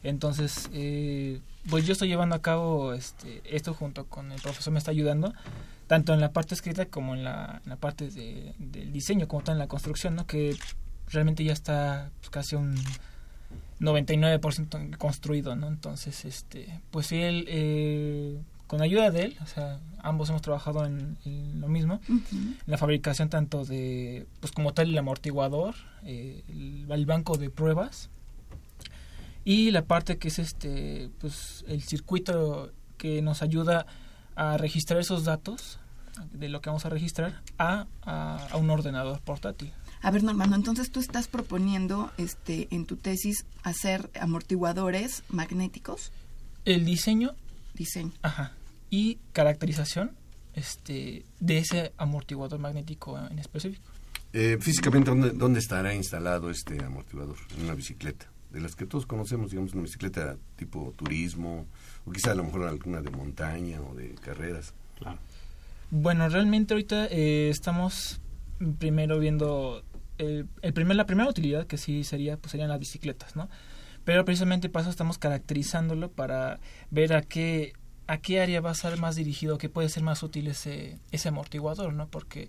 Entonces, 0.03 0.69
eh, 0.73 1.41
pues 1.71 1.87
yo 1.87 1.93
estoy 1.93 2.09
llevando 2.09 2.35
a 2.35 2.43
cabo 2.43 2.93
este, 2.93 3.41
esto 3.45 3.73
junto 3.73 4.07
con 4.07 4.33
el 4.33 4.41
profesor, 4.41 4.73
me 4.73 4.81
está 4.81 4.91
ayudando 4.91 5.33
tanto 5.93 6.15
en 6.15 6.23
la 6.23 6.33
parte 6.33 6.55
escrita 6.55 6.87
como 6.87 7.15
en 7.15 7.23
la, 7.23 7.61
parte 7.79 8.09
de, 8.09 8.55
del 8.59 8.95
diseño, 8.95 9.29
como 9.29 9.43
tal 9.43 9.57
en 9.57 9.59
la 9.59 9.69
construcción, 9.69 10.17
¿no? 10.17 10.27
que 10.27 10.57
realmente 11.11 11.45
ya 11.45 11.53
está 11.53 12.11
pues, 12.21 12.31
casi 12.31 12.57
un 12.57 12.77
99% 13.79 14.97
construido, 14.97 15.55
¿no? 15.55 15.69
Entonces, 15.69 16.25
este, 16.25 16.81
pues 16.91 17.09
sí, 17.09 17.21
él, 17.21 17.45
eh, 17.47 18.41
con 18.69 18.81
ayuda 18.81 19.11
de 19.11 19.25
él, 19.25 19.37
o 19.43 19.47
sea, 19.47 19.81
ambos 19.99 20.31
hemos 20.31 20.41
trabajado 20.41 20.87
en, 20.87 21.19
lo 21.61 21.69
mismo, 21.69 22.01
en 22.09 22.57
la 22.65 22.79
fabricación 22.79 23.29
tanto 23.29 23.67
de, 23.67 24.27
pues 24.41 24.51
como 24.51 24.73
tal, 24.73 24.89
el 24.89 24.97
amortiguador, 24.97 25.75
eh, 26.05 26.43
el, 26.89 27.05
banco 27.05 27.37
de 27.37 27.51
pruebas, 27.51 28.09
y 29.45 29.73
la 29.73 29.83
parte 29.85 30.17
que 30.17 30.29
es 30.29 30.39
este, 30.39 31.11
pues 31.21 31.67
el 31.69 31.83
circuito 31.83 32.73
que 32.97 33.21
nos 33.21 33.43
ayuda 33.43 33.85
a 34.37 34.57
registrar 34.57 34.99
esos 34.99 35.25
datos 35.25 35.81
de 36.33 36.49
lo 36.49 36.61
que 36.61 36.71
vamos 36.71 36.85
a 36.85 36.89
registrar 36.89 37.43
a, 37.59 37.87
a, 38.03 38.57
un 38.57 38.71
ordenador 38.71 39.21
portátil. 39.21 39.73
A 40.01 40.11
ver, 40.11 40.23
Normando, 40.25 40.57
entonces 40.57 40.91
tú 40.91 41.01
estás 41.01 41.29
proponiendo 41.29 42.11
este 42.19 42.69
en 42.75 42.87
tu 42.87 42.97
tesis 42.97 43.47
hacer 43.63 44.11
amortiguadores 44.21 45.23
magnéticos. 45.29 46.11
El 46.65 46.85
diseño. 46.85 47.35
Diseño. 47.75 48.13
Ajá. 48.23 48.53
Y 48.91 49.19
caracterización 49.33 50.13
este, 50.55 51.25
de 51.41 51.59
ese 51.59 51.93
amortiguador 51.97 52.59
magnético 52.59 53.19
en 53.19 53.39
específico. 53.39 53.85
Eh, 54.33 54.59
físicamente, 54.61 55.11
¿dónde, 55.11 55.31
¿dónde 55.31 55.61
estará 55.61 55.95
instalado 55.95 56.51
este 56.51 56.83
amortiguador? 56.83 57.37
En 57.57 57.65
una 57.65 57.75
bicicleta. 57.75 58.27
De 58.51 58.61
las 58.61 58.75
que 58.75 58.85
todos 58.85 59.07
conocemos, 59.07 59.51
digamos, 59.51 59.73
una 59.73 59.83
bicicleta 59.83 60.37
tipo 60.57 60.93
turismo, 60.97 61.67
o 62.05 62.13
quizá 62.13 62.33
a 62.33 62.35
lo 62.35 62.45
mejor 62.45 62.65
alguna 62.65 63.01
de 63.01 63.11
montaña 63.11 63.81
o 63.81 63.95
de 63.95 64.15
carreras. 64.17 64.75
Claro. 64.99 65.19
Bueno, 65.95 66.27
realmente 66.31 66.73
ahorita 66.73 67.05
eh, 67.11 67.51
estamos 67.51 68.23
primero 68.79 69.19
viendo 69.19 69.85
el, 70.17 70.49
primer, 70.73 70.97
la 70.97 71.05
primera 71.05 71.29
utilidad 71.29 71.67
que 71.67 71.77
sí 71.77 72.03
sería, 72.03 72.39
pues 72.39 72.53
serían 72.53 72.71
las 72.71 72.79
bicicletas, 72.79 73.37
¿no? 73.37 73.51
Pero 74.03 74.25
precisamente 74.25 74.71
para 74.71 74.85
eso 74.85 74.91
estamos 74.91 75.19
caracterizándolo 75.19 76.11
para 76.11 76.61
ver 76.91 77.13
a 77.13 77.21
qué, 77.21 77.75
a 78.07 78.17
qué 78.17 78.41
área 78.41 78.63
va 78.63 78.71
a 78.71 78.75
ser 78.75 78.99
más 78.99 79.17
dirigido, 79.17 79.59
qué 79.59 79.69
puede 79.69 79.91
ser 79.91 80.03
más 80.03 80.23
útil 80.23 80.47
ese, 80.47 80.99
ese 81.11 81.29
amortiguador, 81.29 81.93
¿no? 81.93 82.09
Porque 82.09 82.49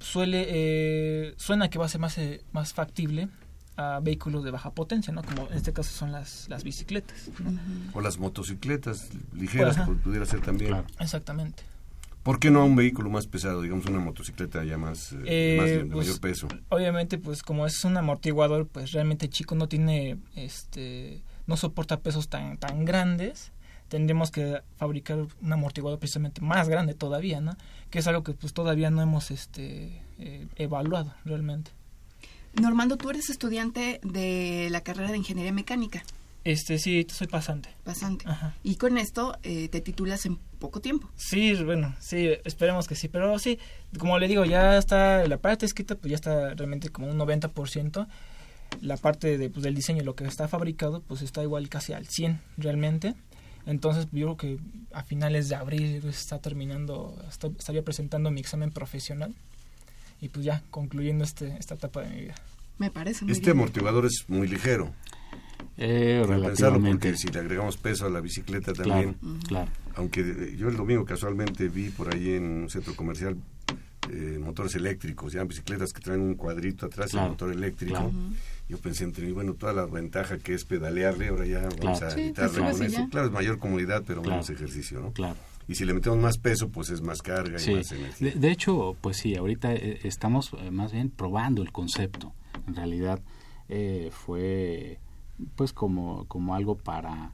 suele, 0.00 0.46
eh, 0.48 1.34
suena 1.36 1.70
que 1.70 1.78
va 1.78 1.86
a 1.86 1.88
ser 1.88 2.00
más, 2.00 2.18
eh, 2.18 2.42
más 2.50 2.74
factible 2.74 3.28
a 3.76 4.00
vehículos 4.02 4.42
de 4.42 4.50
baja 4.50 4.72
potencia, 4.72 5.12
¿no? 5.12 5.22
Como 5.22 5.48
en 5.48 5.56
este 5.58 5.72
caso 5.72 5.92
son 5.92 6.10
las, 6.10 6.48
las 6.48 6.64
bicicletas. 6.64 7.30
O 7.94 8.00
las 8.00 8.18
motocicletas 8.18 9.10
ligeras, 9.32 9.78
pudiera 10.02 10.26
ser 10.26 10.40
también. 10.40 10.82
Exactamente. 10.98 11.75
¿Por 12.26 12.40
qué 12.40 12.50
no 12.50 12.62
a 12.62 12.64
un 12.64 12.74
vehículo 12.74 13.08
más 13.08 13.28
pesado, 13.28 13.62
digamos 13.62 13.86
una 13.86 14.00
motocicleta 14.00 14.64
ya 14.64 14.76
más, 14.76 15.12
eh, 15.12 15.18
eh, 15.26 15.78
de 15.84 15.84
pues, 15.84 16.08
mayor 16.08 16.20
peso? 16.20 16.48
Obviamente, 16.70 17.18
pues 17.18 17.44
como 17.44 17.64
es 17.66 17.84
un 17.84 17.96
amortiguador, 17.96 18.66
pues 18.66 18.90
realmente 18.90 19.28
chico 19.28 19.54
no 19.54 19.68
tiene, 19.68 20.18
este, 20.34 21.22
no 21.46 21.56
soporta 21.56 22.00
pesos 22.00 22.28
tan, 22.28 22.58
tan 22.58 22.84
grandes. 22.84 23.52
Tendríamos 23.86 24.32
que 24.32 24.60
fabricar 24.76 25.24
un 25.40 25.52
amortiguador 25.52 26.00
precisamente 26.00 26.40
más 26.40 26.68
grande 26.68 26.94
todavía, 26.94 27.40
¿no? 27.40 27.56
Que 27.90 28.00
es 28.00 28.08
algo 28.08 28.24
que 28.24 28.32
pues 28.32 28.52
todavía 28.52 28.90
no 28.90 29.00
hemos, 29.02 29.30
este, 29.30 30.02
eh, 30.18 30.48
evaluado 30.56 31.14
realmente. 31.24 31.70
Normando, 32.60 32.96
tú 32.96 33.08
eres 33.08 33.30
estudiante 33.30 34.00
de 34.02 34.66
la 34.72 34.80
carrera 34.80 35.12
de 35.12 35.18
Ingeniería 35.18 35.52
Mecánica. 35.52 36.02
Este, 36.46 36.78
sí, 36.78 37.04
soy 37.08 37.26
pasante. 37.26 37.70
Pasante. 37.82 38.24
Y 38.62 38.76
con 38.76 38.98
esto 38.98 39.36
eh, 39.42 39.68
te 39.68 39.80
titulas 39.80 40.26
en 40.26 40.38
poco 40.56 40.80
tiempo. 40.80 41.08
Sí, 41.16 41.54
bueno, 41.62 41.94
sí, 42.00 42.30
esperemos 42.44 42.88
que 42.88 42.94
sí. 42.94 43.08
Pero 43.08 43.38
sí, 43.38 43.58
como 43.98 44.18
le 44.18 44.28
digo, 44.28 44.44
ya 44.44 44.78
está 44.78 45.26
la 45.26 45.38
parte 45.38 45.66
escrita, 45.66 45.94
pues 45.94 46.10
ya 46.10 46.16
está 46.16 46.54
realmente 46.54 46.90
como 46.90 47.08
un 47.08 47.18
90%. 47.18 48.06
La 48.80 48.96
parte 48.96 49.38
de, 49.38 49.48
pues, 49.48 49.62
del 49.62 49.74
diseño, 49.74 50.02
lo 50.02 50.14
que 50.14 50.24
está 50.24 50.48
fabricado, 50.48 51.00
pues 51.00 51.22
está 51.22 51.42
igual 51.42 51.68
casi 51.68 51.92
al 51.92 52.06
100 52.06 52.40
realmente. 52.56 53.14
Entonces 53.66 54.06
yo 54.12 54.34
creo 54.34 54.36
que 54.36 54.58
a 54.92 55.02
finales 55.02 55.48
de 55.48 55.56
abril 55.56 56.02
está 56.08 56.38
terminando, 56.38 57.16
estaría 57.58 57.82
presentando 57.82 58.30
mi 58.30 58.40
examen 58.40 58.70
profesional 58.70 59.34
y 60.20 60.28
pues 60.28 60.44
ya 60.44 60.62
concluyendo 60.70 61.24
este, 61.24 61.56
esta 61.58 61.74
etapa 61.74 62.02
de 62.02 62.10
mi 62.10 62.20
vida. 62.22 62.34
Me 62.78 62.90
parece 62.90 63.24
muy 63.24 63.32
Este 63.32 63.50
amortiguador 63.50 64.06
es 64.06 64.24
muy 64.28 64.46
ligero. 64.46 64.92
Eh, 65.78 66.22
relativamente. 66.26 67.08
porque 67.08 67.18
si 67.18 67.28
le 67.28 67.40
agregamos 67.40 67.76
peso 67.76 68.06
a 68.06 68.10
la 68.10 68.20
bicicleta 68.20 68.72
también. 68.72 69.16
Claro, 69.48 69.70
Aunque 69.96 70.54
yo 70.56 70.68
el 70.68 70.76
domingo 70.76 71.04
casualmente 71.04 71.68
vi 71.68 71.88
por 71.88 72.14
ahí 72.14 72.34
en 72.34 72.44
un 72.44 72.70
centro 72.70 72.94
comercial 72.94 73.36
eh, 74.10 74.38
motores 74.38 74.74
eléctricos, 74.76 75.32
ya 75.32 75.42
bicicletas 75.42 75.92
que 75.92 76.00
traen 76.00 76.20
un 76.20 76.34
cuadrito 76.34 76.86
atrás 76.86 77.12
y 77.12 77.16
el 77.16 77.28
motor 77.28 77.52
eléctrico. 77.52 78.12
Yo 78.68 78.78
pensé 78.78 79.04
entre 79.04 79.32
bueno, 79.32 79.54
toda 79.54 79.72
la 79.72 79.86
ventaja 79.86 80.38
que 80.38 80.54
es 80.54 80.64
pedalearle, 80.64 81.28
ahora 81.28 81.46
ya 81.46 81.68
vamos 81.82 82.02
a 82.02 82.12
evitarle 82.12 82.70
con 82.70 82.82
eso. 82.82 83.08
Claro, 83.10 83.26
es 83.26 83.32
mayor 83.32 83.58
comodidad, 83.58 84.04
pero 84.06 84.22
menos 84.22 84.50
ejercicio, 84.50 85.00
¿no? 85.00 85.12
Claro. 85.12 85.36
Y 85.68 85.74
si 85.74 85.84
le 85.84 85.94
metemos 85.94 86.18
más 86.18 86.38
peso, 86.38 86.68
pues 86.68 86.90
es 86.90 87.00
más 87.00 87.22
carga 87.22 87.60
y 87.60 87.74
más 87.74 87.90
energía. 87.90 88.32
De, 88.36 88.50
hecho, 88.50 88.96
pues 89.00 89.16
sí, 89.16 89.34
ahorita 89.34 89.74
eh, 89.74 90.00
estamos 90.04 90.52
más 90.70 90.92
bien 90.92 91.10
probando 91.10 91.62
el 91.62 91.72
concepto. 91.72 92.32
En 92.68 92.76
realidad 92.76 93.20
fue 94.10 95.00
pues 95.56 95.72
como, 95.72 96.26
como 96.26 96.54
algo 96.54 96.76
para, 96.76 97.32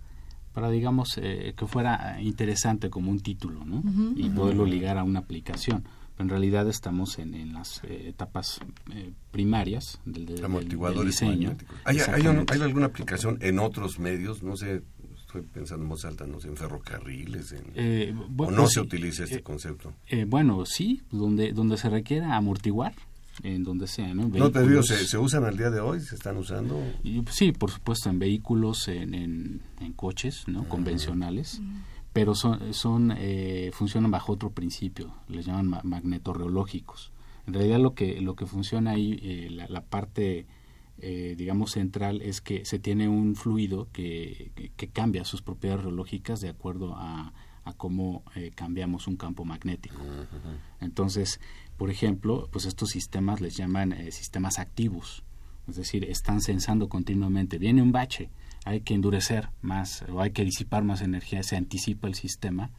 para 0.52 0.70
digamos, 0.70 1.18
eh, 1.18 1.54
que 1.56 1.66
fuera 1.66 2.20
interesante 2.20 2.90
como 2.90 3.10
un 3.10 3.20
título, 3.20 3.64
¿no? 3.64 3.82
y 4.16 4.28
poderlo 4.30 4.66
ligar 4.66 4.98
a 4.98 5.04
una 5.04 5.20
aplicación. 5.20 5.84
Pero 6.14 6.24
en 6.24 6.28
realidad 6.28 6.68
estamos 6.68 7.18
en, 7.18 7.34
en 7.34 7.54
las 7.54 7.82
eh, 7.84 8.08
etapas 8.08 8.60
eh, 8.92 9.12
primarias 9.30 9.98
del, 10.04 10.26
del, 10.26 10.44
Amortiguadores 10.44 11.12
diseño. 11.12 11.56
¿Hay, 11.84 11.98
hay, 12.00 12.60
alguna 12.60 12.86
aplicación 12.86 13.38
en 13.40 13.58
otros 13.58 13.98
medios? 13.98 14.42
No 14.42 14.56
sé, 14.56 14.82
estoy 15.16 15.40
pensando 15.40 15.84
en 15.84 15.88
voz 15.88 16.04
alta, 16.04 16.26
no 16.26 16.38
sé, 16.38 16.48
en 16.48 16.56
ferrocarriles, 16.58 17.52
en, 17.52 18.18
o 18.36 18.50
no 18.50 18.66
se 18.66 18.80
utiliza 18.80 19.24
este 19.24 19.42
concepto. 19.42 19.94
bueno, 20.26 20.66
sí, 20.66 21.00
donde, 21.10 21.52
donde 21.54 21.78
se 21.78 21.88
requiera 21.88 22.36
amortiguar, 22.36 22.92
en 23.42 23.64
donde 23.64 23.86
sea, 23.86 24.14
¿no? 24.14 24.28
no 24.28 24.50
te 24.50 24.66
digo, 24.66 24.82
¿se, 24.82 24.96
¿se, 25.06 25.18
usan 25.18 25.44
al 25.44 25.56
día 25.56 25.70
de 25.70 25.80
hoy? 25.80 26.00
¿Se 26.00 26.14
están 26.14 26.36
usando? 26.36 26.80
sí, 27.30 27.52
por 27.52 27.70
supuesto, 27.70 28.10
en 28.10 28.18
vehículos, 28.18 28.88
en, 28.88 29.14
en, 29.14 29.92
coches, 29.94 30.44
¿no? 30.46 30.68
Convencionales, 30.68 31.60
pero 32.12 32.34
son, 32.34 32.74
son 32.74 33.14
eh, 33.16 33.70
funcionan 33.72 34.10
bajo 34.10 34.32
otro 34.32 34.50
principio, 34.50 35.14
les 35.28 35.46
llaman 35.46 35.80
magnetorreológicos. 35.84 37.12
En 37.46 37.54
realidad 37.54 37.80
lo 37.80 37.94
que, 37.94 38.20
lo 38.20 38.36
que 38.36 38.46
funciona 38.46 38.92
ahí, 38.92 39.18
eh, 39.22 39.66
la, 39.68 39.82
parte 39.82 40.46
eh, 40.98 41.34
digamos, 41.36 41.72
central 41.72 42.22
es 42.22 42.40
que 42.40 42.64
se 42.64 42.78
tiene 42.78 43.08
un 43.08 43.34
fluido 43.34 43.88
que, 43.92 44.52
que, 44.76 44.88
cambia 44.88 45.24
sus 45.24 45.42
propiedades 45.42 45.84
reológicas 45.84 46.40
de 46.40 46.50
acuerdo 46.50 46.94
a, 46.96 47.32
a 47.64 47.72
cómo 47.74 48.22
eh, 48.34 48.50
cambiamos 48.54 49.06
un 49.06 49.16
campo 49.16 49.44
magnético. 49.44 50.00
Entonces, 50.80 51.40
por 51.76 51.90
ejemplo, 51.90 52.48
pues 52.52 52.64
estos 52.66 52.90
sistemas 52.90 53.40
les 53.40 53.56
llaman 53.56 53.92
eh, 53.92 54.10
sistemas 54.12 54.58
activos, 54.58 55.22
es 55.68 55.76
decir, 55.76 56.04
están 56.04 56.40
sensando 56.40 56.88
continuamente, 56.88 57.58
viene 57.58 57.82
un 57.82 57.92
bache, 57.92 58.30
hay 58.64 58.80
que 58.80 58.94
endurecer 58.94 59.48
más 59.60 60.04
o 60.12 60.20
hay 60.20 60.30
que 60.30 60.44
disipar 60.44 60.84
más 60.84 61.02
energía, 61.02 61.42
se 61.42 61.56
anticipa 61.56 62.08
el 62.08 62.14
sistema 62.14 62.70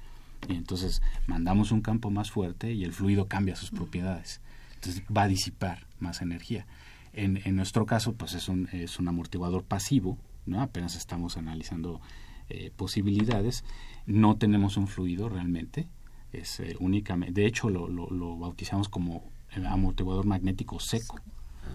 y 0.47 0.55
entonces 0.55 1.01
mandamos 1.27 1.71
un 1.71 1.81
campo 1.81 2.09
más 2.09 2.31
fuerte 2.31 2.73
y 2.73 2.83
el 2.83 2.93
fluido 2.93 3.27
cambia 3.27 3.55
sus 3.55 3.71
propiedades. 3.71 4.41
Entonces 4.75 5.03
va 5.15 5.23
a 5.23 5.27
disipar 5.27 5.87
más 5.99 6.21
energía. 6.21 6.65
En, 7.13 7.41
en 7.45 7.55
nuestro 7.55 7.85
caso, 7.85 8.13
pues 8.13 8.33
es 8.33 8.49
un, 8.49 8.67
es 8.73 8.99
un 8.99 9.07
amortiguador 9.07 9.63
pasivo, 9.63 10.17
¿no? 10.45 10.61
Apenas 10.61 10.95
estamos 10.95 11.37
analizando 11.37 12.01
eh, 12.49 12.71
posibilidades. 12.75 13.63
No 14.05 14.35
tenemos 14.35 14.75
un 14.75 14.87
fluido 14.87 15.29
realmente, 15.29 15.87
es 16.33 16.59
eh, 16.59 16.75
únicamente, 16.79 17.41
de 17.41 17.47
hecho 17.47 17.69
lo, 17.69 17.87
lo, 17.87 18.37
bautizamos 18.37 18.89
como 18.89 19.23
amortiguador 19.67 20.25
magnético 20.25 20.79
seco. 20.79 21.19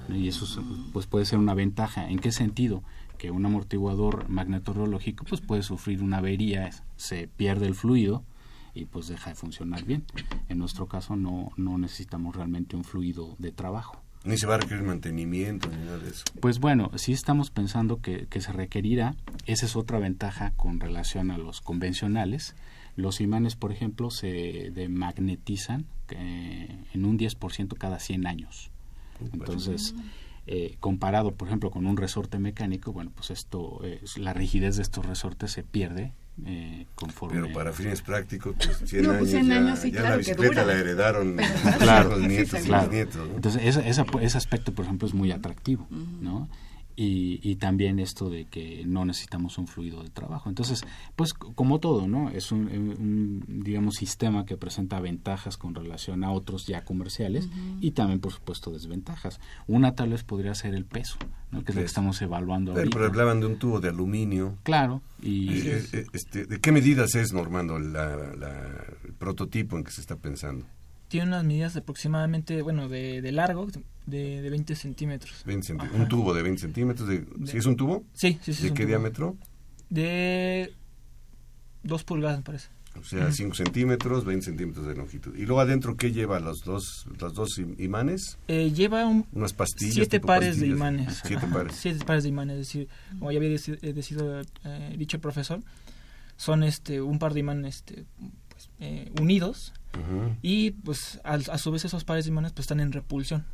Y 0.08 0.28
eso 0.28 0.46
pues 0.92 1.06
puede 1.06 1.24
ser 1.24 1.38
una 1.38 1.54
ventaja. 1.54 2.08
¿En 2.10 2.18
qué 2.18 2.32
sentido? 2.32 2.82
Que 3.16 3.30
un 3.30 3.44
amortiguador 3.46 4.28
magnetorológico 4.28 5.24
pues 5.24 5.40
puede 5.40 5.62
sufrir 5.62 6.02
una 6.02 6.18
avería, 6.18 6.70
se 6.96 7.28
pierde 7.28 7.66
el 7.66 7.74
fluido 7.74 8.22
y 8.74 8.86
pues 8.86 9.08
deja 9.08 9.30
de 9.30 9.36
funcionar 9.36 9.84
bien. 9.84 10.04
En 10.48 10.58
nuestro 10.58 10.86
caso 10.86 11.16
no, 11.16 11.52
no 11.56 11.78
necesitamos 11.78 12.36
realmente 12.36 12.76
un 12.76 12.84
fluido 12.84 13.34
de 13.38 13.52
trabajo. 13.52 14.00
Ni 14.24 14.36
se 14.36 14.46
va 14.46 14.56
a 14.56 14.58
requerir 14.58 14.82
mantenimiento 14.82 15.68
ni 15.68 15.76
nada 15.76 15.98
de 15.98 16.10
eso. 16.10 16.24
Pues 16.40 16.58
bueno, 16.58 16.90
sí 16.96 17.12
estamos 17.12 17.50
pensando 17.50 18.00
que, 18.00 18.26
que 18.26 18.40
se 18.40 18.52
requerirá. 18.52 19.14
Esa 19.46 19.66
es 19.66 19.76
otra 19.76 19.98
ventaja 19.98 20.52
con 20.56 20.80
relación 20.80 21.30
a 21.30 21.38
los 21.38 21.60
convencionales. 21.60 22.54
Los 22.98 23.20
imanes, 23.20 23.54
por 23.54 23.70
ejemplo, 23.70 24.10
se 24.10 24.72
demagnetizan 24.74 25.86
eh, 26.10 26.84
en 26.92 27.04
un 27.04 27.16
10% 27.16 27.78
cada 27.78 28.00
100 28.00 28.26
años. 28.26 28.72
Entonces, 29.32 29.94
eh, 30.48 30.74
comparado, 30.80 31.30
por 31.32 31.46
ejemplo, 31.46 31.70
con 31.70 31.86
un 31.86 31.96
resorte 31.96 32.40
mecánico, 32.40 32.92
bueno, 32.92 33.12
pues 33.14 33.30
esto, 33.30 33.78
eh, 33.84 34.00
la 34.16 34.32
rigidez 34.32 34.74
de 34.74 34.82
estos 34.82 35.06
resortes 35.06 35.52
se 35.52 35.62
pierde 35.62 36.12
eh, 36.44 36.86
conforme. 36.96 37.40
Pero 37.40 37.54
para 37.54 37.72
fines 37.72 38.02
prácticos, 38.02 38.56
pues 38.56 38.78
100 38.90 39.04
pues, 39.04 39.32
años, 39.32 39.84
ya, 39.84 40.02
la 40.02 40.16
bicicleta 40.16 40.64
la 40.64 40.72
heredaron 40.72 41.36
claro, 41.78 42.16
los 42.16 42.26
nietos, 42.26 42.66
los 42.66 42.90
nietos. 42.90 43.30
Entonces, 43.32 43.76
ese 43.76 44.36
aspecto, 44.36 44.74
por 44.74 44.86
ejemplo, 44.86 45.06
es 45.06 45.14
muy 45.14 45.30
atractivo, 45.30 45.86
¿no? 46.20 46.48
Y, 47.00 47.38
y, 47.48 47.54
también 47.54 48.00
esto 48.00 48.28
de 48.28 48.46
que 48.46 48.82
no 48.84 49.04
necesitamos 49.04 49.56
un 49.56 49.68
fluido 49.68 50.02
de 50.02 50.10
trabajo. 50.10 50.48
Entonces, 50.48 50.82
pues 51.14 51.32
como 51.32 51.78
todo, 51.78 52.08
¿no? 52.08 52.28
Es 52.30 52.50
un, 52.50 53.44
digamos, 53.46 53.94
sistema 53.94 54.44
que 54.44 54.56
presenta 54.56 54.98
ventajas 54.98 55.56
con 55.56 55.76
relación 55.76 56.24
a 56.24 56.32
otros 56.32 56.66
ya 56.66 56.84
comerciales 56.84 57.48
y 57.80 57.92
también, 57.92 58.18
por 58.18 58.32
supuesto, 58.32 58.72
desventajas. 58.72 59.38
Una 59.68 59.94
tal 59.94 60.10
vez 60.10 60.24
podría 60.24 60.56
ser 60.56 60.74
el 60.74 60.84
peso, 60.84 61.18
¿no? 61.52 61.62
Que 61.62 61.70
es 61.70 61.76
lo 61.76 61.82
que 61.82 61.86
estamos 61.86 62.20
evaluando 62.20 62.72
Pero, 62.72 62.80
ahorita. 62.80 62.96
pero 62.96 63.08
hablaban 63.08 63.38
de 63.38 63.46
un 63.46 63.60
tubo 63.60 63.78
de 63.78 63.90
aluminio. 63.90 64.58
Claro. 64.64 65.00
Y, 65.22 65.68
eh, 65.68 65.84
eh, 65.92 66.06
este, 66.12 66.46
¿De 66.46 66.58
qué 66.58 66.72
medidas 66.72 67.14
es, 67.14 67.32
Normando, 67.32 67.76
el 67.76 67.94
prototipo 69.20 69.78
en 69.78 69.84
que 69.84 69.92
se 69.92 70.00
está 70.00 70.16
pensando? 70.16 70.66
Tiene 71.08 71.26
unas 71.28 71.44
medidas 71.44 71.76
aproximadamente, 71.76 72.62
bueno, 72.62 72.88
de, 72.88 73.20
de 73.22 73.32
largo, 73.32 73.66
de, 74.06 74.42
de 74.42 74.50
20 74.50 74.74
centímetros. 74.76 75.44
un 75.92 76.08
tubo 76.08 76.34
de 76.34 76.42
20 76.42 76.60
centímetros. 76.60 77.08
De, 77.08 77.26
¿Sí 77.46 77.56
es 77.56 77.66
un 77.66 77.76
tubo? 77.76 78.04
Sí, 78.12 78.38
sí, 78.42 78.52
sí. 78.54 78.68
¿De 78.68 78.74
qué 78.74 78.86
diámetro? 78.86 79.36
De 79.90 80.72
2 81.82 82.04
pulgadas, 82.04 82.38
me 82.38 82.44
parece. 82.44 82.68
O 82.98 83.04
sea, 83.04 83.30
5 83.30 83.54
centímetros, 83.54 84.24
20 84.24 84.44
centímetros 84.44 84.86
de 84.86 84.94
longitud. 84.94 85.34
¿Y 85.36 85.46
luego 85.46 85.60
adentro 85.60 85.96
qué 85.96 86.10
lleva 86.10 86.40
los 86.40 86.64
dos, 86.64 87.06
los 87.20 87.32
dos 87.32 87.58
imanes? 87.78 88.38
Eh, 88.48 88.72
lleva 88.72 89.06
un, 89.06 89.24
unas 89.32 89.52
pastillas. 89.52 89.94
Siete 89.94 90.20
pares 90.20 90.58
de 90.58 90.66
imanes. 90.66 91.22
Siete 91.24 91.46
pares. 91.46 91.76
Siete 91.76 92.04
pares 92.04 92.24
de 92.24 92.30
imanes. 92.30 92.58
Es 92.58 92.66
decir, 92.66 92.88
como 93.18 93.30
ya 93.30 93.38
había 93.38 93.50
decidido, 93.50 94.40
eh, 94.64 94.94
dicho 94.98 95.16
el 95.16 95.20
profesor, 95.20 95.60
son 96.36 96.64
este 96.64 97.00
un 97.00 97.18
par 97.18 97.34
de 97.34 97.40
imanes 97.40 97.76
este, 97.76 98.04
eh, 98.80 99.10
unidos 99.20 99.72
y 100.42 100.70
pues 100.70 101.20
a, 101.24 101.58
su 101.58 101.72
vez 101.72 101.84
esos 101.84 102.04
pares 102.04 102.24
de 102.24 102.30
imanes 102.30 102.52
pues 102.52 102.64
están 102.64 102.80
en 102.80 102.92
repulsión. 102.92 103.44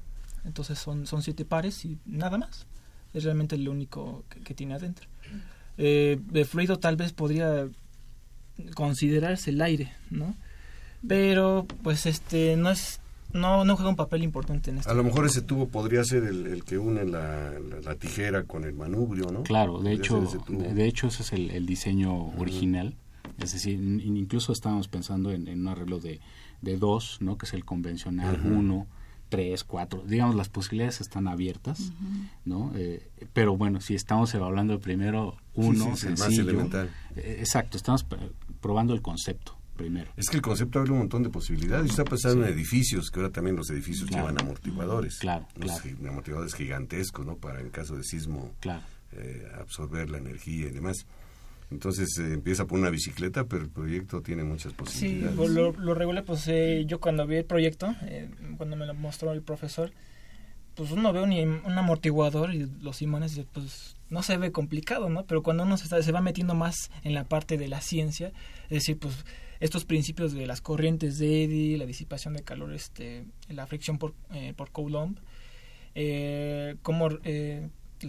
Entonces 0.45 0.79
son, 0.79 1.07
son 1.07 1.23
siete 1.23 1.45
pares 1.45 1.85
y 1.85 1.99
nada 2.05 2.37
más. 2.37 2.67
Es 3.15 3.25
realmente 3.25 3.57
lo 3.57 3.71
único 3.71 4.25
que, 4.29 4.55
tiene 4.55 4.75
adentro. 4.75 5.07
Eh, 5.79 6.21
de 6.21 6.45
fluido 6.45 6.79
tal 6.79 6.97
vez 6.97 7.13
podría 7.13 7.69
considerarse 8.75 9.51
el 9.51 9.63
aire, 9.63 9.93
¿no? 10.11 10.35
Pero 11.07 11.67
pues 11.83 12.07
este 12.07 12.57
no 12.57 12.71
es 12.71 13.01
no, 13.35 13.65
no 13.65 13.75
juega 13.77 13.91
un 13.91 13.97
papel 13.97 14.23
importante 14.23 14.71
en 14.71 14.79
esto. 14.79 14.91
A 14.91 14.95
lo 14.95 15.03
mejor 15.03 15.27
ese 15.27 15.43
tubo 15.43 15.69
podría 15.69 16.05
ser 16.05 16.23
el, 16.23 16.63
que 16.65 16.79
une 16.79 17.05
la, 17.05 17.53
la, 17.85 17.95
tijera 17.97 18.45
con 18.45 18.65
el 18.65 18.75
manubrio, 18.75 19.31
¿no? 19.33 19.43
Claro, 19.43 19.81
de 19.81 19.93
hecho, 19.93 20.25
de, 20.49 20.87
hecho 20.87 21.09
ese 21.09 21.23
es 21.23 21.33
el, 21.33 21.67
diseño 21.67 22.29
original. 22.39 22.95
Es 23.39 23.53
decir, 23.53 23.81
incluso 23.81 24.53
estábamos 24.53 24.89
pensando 24.89 25.31
en, 25.33 25.49
un 25.49 25.69
arreglo 25.69 25.99
de, 25.99 26.21
de, 26.63 26.77
dos, 26.77 27.19
¿no? 27.21 27.37
Que 27.37 27.47
es 27.47 27.55
el 27.55 27.65
convencional, 27.65 28.41
uno, 28.45 28.87
tres, 29.29 29.65
cuatro. 29.65 30.05
Digamos, 30.07 30.35
las 30.35 30.49
posibilidades 30.49 31.01
están 31.01 31.29
abiertas, 31.29 31.93
¿no? 32.45 32.73
Eh, 32.77 33.09
pero 33.33 33.57
bueno, 33.57 33.81
si 33.81 33.95
estamos 33.95 34.33
evaluando 34.35 34.79
primero 34.79 35.37
uno, 35.55 35.97
sencillo. 35.97 36.69
Eh, 37.17 37.37
exacto, 37.41 37.77
estamos 37.77 38.07
probando 38.61 38.95
el 38.95 39.03
concepto 39.03 39.57
primero. 39.77 40.11
Es 40.17 40.29
que 40.29 40.37
el 40.37 40.43
concepto 40.43 40.79
abre 40.79 40.93
un 40.93 40.99
montón 40.99 41.23
de 41.23 41.31
posibilidades. 41.31 41.91
Está 41.91 42.05
pasando 42.05 42.47
en 42.47 42.53
edificios, 42.53 43.11
que 43.11 43.21
ahora 43.21 43.33
también 43.33 43.57
los 43.57 43.69
edificios 43.71 44.09
llevan 44.09 44.41
amortiguadores. 44.41 45.19
Claro, 45.19 45.47
Amortiguadores 46.07 46.55
gigantescos, 46.55 47.27
¿no? 47.27 47.37
Para 47.37 47.61
en 47.61 47.71
caso 47.71 47.97
de 47.97 48.05
sismo 48.05 48.53
eh, 49.13 49.49
absorber 49.59 50.11
la 50.11 50.19
energía 50.19 50.69
y 50.69 50.71
demás. 50.71 51.07
Entonces 51.71 52.19
eh, 52.19 52.35
empieza 52.35 52.67
por 52.67 52.79
una 52.79 52.91
bicicleta, 52.91 53.45
pero 53.45 53.63
el 53.63 53.71
proyecto 53.71 54.21
tiene 54.23 54.45
muchas 54.45 54.73
posibilidades. 54.73 55.37
Sí, 55.37 55.55
lo, 55.55 55.73
lo 55.73 55.95
regular, 55.95 56.25
pues 56.25 56.47
eh, 56.49 56.85
yo 56.87 57.01
cuando 57.01 57.27
vi 57.27 57.37
el 57.37 57.45
proyecto, 57.45 57.95
eh, 58.03 58.29
cuando 58.57 58.77
me 58.77 58.87
lo 58.87 58.95
mostró 58.95 59.33
el 59.33 59.43
profesor, 59.43 59.93
pues 60.75 60.91
uno 60.91 61.13
ve 61.13 61.23
un, 61.23 61.33
un 61.33 61.79
amortiguador 61.79 62.55
y 62.55 62.67
los 62.81 63.03
imanes, 63.03 63.41
pues 63.53 63.97
no 64.11 64.23
se 64.23 64.37
ve 64.37 64.53
complicado, 64.53 65.09
¿no? 65.09 65.25
Pero 65.25 65.43
cuando 65.43 65.63
uno 65.63 65.77
se, 65.77 65.85
está, 65.85 66.03
se 66.03 66.13
va 66.13 66.21
metiendo 66.21 66.55
más 66.55 66.91
en 67.03 67.15
la 67.15 67.25
parte 67.25 67.57
de 67.57 67.69
la 67.69 67.81
ciencia, 67.81 68.33
es 68.65 68.71
decir, 68.71 68.99
pues 68.99 69.25
estos 69.61 69.85
principios 69.85 70.33
de 70.33 70.47
las 70.47 70.61
corrientes 70.61 71.19
de 71.19 71.45
Eddy, 71.45 71.77
la 71.77 71.87
disipación 71.87 72.35
de 72.35 72.43
calor, 72.43 72.73
este, 72.73 73.25
la 73.49 73.67
fricción 73.67 73.99
por, 73.99 74.15
por 74.57 74.71
Coulomb, 74.71 75.17
eh, 75.95 76.77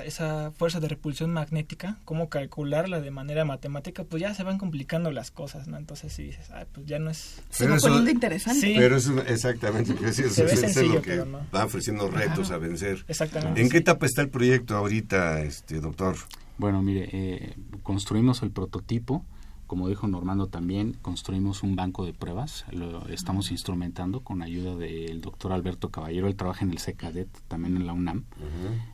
esa 0.04 0.52
fuerza 0.52 0.80
de 0.80 0.88
repulsión 0.88 1.32
magnética, 1.32 1.98
cómo 2.06 2.30
calcularla 2.30 3.02
de 3.02 3.12
manera 3.12 3.46
matemática, 3.46 4.04
pues 4.04 4.22
ya 4.22 4.34
se 4.34 4.44
van 4.44 4.58
complicando 4.58 5.12
las 5.12 5.32
cosas, 5.32 5.68
¿no? 5.68 5.78
Entonces 5.78 6.14
si 6.14 6.24
dices, 6.24 6.50
pues 6.74 6.86
ya 6.86 7.00
no 7.00 7.10
es... 7.10 7.42
Pero 7.58 7.76
eso, 7.76 8.10
interesante. 8.10 8.74
Pero 8.78 8.98
eso 8.98 9.22
exactamente, 9.22 9.94
es, 10.08 10.78
lo 10.78 11.02
que 11.02 11.20
va 11.54 11.66
ofreciendo 11.66 12.10
retos 12.10 12.52
a 12.52 12.58
vencer. 12.58 13.06
Exactamente. 13.08 13.62
¿En 13.62 13.70
qué 13.70 13.78
etapa 13.78 14.06
está 14.06 14.22
el 14.22 14.30
proyecto 14.30 14.76
ahorita, 14.76 15.42
este 15.42 15.80
doctor? 15.80 16.16
Bueno, 16.58 16.82
mire, 16.82 17.10
eh, 17.12 17.56
construimos 17.84 18.42
el 18.44 18.52
prototipo, 18.52 19.26
como 19.68 19.90
dijo 19.90 20.08
Normando 20.08 20.48
también, 20.48 20.94
construimos 21.02 21.64
un 21.64 21.76
banco 21.76 22.06
de 22.06 22.14
pruebas, 22.14 22.66
lo 22.72 23.08
estamos 23.08 23.52
instrumentando 23.52 24.22
con 24.22 24.42
ayuda 24.42 24.76
del 24.76 25.22
doctor 25.22 25.52
Alberto 25.54 25.90
Caballero, 25.90 26.28
él 26.28 26.36
trabaja 26.36 26.66
en 26.66 26.72
el 26.72 26.80
CECADET, 26.80 27.30
también 27.48 27.78
en 27.78 27.86
la 27.86 27.94
UNAM. 27.94 28.26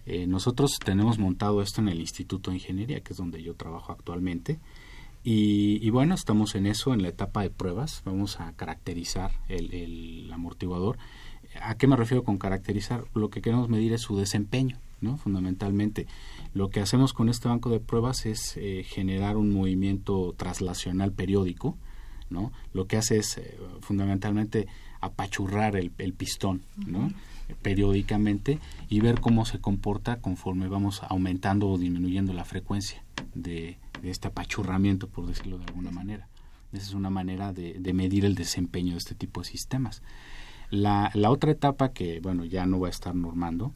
Eh, 0.06 0.28
nosotros 0.28 0.78
tenemos 0.84 1.20
montado 1.20 1.62
esto 1.62 1.82
en 1.82 1.90
el 1.90 2.00
Instituto 2.00 2.52
de 2.52 2.58
Ingeniería, 2.58 3.02
que 3.02 3.14
es 3.14 3.18
donde 3.18 3.44
yo 3.44 3.56
trabajo 3.56 3.92
actualmente. 3.92 4.60
Y, 5.24 5.88
bueno, 5.92 6.16
estamos 6.16 6.56
en 6.56 6.66
eso, 6.66 6.94
en 6.94 7.04
la 7.04 7.10
etapa 7.10 7.44
de 7.44 7.52
pruebas. 7.52 8.02
Vamos 8.06 8.40
a 8.40 8.54
caracterizar 8.54 9.32
el, 9.50 9.72
el 9.72 10.32
amortiguador. 10.34 10.98
¿A 11.62 11.76
qué 11.76 11.86
me 11.86 11.96
refiero 11.96 12.24
con 12.24 12.40
caracterizar? 12.40 13.04
Lo 13.14 13.30
que 13.30 13.42
queremos 13.42 13.70
medir 13.70 13.94
es 13.94 14.02
su 14.02 14.18
desempeño, 14.18 14.78
¿no? 15.02 15.18
Fundamentalmente. 15.18 16.08
Lo 16.54 16.70
que 16.70 16.80
hacemos 16.80 17.14
con 17.14 17.28
este 17.28 17.48
banco 17.48 17.70
de 17.70 17.80
pruebas 17.80 18.26
es 18.26 18.56
eh, 18.58 18.84
generar 18.88 19.36
un 19.36 19.52
movimiento 19.52 20.34
traslacional 20.38 21.12
periódico, 21.12 21.78
¿no? 22.30 22.52
Lo 22.74 22.88
que 22.88 22.98
hace 22.98 23.18
es 23.18 23.38
eh, 23.38 23.58
fundamentalmente 23.82 24.68
apachurrar 25.02 25.76
el, 25.76 25.92
pistón, 26.14 26.62
¿no? 26.86 27.12
periódicamente 27.62 28.60
y 28.88 29.02
ver 29.02 29.20
cómo 29.20 29.46
se 29.46 29.60
comporta 29.60 30.22
conforme 30.22 30.70
vamos 30.70 31.02
aumentando 31.10 31.68
o 31.68 31.78
disminuyendo 31.78 32.32
la 32.34 32.46
frecuencia 32.46 33.04
de, 33.34 33.78
este 34.04 34.30
apachurramiento, 34.30 35.08
por 35.08 35.28
decirlo 35.28 35.58
de 35.58 35.66
alguna 35.66 35.92
manera. 35.92 36.28
Esa 36.72 36.84
es 36.84 36.94
una 36.94 37.10
manera 37.10 37.52
de, 37.52 37.94
medir 37.94 38.26
el 38.26 38.36
desempeño 38.36 38.94
de 38.94 39.00
este 39.00 39.16
tipo 39.16 39.42
de 39.42 39.48
sistemas. 39.48 40.02
La, 40.70 41.12
la, 41.14 41.30
otra 41.30 41.52
etapa 41.52 41.92
que, 41.92 42.22
bueno, 42.22 42.46
ya 42.46 42.66
no 42.66 42.80
va 42.80 42.88
a 42.88 42.92
estar 42.92 43.14
normando, 43.14 43.74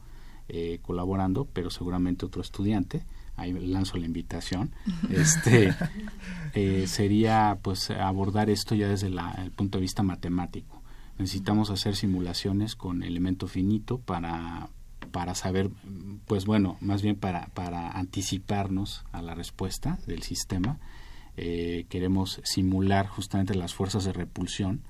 eh, 0.48 0.78
colaborando, 0.82 1.44
pero 1.44 1.70
seguramente 1.70 2.26
otro 2.26 2.42
estudiante, 2.42 3.04
ahí 3.36 3.52
lanzo 3.52 3.98
la 3.98 4.06
invitación, 4.06 4.72
este, 5.10 5.74
eh, 6.54 6.86
sería 6.86 7.58
pues 7.62 7.90
abordar 7.90 8.50
esto 8.50 8.74
ya 8.74 8.88
desde 8.88 9.08
el 9.08 9.50
punto 9.52 9.78
de 9.78 9.82
vista 9.82 10.02
matemático. 10.02 10.82
Necesitamos 11.18 11.70
hacer 11.70 11.96
simulaciones 11.96 12.76
con 12.76 13.02
elemento 13.02 13.46
finito 13.46 13.98
para, 13.98 14.68
para 15.12 15.34
saber, 15.34 15.70
pues 16.26 16.44
bueno, 16.44 16.76
más 16.80 17.02
bien 17.02 17.16
para, 17.16 17.46
para 17.48 17.90
anticiparnos 17.90 19.04
a 19.12 19.22
la 19.22 19.34
respuesta 19.34 19.98
del 20.06 20.22
sistema. 20.22 20.78
Eh, 21.38 21.86
queremos 21.88 22.40
simular 22.44 23.06
justamente 23.06 23.54
las 23.54 23.74
fuerzas 23.74 24.04
de 24.04 24.12
repulsión 24.12 24.82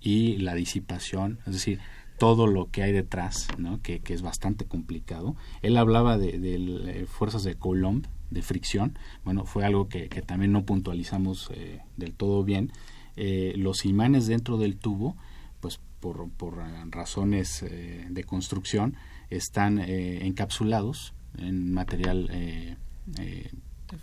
y 0.00 0.36
la 0.38 0.54
disipación, 0.54 1.38
es 1.46 1.54
decir, 1.54 1.80
todo 2.22 2.46
lo 2.46 2.70
que 2.70 2.84
hay 2.84 2.92
detrás, 2.92 3.48
¿no? 3.58 3.82
que, 3.82 3.98
que 3.98 4.14
es 4.14 4.22
bastante 4.22 4.64
complicado. 4.64 5.34
Él 5.60 5.76
hablaba 5.76 6.18
de, 6.18 6.38
de, 6.38 7.04
fuerzas 7.06 7.42
de 7.42 7.56
Coulomb, 7.56 8.06
de 8.30 8.42
fricción, 8.42 8.96
bueno, 9.24 9.44
fue 9.44 9.64
algo 9.64 9.88
que, 9.88 10.08
que 10.08 10.22
también 10.22 10.52
no 10.52 10.64
puntualizamos 10.64 11.50
eh, 11.52 11.80
del 11.96 12.14
todo 12.14 12.44
bien. 12.44 12.70
Eh, 13.16 13.54
los 13.56 13.84
imanes 13.84 14.28
dentro 14.28 14.56
del 14.56 14.76
tubo, 14.76 15.16
pues 15.58 15.80
por, 15.98 16.30
por 16.30 16.58
razones 16.90 17.64
eh, 17.64 18.06
de 18.08 18.22
construcción, 18.22 18.94
están 19.28 19.80
encapsulados 19.80 21.14
en 21.38 21.74
material 21.74 22.28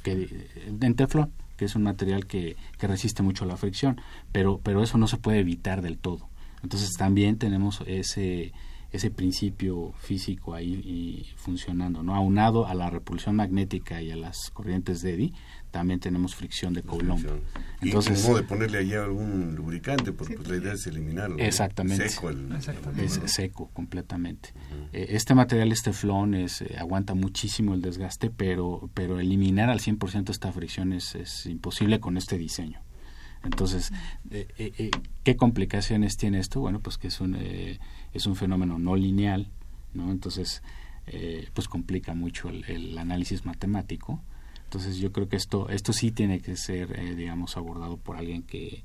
que, 0.03 0.27
en 0.67 0.95
teflón, 0.95 1.31
que 1.55 1.63
es 1.63 1.75
un 1.77 1.83
material 1.83 2.25
que, 2.25 2.57
que 2.77 2.87
resiste 2.87 3.23
mucho 3.23 3.45
la 3.45 3.55
fricción, 3.55 4.01
pero, 4.33 4.59
pero 4.61 4.83
eso 4.83 4.97
no 4.97 5.07
se 5.07 5.15
puede 5.15 5.39
evitar 5.39 5.81
del 5.81 5.97
todo. 5.97 6.27
Entonces 6.63 6.93
también 6.93 7.37
tenemos 7.37 7.81
ese, 7.85 8.53
ese 8.91 9.11
principio 9.11 9.93
físico 9.99 10.55
ahí 10.55 10.73
y 10.73 11.27
funcionando, 11.35 12.01
¿no? 12.01 12.15
Aunado 12.15 12.65
a 12.65 12.73
la 12.73 12.89
repulsión 12.89 13.35
magnética 13.35 14.01
y 14.01 14.11
a 14.11 14.15
las 14.15 14.49
corrientes 14.51 15.01
de 15.01 15.13
Eddy, 15.13 15.33
también 15.69 15.99
tenemos 15.99 16.33
fricción 16.33 16.73
de 16.73 16.81
Coulomb. 16.81 17.23
Entonces, 17.81 18.27
y 18.27 18.33
de 18.33 18.43
ponerle 18.43 18.79
allí 18.79 18.95
algún 18.95 19.55
lubricante, 19.55 20.11
porque 20.11 20.35
pues, 20.35 20.47
la 20.47 20.57
idea 20.57 20.73
es 20.73 20.87
eliminarlo. 20.87 21.37
Exactamente. 21.37 22.09
Seco 22.09 22.31
Es 22.97 23.19
seco 23.25 23.69
completamente. 23.73 24.49
Eh, 24.91 25.07
este 25.09 25.35
material, 25.35 25.71
este 25.71 25.93
flon, 25.93 26.33
es, 26.33 26.61
eh, 26.61 26.75
aguanta 26.79 27.13
muchísimo 27.13 27.75
el 27.75 27.81
desgaste, 27.81 28.31
pero, 28.31 28.89
pero 28.95 29.19
eliminar 29.19 29.69
al 29.69 29.79
100% 29.79 30.31
esta 30.31 30.51
fricción 30.51 30.93
es, 30.93 31.13
es 31.13 31.45
imposible 31.45 31.99
con 31.99 32.17
este 32.17 32.37
diseño. 32.39 32.81
Entonces, 33.43 33.91
eh, 34.31 34.47
eh, 34.57 34.73
eh, 34.77 34.91
¿qué 35.23 35.35
complicaciones 35.35 36.17
tiene 36.17 36.39
esto? 36.39 36.59
Bueno, 36.59 36.79
pues 36.79 36.97
que 36.97 37.07
es 37.07 37.21
un, 37.21 37.35
es 37.35 38.25
un 38.25 38.35
fenómeno 38.35 38.79
no 38.79 38.95
lineal, 38.95 39.49
¿no? 39.93 40.11
Entonces, 40.11 40.61
pues 41.53 41.67
complica 41.67 42.13
mucho 42.13 42.49
el, 42.49 42.97
análisis 42.97 43.45
matemático. 43.45 44.21
Entonces, 44.65 44.97
yo 44.97 45.11
creo 45.11 45.27
que 45.27 45.37
esto, 45.37 45.69
esto 45.69 45.93
sí 45.93 46.11
tiene 46.11 46.41
que 46.41 46.55
ser, 46.55 47.15
digamos, 47.15 47.57
abordado 47.57 47.97
por 47.97 48.17
alguien 48.17 48.43
que 48.43 48.83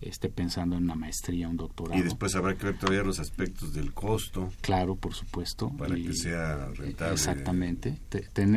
esté 0.00 0.30
pensando 0.30 0.76
en 0.76 0.84
una 0.84 0.94
maestría, 0.94 1.48
un 1.48 1.58
doctorado. 1.58 2.00
Y 2.00 2.04
después 2.04 2.34
habrá 2.36 2.54
que 2.54 2.64
ver 2.64 2.78
todavía 2.78 3.02
los 3.02 3.18
aspectos 3.18 3.74
del 3.74 3.92
costo. 3.92 4.48
Claro, 4.62 4.94
por 4.94 5.12
supuesto. 5.12 5.70
Para 5.76 5.96
que 5.96 6.14
sea 6.14 6.68
rentable. 6.68 7.12
Exactamente. 7.12 7.98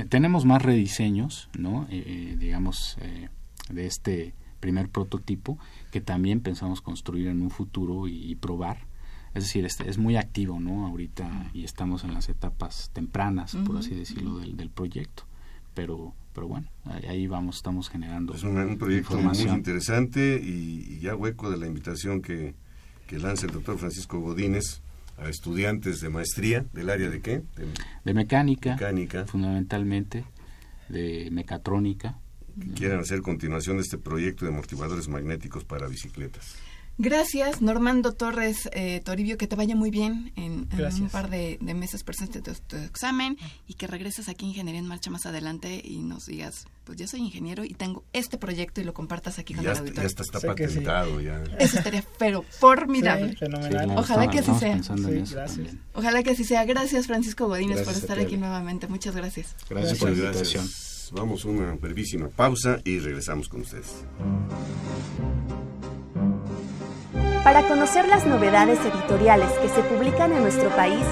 tenemos 0.07 0.45
más 0.45 0.61
rediseños, 0.61 1.49
¿no? 1.57 1.87
digamos, 1.89 2.97
de 3.69 3.85
este 3.87 4.33
primer 4.61 4.87
prototipo 4.87 5.57
que 5.91 5.99
también 5.99 6.39
pensamos 6.39 6.79
construir 6.81 7.27
en 7.27 7.41
un 7.41 7.49
futuro 7.49 8.07
y, 8.07 8.35
probar. 8.35 8.77
Es 9.33 9.43
decir, 9.43 9.65
este, 9.65 9.89
es 9.89 9.97
muy 9.97 10.15
activo, 10.15 10.59
¿no? 10.59 10.87
Ahorita 10.87 11.49
y 11.53 11.65
estamos 11.65 12.05
en 12.05 12.13
las 12.13 12.29
etapas 12.29 12.89
tempranas, 12.93 13.55
por 13.65 13.77
así 13.77 13.93
decirlo, 13.93 14.37
del, 14.37 14.55
del 14.55 14.69
proyecto. 14.69 15.23
Pero, 15.73 16.13
pero 16.33 16.47
bueno, 16.47 16.67
ahí 17.07 17.27
vamos, 17.27 17.57
estamos 17.57 17.89
generando. 17.89 18.33
Es 18.33 18.43
un, 18.43 18.77
proyecto 18.77 19.17
muy 19.17 19.37
interesante 19.37 20.39
y, 20.41 20.99
ya 20.99 21.15
hueco 21.15 21.49
de 21.49 21.57
la 21.57 21.67
invitación 21.67 22.21
que, 22.21 22.55
que 23.07 23.19
lanza 23.19 23.47
el 23.47 23.53
doctor 23.53 23.77
Francisco 23.77 24.19
Godínez 24.19 24.81
a 25.17 25.29
estudiantes 25.29 26.01
de 26.01 26.09
maestría 26.09 26.65
del 26.73 26.89
área 26.89 27.09
de 27.09 27.21
qué? 27.21 27.43
De, 28.03 28.13
mecánica, 28.13 28.71
mecánica, 28.71 29.25
fundamentalmente, 29.25 30.25
de 30.89 31.29
mecatrónica, 31.31 32.19
que 32.61 32.71
quieran 32.71 32.99
hacer 32.99 33.21
continuación 33.21 33.77
de 33.77 33.83
este 33.83 33.97
proyecto 33.97 34.45
de 34.45 34.51
amortiguadores 34.51 35.07
magnéticos 35.07 35.63
para 35.63 35.87
bicicletas. 35.87 36.55
Gracias, 36.97 37.61
Normando 37.63 38.11
Torres 38.13 38.69
eh, 38.73 39.01
Toribio, 39.03 39.37
que 39.37 39.47
te 39.47 39.55
vaya 39.55 39.75
muy 39.75 39.89
bien 39.89 40.33
en, 40.35 40.67
un 41.01 41.09
par 41.09 41.31
de, 41.31 41.57
meses 41.61 42.03
presente 42.03 42.41
tu, 42.41 42.53
tu, 42.53 42.75
examen 42.77 43.37
y 43.65 43.73
que 43.73 43.87
regreses 43.87 44.29
aquí 44.29 44.45
a 44.45 44.49
Ingeniería 44.49 44.79
en 44.81 44.87
Marcha 44.87 45.09
más 45.09 45.25
adelante 45.25 45.81
y 45.83 46.03
nos 46.03 46.27
digas, 46.27 46.67
pues 46.83 46.99
yo 46.99 47.07
soy 47.07 47.21
ingeniero 47.21 47.63
y 47.63 47.73
tengo 47.73 48.03
este 48.13 48.37
proyecto 48.37 48.81
y 48.81 48.83
lo 48.83 48.93
compartas 48.93 49.39
aquí 49.39 49.55
con 49.55 49.63
ya 49.63 49.71
el 49.71 49.77
auditorio. 49.79 50.09
Ya 50.09 50.21
está, 50.23 50.39
patentado. 50.41 51.21
Ya. 51.21 51.41
Eso 51.57 51.79
estaría 51.79 52.03
pero 52.19 52.43
formidable. 52.43 53.35
Ojalá 53.95 54.29
que 54.29 54.39
así 54.39 54.53
sea. 54.59 54.79
Ojalá 55.93 56.21
que 56.21 56.31
así 56.31 56.43
sea. 56.43 56.65
Gracias, 56.65 57.07
Francisco 57.07 57.47
Godínez, 57.47 57.81
por 57.81 57.93
estar 57.93 58.19
aquí 58.19 58.37
nuevamente. 58.37 58.87
Muchas 58.87 59.15
gracias. 59.15 59.55
Gracias, 59.69 59.97
por 59.97 60.11
la 60.11 60.17
invitación. 60.17 60.69
Vamos 61.11 61.43
a 61.45 61.49
una 61.49 61.73
brevísima 61.73 62.29
pausa 62.29 62.79
y 62.85 62.99
regresamos 62.99 63.49
con 63.49 63.61
ustedes. 63.61 64.05
Para 67.43 67.67
conocer 67.67 68.07
las 68.07 68.25
novedades 68.25 68.79
editoriales 68.79 69.51
que 69.53 69.67
se 69.67 69.81
publican 69.83 70.31
en 70.31 70.43
nuestro 70.43 70.69
país, 70.69 71.03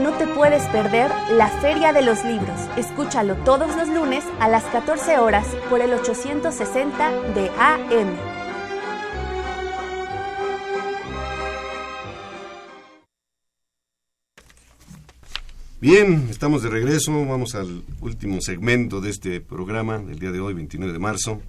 no 0.00 0.12
te 0.12 0.26
puedes 0.28 0.62
perder 0.66 1.10
la 1.32 1.48
Feria 1.48 1.92
de 1.92 2.02
los 2.02 2.24
Libros. 2.24 2.60
Escúchalo 2.76 3.34
todos 3.36 3.74
los 3.74 3.88
lunes 3.88 4.22
a 4.38 4.48
las 4.48 4.64
14 4.64 5.18
horas 5.18 5.46
por 5.68 5.80
el 5.80 5.92
860 5.92 7.10
de 7.34 7.50
AM. 7.58 8.27
Bien, 15.80 16.26
estamos 16.28 16.64
de 16.64 16.70
regreso, 16.70 17.12
vamos 17.24 17.54
al 17.54 17.84
último 18.00 18.40
segmento 18.40 19.00
de 19.00 19.10
este 19.10 19.40
programa 19.40 19.98
del 19.98 20.18
día 20.18 20.32
de 20.32 20.40
hoy, 20.40 20.52
29 20.52 20.92
de 20.92 20.98
marzo, 20.98 21.40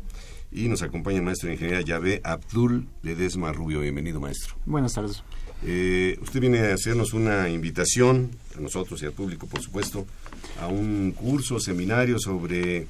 y 0.52 0.68
nos 0.68 0.84
acompaña 0.84 1.18
el 1.18 1.24
maestro 1.24 1.48
de 1.48 1.56
ingeniería 1.56 1.82
Yahvé 1.82 2.22
Abdul 2.24 2.88
Ledesma 3.02 3.52
Rubio. 3.54 3.80
Bienvenido, 3.80 4.20
maestro. 4.20 4.54
Buenas 4.68 4.94
tardes. 4.94 5.24
Eh, 5.66 6.20
usted 6.22 6.42
viene 6.42 6.60
a 6.60 6.76
hacernos 6.76 7.14
una 7.14 7.50
invitación, 7.50 8.30
a 8.56 8.62
nosotros 8.62 9.02
y 9.02 9.08
al 9.08 9.14
público, 9.14 9.48
por 9.48 9.64
supuesto, 9.64 10.06
a 10.62 10.68
un 10.68 11.12
curso, 11.18 11.60
seminario 11.60 12.20
sobre 12.20 12.86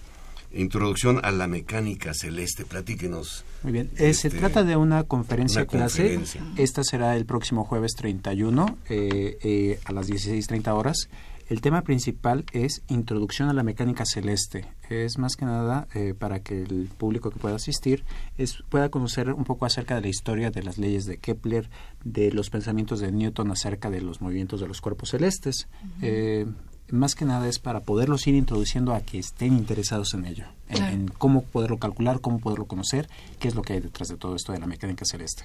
introducción 0.52 1.20
a 1.24 1.32
la 1.32 1.48
mecánica 1.48 2.14
celeste. 2.14 2.66
Platíquenos. 2.66 3.46
Muy 3.64 3.74
bien. 3.74 3.90
Eh, 3.98 4.14
se 4.14 4.28
este, 4.28 4.40
trata 4.40 4.64
de 4.64 4.76
una 4.76 5.04
conferencia 5.04 5.66
clase. 5.66 6.20
Esta 6.58 6.84
será 6.84 7.16
el 7.16 7.26
próximo 7.26 7.64
jueves 7.64 7.96
31 7.96 8.78
eh, 8.90 9.38
eh, 9.42 9.80
a 9.86 9.92
las 9.92 10.10
16.30 10.10 10.74
horas. 10.74 11.10
El 11.50 11.62
tema 11.62 11.82
principal 11.82 12.45
es 12.54 12.84
Introducción 12.89 13.50
a 13.50 13.54
la 13.54 13.64
Mecánica 13.64 14.06
Celeste. 14.06 14.68
Es 14.88 15.18
más 15.18 15.36
que 15.36 15.45
nada 15.45 15.88
eh, 15.95 16.14
para 16.14 16.43
que 16.43 16.62
el 16.62 16.89
público 16.95 17.32
que 17.32 17.39
pueda 17.39 17.56
asistir 17.56 18.04
es, 18.38 18.62
pueda 18.70 18.89
conocer 18.89 19.34
un 19.34 19.45
poco 19.45 19.66
acerca 19.66 19.95
de 19.95 20.02
la 20.02 20.10
historia 20.10 20.52
de 20.52 20.62
las 20.62 20.78
leyes 20.78 21.08
de 21.08 21.18
Kepler, 21.18 21.68
de 22.04 22.32
los 22.32 22.52
pensamientos 22.52 23.00
de 23.00 23.12
Newton 23.12 23.50
acerca 23.50 23.89
de 23.89 24.02
los 24.02 24.22
movimientos 24.22 24.62
de 24.62 24.68
los 24.68 24.80
cuerpos 24.80 25.10
celestes 25.10 25.68
más 26.92 27.16
que 27.16 27.26
nada 27.26 27.48
es 27.48 27.60
para 27.60 27.82
poderlos 27.82 28.28
ir 28.28 28.36
introduciendo 28.36 28.94
a 28.94 29.02
que 29.02 29.20
estén 29.20 29.54
interesados 29.54 30.14
en 30.14 30.26
ello, 30.26 30.46
en, 30.70 31.08
cómo 31.08 31.44
poderlo 31.44 31.78
calcular, 31.78 32.22
cómo 32.22 32.40
poderlo 32.40 32.66
conocer, 32.66 33.10
qué 33.40 33.48
es 33.48 33.56
lo 33.56 33.62
que 33.62 33.74
hay 33.74 33.80
detrás 33.80 34.10
de 34.10 34.18
todo 34.18 34.36
esto 34.36 34.52
de 34.52 34.60
la 34.60 34.68
mecánica 34.68 35.06
celeste. 35.06 35.44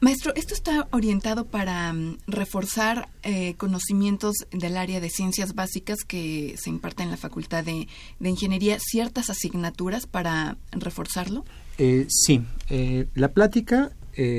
Maestro, 0.00 0.34
esto 0.34 0.54
está 0.54 0.88
orientado 0.90 1.46
para 1.46 1.92
mm, 1.92 2.18
reforzar 2.26 3.08
eh, 3.22 3.54
conocimientos 3.54 4.34
del 4.50 4.76
área 4.76 5.00
de 5.00 5.10
ciencias 5.10 5.54
básicas 5.54 5.98
que 6.06 6.54
se 6.58 6.70
imparte 6.70 7.02
en 7.02 7.10
la 7.10 7.16
Facultad 7.16 7.64
de, 7.64 7.88
Ingeniería, 8.20 8.78
ciertas 8.80 9.30
asignaturas 9.30 10.06
para 10.06 10.56
reforzarlo. 10.72 11.44
Eh, 11.78 12.06
sí, 12.08 12.42
eh, 12.68 13.08
la 13.14 13.28
plática 13.28 13.92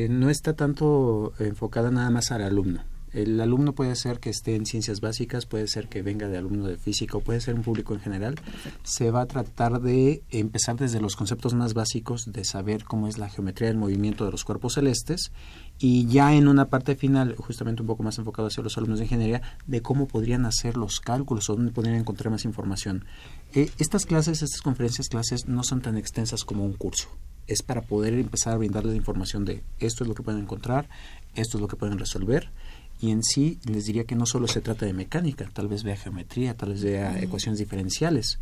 no 0.09 0.29
está 0.29 0.57
tanto 0.57 1.31
enfocada 1.39 1.89
nada 1.89 2.09
más 2.09 2.31
al 2.31 2.43
alumno 2.43 2.83
el 3.13 3.39
alumno 3.41 3.73
puede 3.73 3.95
ser 3.95 4.19
que 4.19 4.29
esté 4.29 4.55
en 4.55 4.65
ciencias 4.65 5.01
básicas, 5.01 5.45
puede 5.45 5.67
ser 5.67 5.87
que 5.87 6.01
venga 6.01 6.27
de 6.27 6.37
alumno 6.37 6.67
de 6.67 6.77
física, 6.77 7.17
puede 7.19 7.41
ser 7.41 7.55
un 7.55 7.63
público 7.63 7.93
en 7.93 7.99
general. 7.99 8.35
Se 8.83 9.11
va 9.11 9.21
a 9.21 9.25
tratar 9.25 9.81
de 9.81 10.23
empezar 10.29 10.75
desde 10.75 11.01
los 11.01 11.15
conceptos 11.15 11.53
más 11.53 11.73
básicos 11.73 12.31
de 12.31 12.45
saber 12.45 12.83
cómo 12.83 13.07
es 13.07 13.17
la 13.17 13.29
geometría 13.29 13.69
del 13.69 13.77
movimiento 13.77 14.25
de 14.25 14.31
los 14.31 14.43
cuerpos 14.43 14.73
celestes 14.73 15.31
y 15.79 16.07
ya 16.07 16.35
en 16.35 16.47
una 16.47 16.69
parte 16.69 16.95
final, 16.95 17.35
justamente 17.35 17.81
un 17.81 17.87
poco 17.87 18.03
más 18.03 18.17
enfocado 18.17 18.49
hacia 18.49 18.61
los 18.61 18.77
alumnos 18.77 18.99
de 18.99 19.05
ingeniería, 19.05 19.41
de 19.65 19.81
cómo 19.81 20.07
podrían 20.07 20.45
hacer 20.45 20.77
los 20.77 20.99
cálculos 20.99 21.49
o 21.49 21.55
dónde 21.55 21.71
podrían 21.71 21.95
encontrar 21.95 22.31
más 22.31 22.45
información. 22.45 23.05
Eh, 23.53 23.71
estas 23.79 24.05
clases, 24.05 24.41
estas 24.41 24.61
conferencias 24.61 25.07
clases 25.07 25.47
no 25.47 25.63
son 25.63 25.81
tan 25.81 25.97
extensas 25.97 26.43
como 26.43 26.65
un 26.65 26.73
curso. 26.73 27.07
Es 27.47 27.63
para 27.63 27.81
poder 27.81 28.13
empezar 28.13 28.53
a 28.53 28.57
brindarles 28.57 28.95
información 28.95 29.45
de 29.45 29.63
esto 29.79 30.03
es 30.03 30.07
lo 30.07 30.13
que 30.13 30.21
pueden 30.21 30.41
encontrar, 30.41 30.87
esto 31.33 31.57
es 31.57 31.61
lo 31.61 31.67
que 31.67 31.77
pueden 31.77 31.97
resolver 31.97 32.51
Y 32.99 33.11
en 33.11 33.23
sí 33.23 33.59
les 33.65 33.85
diría 33.85 34.03
que 34.03 34.15
no 34.15 34.25
solo 34.25 34.47
se 34.47 34.61
trata 34.61 34.85
de 34.85 34.93
mecánica, 34.93 35.49
tal 35.53 35.67
vez 35.67 35.83
vea 35.83 35.95
geometría, 35.95 36.55
tal 36.57 36.69
vez 36.69 36.83
vea 36.83 37.19
ecuaciones 37.21 37.59
diferenciales 37.59 38.39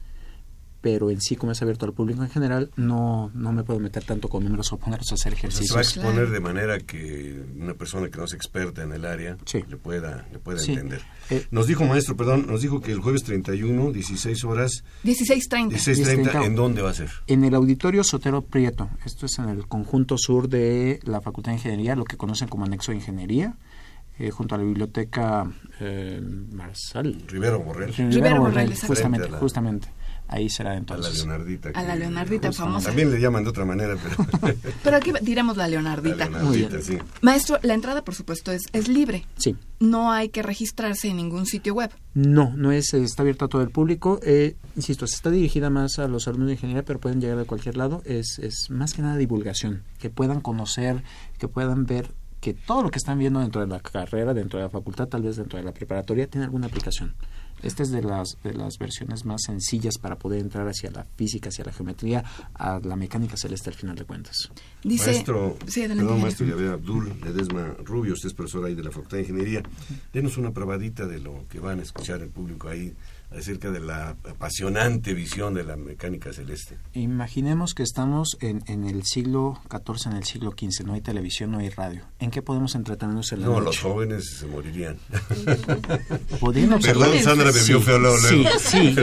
pero 0.82 1.10
en 1.10 1.20
sí, 1.22 1.36
como 1.36 1.52
es 1.52 1.62
abierto 1.62 1.86
al 1.86 1.94
público 1.94 2.24
en 2.24 2.30
general, 2.30 2.72
no, 2.76 3.32
no 3.34 3.52
me 3.52 3.64
puedo 3.64 3.80
meter 3.80 4.04
tanto 4.04 4.30
con 4.30 4.44
números 4.44 4.72
o 4.72 4.78
ponerlos 4.78 5.12
a 5.12 5.16
hacer 5.16 5.34
ejercicios. 5.34 5.68
se 5.68 5.74
va 5.74 5.80
a 5.80 5.84
exponer 5.84 6.30
de 6.30 6.40
manera 6.40 6.80
que 6.80 7.44
una 7.60 7.74
persona 7.74 8.10
que 8.10 8.18
no 8.18 8.26
es 8.26 8.34
experta 8.34 8.84
en 8.84 8.94
el 8.94 9.06
área 9.06 9.38
le 9.68 9.78
pueda, 9.78 10.28
le 10.32 10.40
pueda 10.40 10.62
entender. 10.62 11.02
Eh, 11.30 11.46
nos 11.52 11.68
dijo, 11.68 11.84
maestro, 11.84 12.16
perdón, 12.16 12.48
nos 12.48 12.62
dijo 12.62 12.80
que 12.80 12.92
el 12.92 13.00
jueves 13.00 13.24
31, 13.24 13.92
16 13.92 14.44
horas. 14.46 14.84
16.30. 15.04 15.72
16.30, 15.72 16.46
¿en 16.46 16.56
dónde 16.56 16.82
va 16.82 16.92
a 16.92 16.94
ser? 16.94 17.10
En 17.28 17.44
el 17.44 17.56
Auditorio 17.56 18.04
Sotero 18.04 18.44
Prieto. 18.44 18.90
Esto 19.04 19.26
es 19.26 19.40
en 19.40 19.50
el 19.50 19.68
conjunto 19.68 20.18
sur 20.18 20.48
de 20.48 21.00
la 21.04 21.22
Facultad 21.22 21.52
de 21.52 21.58
Ingeniería, 21.58 21.96
lo 21.96 22.06
que 22.06 22.18
conocen 22.18 22.48
como 22.48 22.66
anexo 22.66 22.92
de 22.92 23.00
Ingeniería. 23.00 23.58
Eh, 24.20 24.32
junto 24.32 24.56
a 24.56 24.58
la 24.58 24.64
biblioteca 24.64 25.46
eh, 25.80 26.20
Marsal. 26.52 27.22
Rivero 27.28 27.60
Borrell. 27.60 27.94
Rivero, 27.94 28.40
Borrell, 28.40 28.76
justamente, 28.76 29.30
justamente. 29.30 29.90
Ahí 30.30 30.50
será 30.50 30.76
entonces. 30.76 31.24
A 31.24 31.28
la 31.28 31.38
Leonardita. 31.38 31.70
A 31.74 31.84
la 31.84 31.96
Leonardita 31.96 32.52
famosa. 32.52 32.88
También 32.88 33.12
le 33.12 33.20
llaman 33.20 33.44
de 33.44 33.50
otra 33.50 33.64
manera, 33.64 33.96
pero... 33.96 34.56
pero 34.84 34.98
aquí 34.98 35.14
diremos 35.22 35.56
la 35.56 35.70
Leonardita. 35.70 36.30
Muy 36.30 36.58
bien. 36.58 36.84
Sí. 36.84 36.98
Maestro, 37.22 37.60
la 37.62 37.74
entrada, 37.74 38.04
por 38.04 38.14
supuesto, 38.14 38.52
es, 38.52 38.64
es 38.74 38.90
libre. 38.90 39.26
Sí. 39.38 39.56
No 39.80 40.12
hay 40.12 40.30
que 40.30 40.42
registrarse 40.42 41.08
en 41.08 41.18
ningún 41.18 41.46
sitio 41.46 41.76
web. 41.76 41.92
No, 42.14 42.52
no 42.58 42.74
es, 42.74 42.94
está 42.94 43.22
abierto 43.22 43.46
a 43.46 43.48
todo 43.48 43.62
el 43.62 43.70
público. 43.70 44.20
Eh, 44.22 44.58
insisto, 44.76 45.06
está 45.06 45.30
dirigida 45.30 45.70
más 45.70 45.98
a 45.98 46.10
los 46.10 46.28
alumnos 46.28 46.48
de 46.48 46.54
ingeniería, 46.54 46.84
pero 46.84 47.00
pueden 47.00 47.22
llegar 47.22 47.38
de 47.38 47.46
cualquier 47.46 47.78
lado. 47.78 48.02
Es, 48.04 48.40
es 48.40 48.70
más 48.70 48.94
que 48.94 49.04
nada 49.04 49.16
divulgación, 49.16 49.84
que 49.98 50.10
puedan 50.10 50.42
conocer, 50.42 51.04
que 51.38 51.48
puedan 51.48 51.86
ver 51.86 52.12
que 52.40 52.54
todo 52.54 52.84
lo 52.84 52.92
que 52.92 52.98
están 52.98 53.18
viendo 53.18 53.40
dentro 53.40 53.62
de 53.62 53.68
la 53.68 53.80
carrera, 53.80 54.34
dentro 54.34 54.60
de 54.60 54.66
la 54.66 54.70
facultad, 54.70 55.08
tal 55.08 55.24
vez 55.24 55.38
dentro 55.38 55.58
de 55.58 55.66
la 55.66 55.74
preparatoria, 55.74 56.28
tiene 56.28 56.46
alguna 56.46 56.68
aplicación. 56.68 57.16
Esta 57.64 57.82
es 57.82 57.90
de 57.90 58.04
las, 58.04 58.38
de 58.44 58.54
las 58.54 58.78
versiones 58.78 59.26
más 59.26 59.42
sencillas 59.44 59.98
para 59.98 60.18
poder 60.18 60.42
entrar 60.42 60.68
hacia 60.68 60.92
la 60.92 61.06
física, 61.16 61.50
hacia 61.50 61.66
la 61.66 61.72
geometría, 61.72 62.24
a 62.54 62.80
la 62.80 62.96
mecánica 62.96 63.36
celeste 63.36 63.72
al 63.72 63.76
final 63.76 63.96
de 63.96 64.06
cuentas. 64.06 64.52
Dice, 64.88 65.12
maestro, 65.12 65.58
perdón, 65.66 66.22
maestro 66.22 66.46
Yahvé 66.46 66.70
Abdul 66.70 67.14
Ledesma 67.24 67.76
Rubio, 67.84 68.14
usted 68.14 68.28
es 68.28 68.34
profesor 68.34 68.66
ahí 68.66 68.76
de 68.76 68.84
la 68.84 68.92
Facultad 68.92 69.18
de 69.18 69.24
Ingeniería. 69.24 69.64
Denos 70.14 70.38
una 70.38 70.52
probadita 70.52 71.06
de 71.06 71.20
lo 71.20 71.46
que 71.50 71.60
van 71.60 71.80
a 71.80 71.84
escuchar 71.84 72.22
el 72.22 72.30
público 72.30 72.70
ahí 72.70 72.94
acerca 73.32 73.72
de 73.72 73.82
la 73.82 74.12
apasionante 74.12 75.14
visión 75.14 75.54
de 75.54 75.64
la 75.64 75.76
mecánica 75.76 76.32
celeste. 76.32 76.78
Imaginemos 76.94 77.74
que 77.74 77.84
estamos 77.84 78.38
en, 78.40 78.64
en, 78.68 78.86
el 78.86 79.04
siglo 79.04 79.60
XIV, 79.70 80.12
en 80.12 80.18
el 80.18 80.24
siglo 80.24 80.52
XV, 80.52 80.86
no 80.86 80.94
hay 80.94 81.02
televisión, 81.02 81.52
no 81.52 81.58
hay 81.60 81.70
radio. 81.70 82.04
¿En 82.20 82.32
qué 82.32 82.42
podemos 82.42 82.76
entretenernos 82.76 83.32
en 83.34 83.42
la 83.42 83.48
No, 83.48 83.60
los 83.60 83.80
jóvenes 83.80 84.38
se 84.40 84.48
morirían. 84.48 84.98
Podrían 86.40 86.80
Perdón, 86.80 87.20
Sandra 87.22 87.52
me 87.52 87.64
vio 87.64 87.82
feo 87.82 88.00
luego. 88.00 88.18
Sí, 88.18 88.46
sí. 88.60 88.96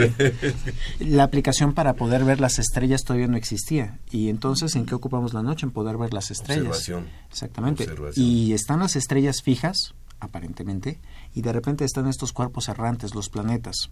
La 0.99 1.23
aplicación 1.23 1.73
para 1.73 1.93
poder 1.93 2.23
ver 2.23 2.39
las 2.39 2.57
estrellas 2.59 3.03
todavía 3.03 3.27
no 3.27 3.37
existía. 3.37 3.99
Y 4.11 4.29
entonces, 4.29 4.75
¿en 4.75 4.85
qué 4.85 4.95
ocupamos 4.95 5.33
la 5.33 5.43
noche? 5.43 5.65
Poder 5.75 5.97
ver 5.97 6.13
las 6.13 6.31
estrellas. 6.31 6.67
Observación. 6.67 7.07
Exactamente. 7.29 7.83
Observación. 7.83 8.25
Y 8.25 8.53
están 8.53 8.79
las 8.79 8.95
estrellas 8.95 9.41
fijas, 9.43 9.93
aparentemente, 10.21 11.01
y 11.33 11.41
de 11.41 11.51
repente 11.51 11.83
están 11.83 12.07
estos 12.07 12.31
cuerpos 12.31 12.69
errantes, 12.69 13.13
los 13.13 13.29
planetas. 13.29 13.91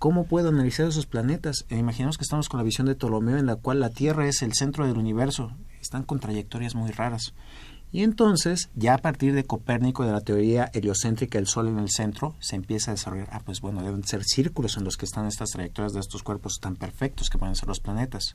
¿Cómo 0.00 0.26
puedo 0.26 0.48
analizar 0.48 0.88
esos 0.88 1.06
planetas? 1.06 1.66
E 1.68 1.78
imaginemos 1.78 2.18
que 2.18 2.24
estamos 2.24 2.48
con 2.48 2.58
la 2.58 2.64
visión 2.64 2.88
de 2.88 2.96
Ptolomeo 2.96 3.38
en 3.38 3.46
la 3.46 3.54
cual 3.54 3.78
la 3.78 3.90
Tierra 3.90 4.26
es 4.26 4.42
el 4.42 4.54
centro 4.54 4.86
del 4.86 4.98
universo. 4.98 5.52
Están 5.80 6.02
con 6.02 6.18
trayectorias 6.18 6.74
muy 6.74 6.90
raras. 6.90 7.32
Y 7.92 8.02
entonces, 8.02 8.70
ya 8.74 8.94
a 8.94 8.98
partir 8.98 9.34
de 9.34 9.44
Copérnico, 9.44 10.04
de 10.04 10.10
la 10.10 10.20
teoría 10.20 10.68
heliocéntrica 10.74 11.38
del 11.38 11.46
Sol 11.46 11.68
en 11.68 11.78
el 11.78 11.90
centro, 11.90 12.34
se 12.40 12.56
empieza 12.56 12.90
a 12.90 12.94
desarrollar, 12.94 13.28
ah, 13.30 13.42
pues 13.44 13.60
bueno, 13.60 13.84
deben 13.84 14.02
ser 14.02 14.24
círculos 14.24 14.76
en 14.76 14.82
los 14.82 14.96
que 14.96 15.06
están 15.06 15.26
estas 15.26 15.50
trayectorias 15.50 15.92
de 15.92 16.00
estos 16.00 16.24
cuerpos 16.24 16.58
tan 16.60 16.74
perfectos 16.74 17.30
que 17.30 17.38
pueden 17.38 17.54
ser 17.54 17.68
los 17.68 17.78
planetas. 17.78 18.34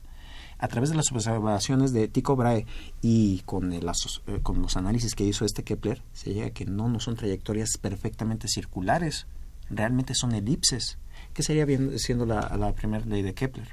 A 0.60 0.68
través 0.68 0.90
de 0.90 0.96
las 0.96 1.10
observaciones 1.10 1.92
de 1.92 2.06
Tycho 2.08 2.36
Brahe 2.36 2.66
y 3.00 3.40
con, 3.46 3.72
eh, 3.72 3.80
con 4.42 4.62
los 4.62 4.76
análisis 4.76 5.14
que 5.14 5.24
hizo 5.24 5.44
este 5.44 5.64
Kepler, 5.64 6.02
se 6.12 6.34
llega 6.34 6.48
a 6.48 6.50
que 6.50 6.66
no, 6.66 6.88
no 6.88 7.00
son 7.00 7.16
trayectorias 7.16 7.78
perfectamente 7.80 8.46
circulares, 8.46 9.26
realmente 9.70 10.14
son 10.14 10.34
elipses 10.34 10.98
¿Qué 11.34 11.42
sería 11.42 11.66
siendo 11.96 12.26
la, 12.26 12.56
la 12.58 12.72
primera 12.72 13.04
ley 13.04 13.22
de 13.22 13.34
Kepler? 13.34 13.68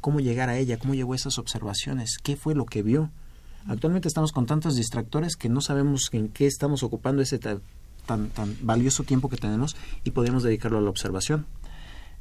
¿Cómo 0.00 0.20
llegar 0.20 0.48
a 0.48 0.56
ella? 0.56 0.78
¿Cómo 0.78 0.94
llegó 0.94 1.12
a 1.12 1.16
esas 1.16 1.38
observaciones? 1.38 2.18
¿Qué 2.22 2.36
fue 2.36 2.54
lo 2.54 2.66
que 2.66 2.82
vio? 2.82 3.10
Actualmente 3.66 4.08
estamos 4.08 4.32
con 4.32 4.46
tantos 4.46 4.76
distractores 4.76 5.36
que 5.36 5.48
no 5.48 5.60
sabemos 5.60 6.08
en 6.12 6.28
qué 6.28 6.46
estamos 6.46 6.82
ocupando 6.82 7.22
ese 7.22 7.38
tan, 7.38 7.60
tan, 8.06 8.56
valioso 8.60 9.02
tiempo 9.02 9.28
que 9.28 9.36
tenemos 9.36 9.76
y 10.04 10.12
podemos 10.12 10.42
dedicarlo 10.42 10.78
a 10.78 10.80
la 10.80 10.90
observación. 10.90 11.46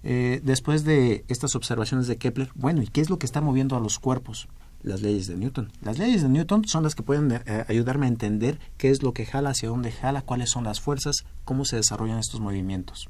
Eh, 0.08 0.40
después 0.44 0.86
de 0.86 1.26
estas 1.28 1.56
observaciones 1.56 2.06
de 2.08 2.18
Kepler, 2.18 2.50
bueno, 2.54 2.84
¿y 2.84 2.88
qué 2.88 3.02
es 3.02 3.10
lo 3.10 3.18
que 3.18 3.26
está 3.26 3.42
moviendo 3.42 3.76
a 3.76 3.80
los 3.80 3.98
cuerpos? 3.98 4.48
Las 4.84 5.02
leyes 5.02 5.26
de 5.26 5.36
Newton. 5.36 5.72
Las 5.82 5.98
leyes 5.98 6.22
de 6.22 6.30
Newton 6.30 6.68
son 6.68 6.84
las 6.84 6.94
que 6.94 7.02
pueden 7.02 7.32
eh, 7.32 7.66
ayudarme 7.68 8.06
a 8.06 8.10
entender 8.10 8.60
qué 8.78 8.92
es 8.92 9.02
lo 9.02 9.14
que 9.14 9.26
jala, 9.26 9.50
hacia 9.50 9.70
dónde 9.70 9.92
jala, 9.92 10.22
cuáles 10.22 10.52
son 10.52 10.64
las 10.64 10.80
fuerzas, 10.80 11.26
cómo 11.44 11.66
se 11.66 11.78
desarrollan 11.78 12.20
estos 12.20 12.40
movimientos 12.40 13.10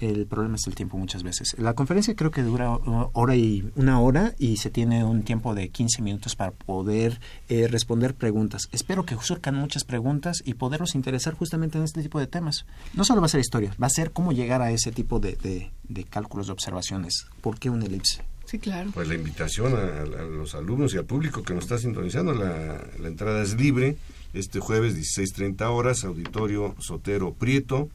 el 0.00 0.26
problema 0.26 0.56
es 0.56 0.66
el 0.66 0.74
tiempo 0.74 0.96
muchas 0.96 1.22
veces. 1.22 1.54
La 1.58 1.74
conferencia 1.74 2.14
creo 2.16 2.30
que 2.30 2.42
dura 2.42 2.70
hora 2.70 3.36
y 3.36 3.70
una 3.76 4.00
hora 4.00 4.34
y 4.38 4.56
se 4.56 4.70
tiene 4.70 5.04
un 5.04 5.22
tiempo 5.22 5.54
de 5.54 5.68
15 5.68 6.02
minutos 6.02 6.36
para 6.36 6.52
poder 6.52 7.20
eh, 7.48 7.68
responder 7.68 8.14
preguntas. 8.14 8.68
Espero 8.72 9.04
que 9.04 9.16
surcan 9.20 9.54
muchas 9.54 9.84
preguntas 9.84 10.42
y 10.44 10.54
poderlos 10.54 10.94
interesar 10.94 11.34
justamente 11.34 11.78
en 11.78 11.84
este 11.84 12.02
tipo 12.02 12.18
de 12.18 12.26
temas. 12.26 12.66
No 12.94 13.04
solo 13.04 13.20
va 13.20 13.26
a 13.26 13.30
ser 13.30 13.40
historia, 13.40 13.74
va 13.80 13.86
a 13.86 13.90
ser 13.90 14.12
cómo 14.12 14.32
llegar 14.32 14.62
a 14.62 14.70
ese 14.70 14.92
tipo 14.92 15.20
de, 15.20 15.70
de, 15.88 16.04
cálculos, 16.04 16.46
de 16.46 16.52
observaciones. 16.52 17.26
¿Por 17.40 17.58
qué 17.58 17.70
un 17.70 17.82
elipse? 17.82 18.22
Sí, 18.46 18.58
claro. 18.58 18.90
Pues 18.92 19.06
la 19.06 19.14
invitación 19.14 19.74
a, 19.76 20.04
los 20.04 20.54
alumnos 20.54 20.94
y 20.94 20.96
al 20.96 21.04
público 21.04 21.42
que 21.42 21.54
nos 21.54 21.64
está 21.64 21.78
sintonizando, 21.78 22.34
la, 22.34 22.84
la 22.98 23.08
entrada 23.08 23.42
es 23.42 23.54
libre. 23.54 23.96
Este 24.32 24.60
jueves 24.60 24.96
16.30 24.96 25.62
horas, 25.70 26.04
Auditorio 26.04 26.74
Sotero 26.78 27.32
Prieto 27.32 27.90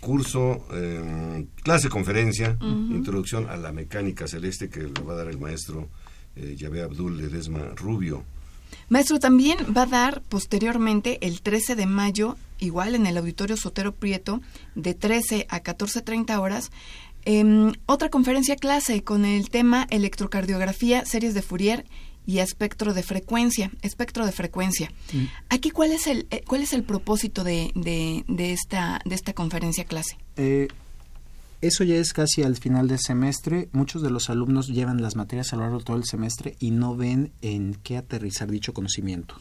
curso, 0.00 0.66
eh, 0.72 1.46
clase 1.62 1.88
conferencia, 1.88 2.56
introducción 2.60 3.48
a 3.48 3.56
la 3.56 3.72
mecánica 3.72 4.26
celeste 4.26 4.68
que 4.68 4.82
le 4.82 5.02
va 5.02 5.14
a 5.14 5.16
dar 5.16 5.28
el 5.28 5.38
maestro 5.38 5.88
eh, 6.36 6.56
Yahvé 6.56 6.82
Abdul 6.82 7.16
Ledesma 7.16 7.60
Rubio. 7.76 8.24
Maestro, 8.88 9.18
también 9.18 9.58
va 9.76 9.82
a 9.82 9.86
dar 9.86 10.22
posteriormente 10.22 11.18
el 11.26 11.40
13 11.40 11.76
de 11.76 11.86
mayo, 11.86 12.36
igual 12.58 12.94
en 12.94 13.06
el 13.06 13.16
Auditorio 13.16 13.56
Sotero 13.56 13.92
Prieto, 13.92 14.40
de 14.74 14.94
13 14.94 15.46
a 15.48 15.62
14.30 15.62 16.38
horas, 16.40 16.70
em, 17.24 17.72
otra 17.86 18.10
conferencia 18.10 18.56
clase 18.56 19.02
con 19.02 19.24
el 19.24 19.48
tema 19.48 19.86
electrocardiografía, 19.90 21.04
series 21.04 21.34
de 21.34 21.42
Fourier 21.42 21.84
y 22.26 22.38
espectro 22.38 22.94
de 22.94 23.02
frecuencia, 23.02 23.70
espectro 23.82 24.26
de 24.26 24.32
frecuencia. 24.32 24.90
Mm. 25.12 25.24
Aquí, 25.50 25.70
¿cuál 25.70 25.92
es 25.92 26.06
el, 26.06 26.26
eh, 26.30 26.42
cuál 26.46 26.62
es 26.62 26.72
el 26.72 26.84
propósito 26.84 27.44
de, 27.44 27.72
de, 27.74 28.52
esta, 28.52 29.00
de 29.04 29.14
esta 29.14 29.32
conferencia 29.32 29.84
clase? 29.84 30.16
Eh, 30.36 30.68
eso 31.64 31.82
ya 31.82 31.96
es 31.96 32.12
casi 32.12 32.42
al 32.42 32.56
final 32.56 32.88
del 32.88 32.98
semestre. 32.98 33.70
Muchos 33.72 34.02
de 34.02 34.10
los 34.10 34.28
alumnos 34.28 34.68
llevan 34.68 35.00
las 35.00 35.16
materias 35.16 35.52
a 35.52 35.56
lo 35.56 35.62
largo 35.62 35.78
de 35.78 35.84
todo 35.84 35.96
el 35.96 36.04
semestre 36.04 36.56
y 36.60 36.72
no 36.72 36.94
ven 36.94 37.32
en 37.40 37.74
qué 37.82 37.96
aterrizar 37.96 38.50
dicho 38.50 38.74
conocimiento. 38.74 39.34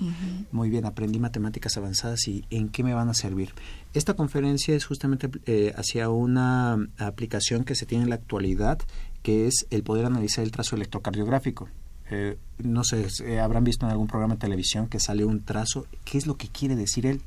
Muy 0.53 0.69
bien, 0.69 0.85
aprendí 0.85 1.19
matemáticas 1.19 1.75
avanzadas 1.75 2.25
y 2.29 2.45
en 2.49 2.69
qué 2.69 2.81
me 2.81 2.93
van 2.93 3.09
a 3.09 3.13
servir. 3.13 3.53
Esta 3.93 4.13
conferencia 4.13 4.73
es 4.73 4.85
justamente 4.85 5.29
eh, 5.47 5.73
hacia 5.75 6.07
una 6.07 6.87
aplicación 6.97 7.65
que 7.65 7.75
se 7.75 7.85
tiene 7.85 8.05
en 8.05 8.09
la 8.09 8.15
actualidad, 8.15 8.79
que 9.21 9.47
es 9.47 9.65
el 9.69 9.83
poder 9.83 10.05
analizar 10.05 10.45
el 10.45 10.51
trazo 10.51 10.77
electrocardiográfico. 10.77 11.67
Eh, 12.09 12.37
no 12.57 12.83
sé, 12.83 13.07
eh, 13.25 13.39
habrán 13.39 13.63
visto 13.63 13.85
en 13.85 13.91
algún 13.91 14.07
programa 14.07 14.35
de 14.35 14.39
televisión 14.39 14.87
que 14.87 14.99
sale 14.99 15.25
un 15.25 15.43
trazo, 15.43 15.87
¿qué 16.03 16.17
es 16.17 16.27
lo 16.27 16.37
que 16.37 16.47
quiere 16.47 16.75
decir 16.75 17.05
él? 17.05 17.21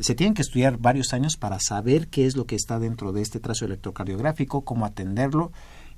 Se 0.00 0.14
tienen 0.14 0.34
que 0.34 0.42
estudiar 0.42 0.78
varios 0.78 1.12
años 1.12 1.36
para 1.36 1.58
saber 1.60 2.08
qué 2.08 2.26
es 2.26 2.36
lo 2.36 2.46
que 2.46 2.56
está 2.56 2.78
dentro 2.78 3.12
de 3.12 3.22
este 3.22 3.40
trazo 3.40 3.64
electrocardiográfico, 3.64 4.62
cómo 4.62 4.86
atenderlo, 4.86 5.52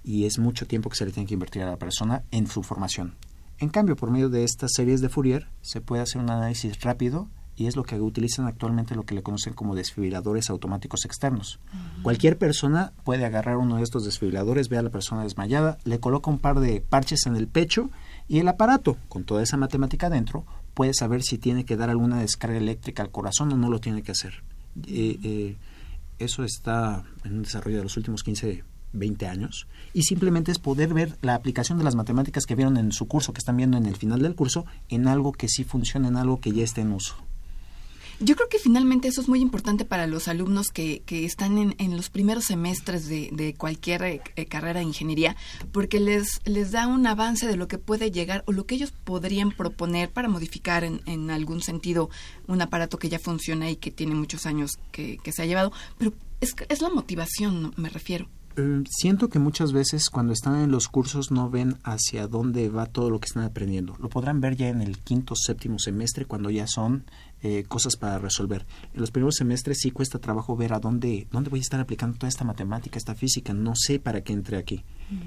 y 0.04 0.24
es 0.24 0.38
mucho 0.38 0.66
tiempo 0.66 0.90
que 0.90 0.96
se 0.96 1.04
le 1.04 1.12
tiene 1.12 1.26
que 1.26 1.34
invertir 1.34 1.62
a 1.62 1.70
la 1.70 1.76
persona 1.76 2.22
en 2.30 2.46
su 2.46 2.62
formación. 2.62 3.14
En 3.58 3.68
cambio, 3.68 3.96
por 3.96 4.10
medio 4.10 4.28
de 4.28 4.44
estas 4.44 4.72
series 4.74 5.00
de 5.00 5.08
Fourier, 5.08 5.48
se 5.62 5.80
puede 5.80 6.02
hacer 6.02 6.22
un 6.22 6.30
análisis 6.30 6.80
rápido 6.80 7.28
y 7.56 7.66
es 7.66 7.74
lo 7.74 7.82
que 7.82 8.00
utilizan 8.00 8.46
actualmente 8.46 8.94
lo 8.94 9.02
que 9.02 9.16
le 9.16 9.24
conocen 9.24 9.52
como 9.52 9.74
desfibriladores 9.74 10.48
automáticos 10.48 11.04
externos. 11.04 11.58
Cualquier 12.02 12.38
persona 12.38 12.92
puede 13.02 13.24
agarrar 13.24 13.56
uno 13.56 13.76
de 13.76 13.82
estos 13.82 14.04
desfibriladores, 14.04 14.68
ve 14.68 14.78
a 14.78 14.82
la 14.82 14.90
persona 14.90 15.24
desmayada, 15.24 15.78
le 15.82 15.98
coloca 15.98 16.30
un 16.30 16.38
par 16.38 16.60
de 16.60 16.80
parches 16.80 17.26
en 17.26 17.34
el 17.34 17.48
pecho 17.48 17.90
y 18.28 18.38
el 18.38 18.48
aparato, 18.48 18.96
con 19.08 19.24
toda 19.24 19.42
esa 19.42 19.56
matemática 19.56 20.10
dentro, 20.10 20.44
puede 20.74 20.94
saber 20.94 21.22
si 21.22 21.38
tiene 21.38 21.64
que 21.64 21.76
dar 21.76 21.90
alguna 21.90 22.20
descarga 22.20 22.58
eléctrica 22.58 23.02
al 23.02 23.10
corazón 23.10 23.52
o 23.52 23.56
no 23.56 23.70
lo 23.70 23.80
tiene 23.80 24.02
que 24.02 24.12
hacer. 24.12 24.42
Eh, 24.86 25.56
eso 26.18 26.44
está 26.44 27.04
en 27.24 27.34
un 27.34 27.42
desarrollo 27.42 27.78
de 27.78 27.84
los 27.84 27.96
últimos 27.96 28.22
15, 28.22 28.64
20 28.92 29.26
años. 29.26 29.66
Y 29.92 30.02
simplemente 30.02 30.52
es 30.52 30.58
poder 30.58 30.92
ver 30.94 31.16
la 31.22 31.34
aplicación 31.34 31.78
de 31.78 31.84
las 31.84 31.94
matemáticas 31.94 32.44
que 32.44 32.54
vieron 32.54 32.76
en 32.76 32.92
su 32.92 33.06
curso, 33.06 33.32
que 33.32 33.38
están 33.38 33.56
viendo 33.56 33.76
en 33.76 33.86
el 33.86 33.96
final 33.96 34.20
del 34.20 34.34
curso, 34.34 34.66
en 34.88 35.08
algo 35.08 35.32
que 35.32 35.48
sí 35.48 35.64
funciona, 35.64 36.08
en 36.08 36.16
algo 36.16 36.40
que 36.40 36.52
ya 36.52 36.64
esté 36.64 36.82
en 36.82 36.92
uso. 36.92 37.16
Yo 38.20 38.34
creo 38.34 38.48
que 38.48 38.58
finalmente 38.58 39.06
eso 39.06 39.20
es 39.20 39.28
muy 39.28 39.40
importante 39.40 39.84
para 39.84 40.08
los 40.08 40.26
alumnos 40.26 40.68
que, 40.68 41.02
que 41.06 41.24
están 41.24 41.56
en, 41.56 41.76
en 41.78 41.96
los 41.96 42.10
primeros 42.10 42.46
semestres 42.46 43.06
de, 43.06 43.30
de 43.32 43.54
cualquier 43.54 44.02
eh, 44.02 44.20
eh, 44.34 44.46
carrera 44.46 44.80
de 44.80 44.86
ingeniería, 44.86 45.36
porque 45.70 46.00
les, 46.00 46.40
les 46.44 46.72
da 46.72 46.88
un 46.88 47.06
avance 47.06 47.46
de 47.46 47.56
lo 47.56 47.68
que 47.68 47.78
puede 47.78 48.10
llegar 48.10 48.42
o 48.46 48.52
lo 48.52 48.66
que 48.66 48.74
ellos 48.74 48.92
podrían 49.04 49.52
proponer 49.52 50.10
para 50.10 50.28
modificar 50.28 50.82
en, 50.82 51.00
en 51.06 51.30
algún 51.30 51.62
sentido 51.62 52.10
un 52.48 52.60
aparato 52.60 52.98
que 52.98 53.08
ya 53.08 53.20
funciona 53.20 53.70
y 53.70 53.76
que 53.76 53.92
tiene 53.92 54.16
muchos 54.16 54.46
años 54.46 54.78
que, 54.90 55.18
que 55.18 55.30
se 55.30 55.42
ha 55.42 55.46
llevado. 55.46 55.72
Pero 55.96 56.12
es, 56.40 56.56
es 56.68 56.82
la 56.82 56.90
motivación, 56.90 57.72
me 57.76 57.88
refiero. 57.88 58.28
Eh, 58.56 58.82
siento 58.90 59.28
que 59.28 59.38
muchas 59.38 59.72
veces 59.72 60.10
cuando 60.10 60.32
están 60.32 60.60
en 60.60 60.72
los 60.72 60.88
cursos 60.88 61.30
no 61.30 61.48
ven 61.48 61.78
hacia 61.84 62.26
dónde 62.26 62.68
va 62.68 62.86
todo 62.86 63.10
lo 63.10 63.20
que 63.20 63.26
están 63.26 63.44
aprendiendo. 63.44 63.96
Lo 64.00 64.08
podrán 64.08 64.40
ver 64.40 64.56
ya 64.56 64.68
en 64.68 64.82
el 64.82 64.98
quinto, 64.98 65.34
séptimo 65.36 65.78
semestre 65.78 66.24
cuando 66.24 66.50
ya 66.50 66.66
son 66.66 67.04
eh, 67.42 67.64
cosas 67.68 67.96
para 67.96 68.18
resolver. 68.18 68.66
En 68.94 69.00
los 69.00 69.10
primeros 69.10 69.36
semestres 69.36 69.78
sí 69.80 69.90
cuesta 69.90 70.18
trabajo 70.18 70.56
ver 70.56 70.72
a 70.72 70.80
dónde, 70.80 71.26
dónde 71.30 71.50
voy 71.50 71.60
a 71.60 71.62
estar 71.62 71.80
aplicando 71.80 72.18
toda 72.18 72.28
esta 72.28 72.44
matemática, 72.44 72.98
esta 72.98 73.14
física. 73.14 73.54
No 73.54 73.74
sé 73.76 73.98
para 73.98 74.22
qué 74.22 74.32
entre 74.32 74.56
aquí. 74.56 74.84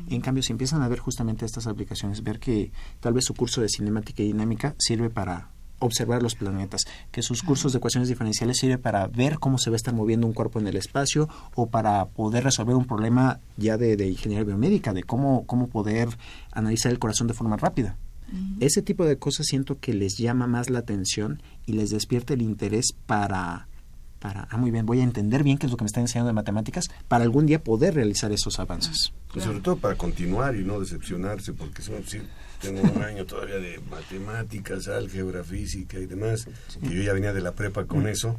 En 0.10 0.22
cambio, 0.22 0.44
si 0.44 0.52
empiezan 0.52 0.82
a 0.84 0.88
ver 0.88 1.00
justamente 1.00 1.46
estas 1.46 1.68
aplicaciones, 1.68 2.22
ver 2.24 2.40
que 2.40 2.72
tal 3.00 3.14
vez 3.14 3.26
su 3.26 3.34
curso 3.34 3.62
de 3.62 3.70
cinemática 3.70 4.22
y 4.22 4.28
dinámica 4.28 4.76
sirve 4.78 5.10
para 5.10 5.50
observar 5.82 6.22
los 6.22 6.36
planetas, 6.36 6.86
que 7.12 7.22
sus 7.22 7.44
cursos 7.44 7.74
de 7.74 7.80
ecuaciones 7.80 8.08
diferenciales 8.08 8.58
sirve 8.58 8.78
para 8.78 9.08
ver 9.08 9.40
cómo 9.40 9.58
se 9.58 9.70
va 9.70 9.76
a 9.76 9.78
estar 9.78 9.94
moviendo 9.94 10.28
un 10.28 10.34
cuerpo 10.34 10.60
en 10.60 10.68
el 10.68 10.78
espacio 10.78 11.28
o 11.56 11.70
para 11.70 12.06
poder 12.10 12.44
resolver 12.44 12.76
un 12.76 12.86
problema 12.86 13.40
ya 13.58 13.78
de, 13.78 13.98
de 13.98 14.08
ingeniería 14.08 14.46
biomédica, 14.46 14.94
de 14.94 15.04
cómo, 15.04 15.46
cómo 15.46 15.68
poder 15.68 16.10
analizar 16.52 16.92
el 16.92 17.00
corazón 17.00 17.28
de 17.28 17.34
forma 17.34 17.58
rápida. 17.58 17.98
Ese 18.60 18.82
tipo 18.82 19.06
de 19.06 19.18
cosas 19.18 19.46
siento 19.48 19.80
que 19.80 19.94
les 19.94 20.18
llama 20.18 20.48
más 20.48 20.70
la 20.70 20.80
atención 20.80 21.42
y 21.66 21.74
les 21.74 21.90
despierta 21.90 22.34
el 22.34 22.42
interés 22.42 22.94
para, 23.06 23.68
para, 24.20 24.48
ah, 24.52 24.58
muy 24.58 24.72
bien, 24.72 24.86
voy 24.86 25.00
a 25.02 25.04
entender 25.04 25.44
bien 25.44 25.58
qué 25.58 25.66
es 25.66 25.72
lo 25.72 25.78
que 25.78 25.84
me 25.84 25.88
está 25.88 26.00
enseñando 26.00 26.28
de 26.28 26.34
matemáticas 26.34 26.86
para 27.08 27.24
algún 27.24 27.46
día 27.46 27.64
poder 27.64 27.96
realizar 27.96 28.32
esos 28.32 28.60
avances. 28.60 29.12
Pues 29.34 29.46
sobre 29.46 29.60
todo 29.60 29.78
para 29.78 29.96
continuar 29.96 30.56
y 30.56 30.64
no 30.64 30.80
decepcionarse, 30.80 31.54
porque 31.54 31.82
si, 31.82 31.92
si 32.06 32.22
tengo 32.62 32.82
un 32.82 33.04
año 33.04 33.26
todavía 33.26 33.56
de 33.58 33.80
matemáticas, 33.90 34.88
álgebra, 34.88 35.44
física 35.44 36.00
y 36.00 36.06
demás, 36.06 36.48
que 36.82 36.96
yo 36.96 37.02
ya 37.02 37.14
venía 37.14 37.34
de 37.34 37.42
la 37.42 37.54
prepa 37.54 37.86
con 37.86 38.08
eso, 38.08 38.38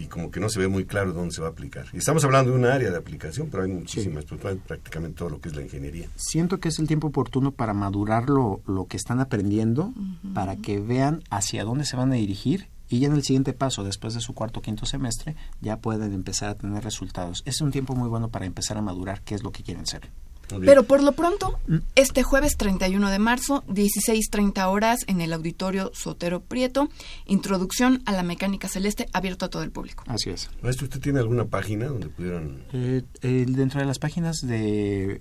y 0.00 0.06
como 0.06 0.30
que 0.30 0.40
no 0.40 0.48
se 0.48 0.58
ve 0.58 0.66
muy 0.66 0.86
claro 0.86 1.12
dónde 1.12 1.34
se 1.34 1.42
va 1.42 1.48
a 1.48 1.50
aplicar. 1.50 1.84
Y 1.92 1.98
estamos 1.98 2.24
hablando 2.24 2.52
de 2.52 2.58
un 2.58 2.64
área 2.64 2.90
de 2.90 2.96
aplicación, 2.96 3.48
pero 3.50 3.64
hay 3.64 3.70
muchísimas, 3.70 4.24
pues, 4.24 4.40
prácticamente 4.66 5.18
todo 5.18 5.28
lo 5.28 5.40
que 5.40 5.50
es 5.50 5.54
la 5.54 5.62
ingeniería. 5.62 6.08
Siento 6.16 6.58
que 6.58 6.68
es 6.68 6.78
el 6.78 6.88
tiempo 6.88 7.08
oportuno 7.08 7.52
para 7.52 7.74
madurar 7.74 8.30
lo, 8.30 8.62
lo 8.66 8.86
que 8.86 8.96
están 8.96 9.20
aprendiendo, 9.20 9.92
para 10.32 10.56
que 10.56 10.80
vean 10.80 11.22
hacia 11.28 11.64
dónde 11.64 11.84
se 11.84 11.96
van 11.96 12.12
a 12.12 12.14
dirigir 12.14 12.68
y 12.88 12.98
ya 12.98 13.08
en 13.08 13.14
el 13.14 13.22
siguiente 13.22 13.52
paso, 13.52 13.84
después 13.84 14.14
de 14.14 14.20
su 14.20 14.34
cuarto 14.34 14.60
o 14.60 14.62
quinto 14.62 14.86
semestre, 14.86 15.36
ya 15.60 15.76
pueden 15.76 16.12
empezar 16.12 16.48
a 16.48 16.54
tener 16.56 16.82
resultados. 16.82 17.42
Es 17.44 17.60
un 17.60 17.70
tiempo 17.70 17.94
muy 17.94 18.08
bueno 18.08 18.30
para 18.30 18.46
empezar 18.46 18.78
a 18.78 18.82
madurar 18.82 19.20
qué 19.20 19.34
es 19.34 19.44
lo 19.44 19.52
que 19.52 19.62
quieren 19.62 19.86
ser. 19.86 20.10
Pero 20.58 20.84
por 20.84 21.02
lo 21.02 21.12
pronto, 21.12 21.58
este 21.94 22.22
jueves 22.22 22.56
31 22.56 23.10
de 23.10 23.18
marzo, 23.18 23.64
16.30 23.68 24.66
horas 24.66 25.00
en 25.06 25.20
el 25.20 25.32
auditorio 25.32 25.90
Sotero 25.94 26.40
Prieto, 26.40 26.88
introducción 27.26 28.02
a 28.06 28.12
la 28.12 28.22
mecánica 28.22 28.68
celeste 28.68 29.06
abierto 29.12 29.46
a 29.46 29.50
todo 29.50 29.62
el 29.62 29.70
público. 29.70 30.04
Así 30.06 30.30
es. 30.30 30.50
Maestro, 30.62 30.84
¿usted 30.84 31.00
tiene 31.00 31.20
alguna 31.20 31.44
página 31.44 31.86
donde 31.86 32.08
pudieran...? 32.08 32.62
Eh, 32.72 33.02
eh, 33.22 33.44
dentro 33.48 33.80
de 33.80 33.86
las 33.86 33.98
páginas 33.98 34.38
de, 34.42 35.12
eh, 35.12 35.20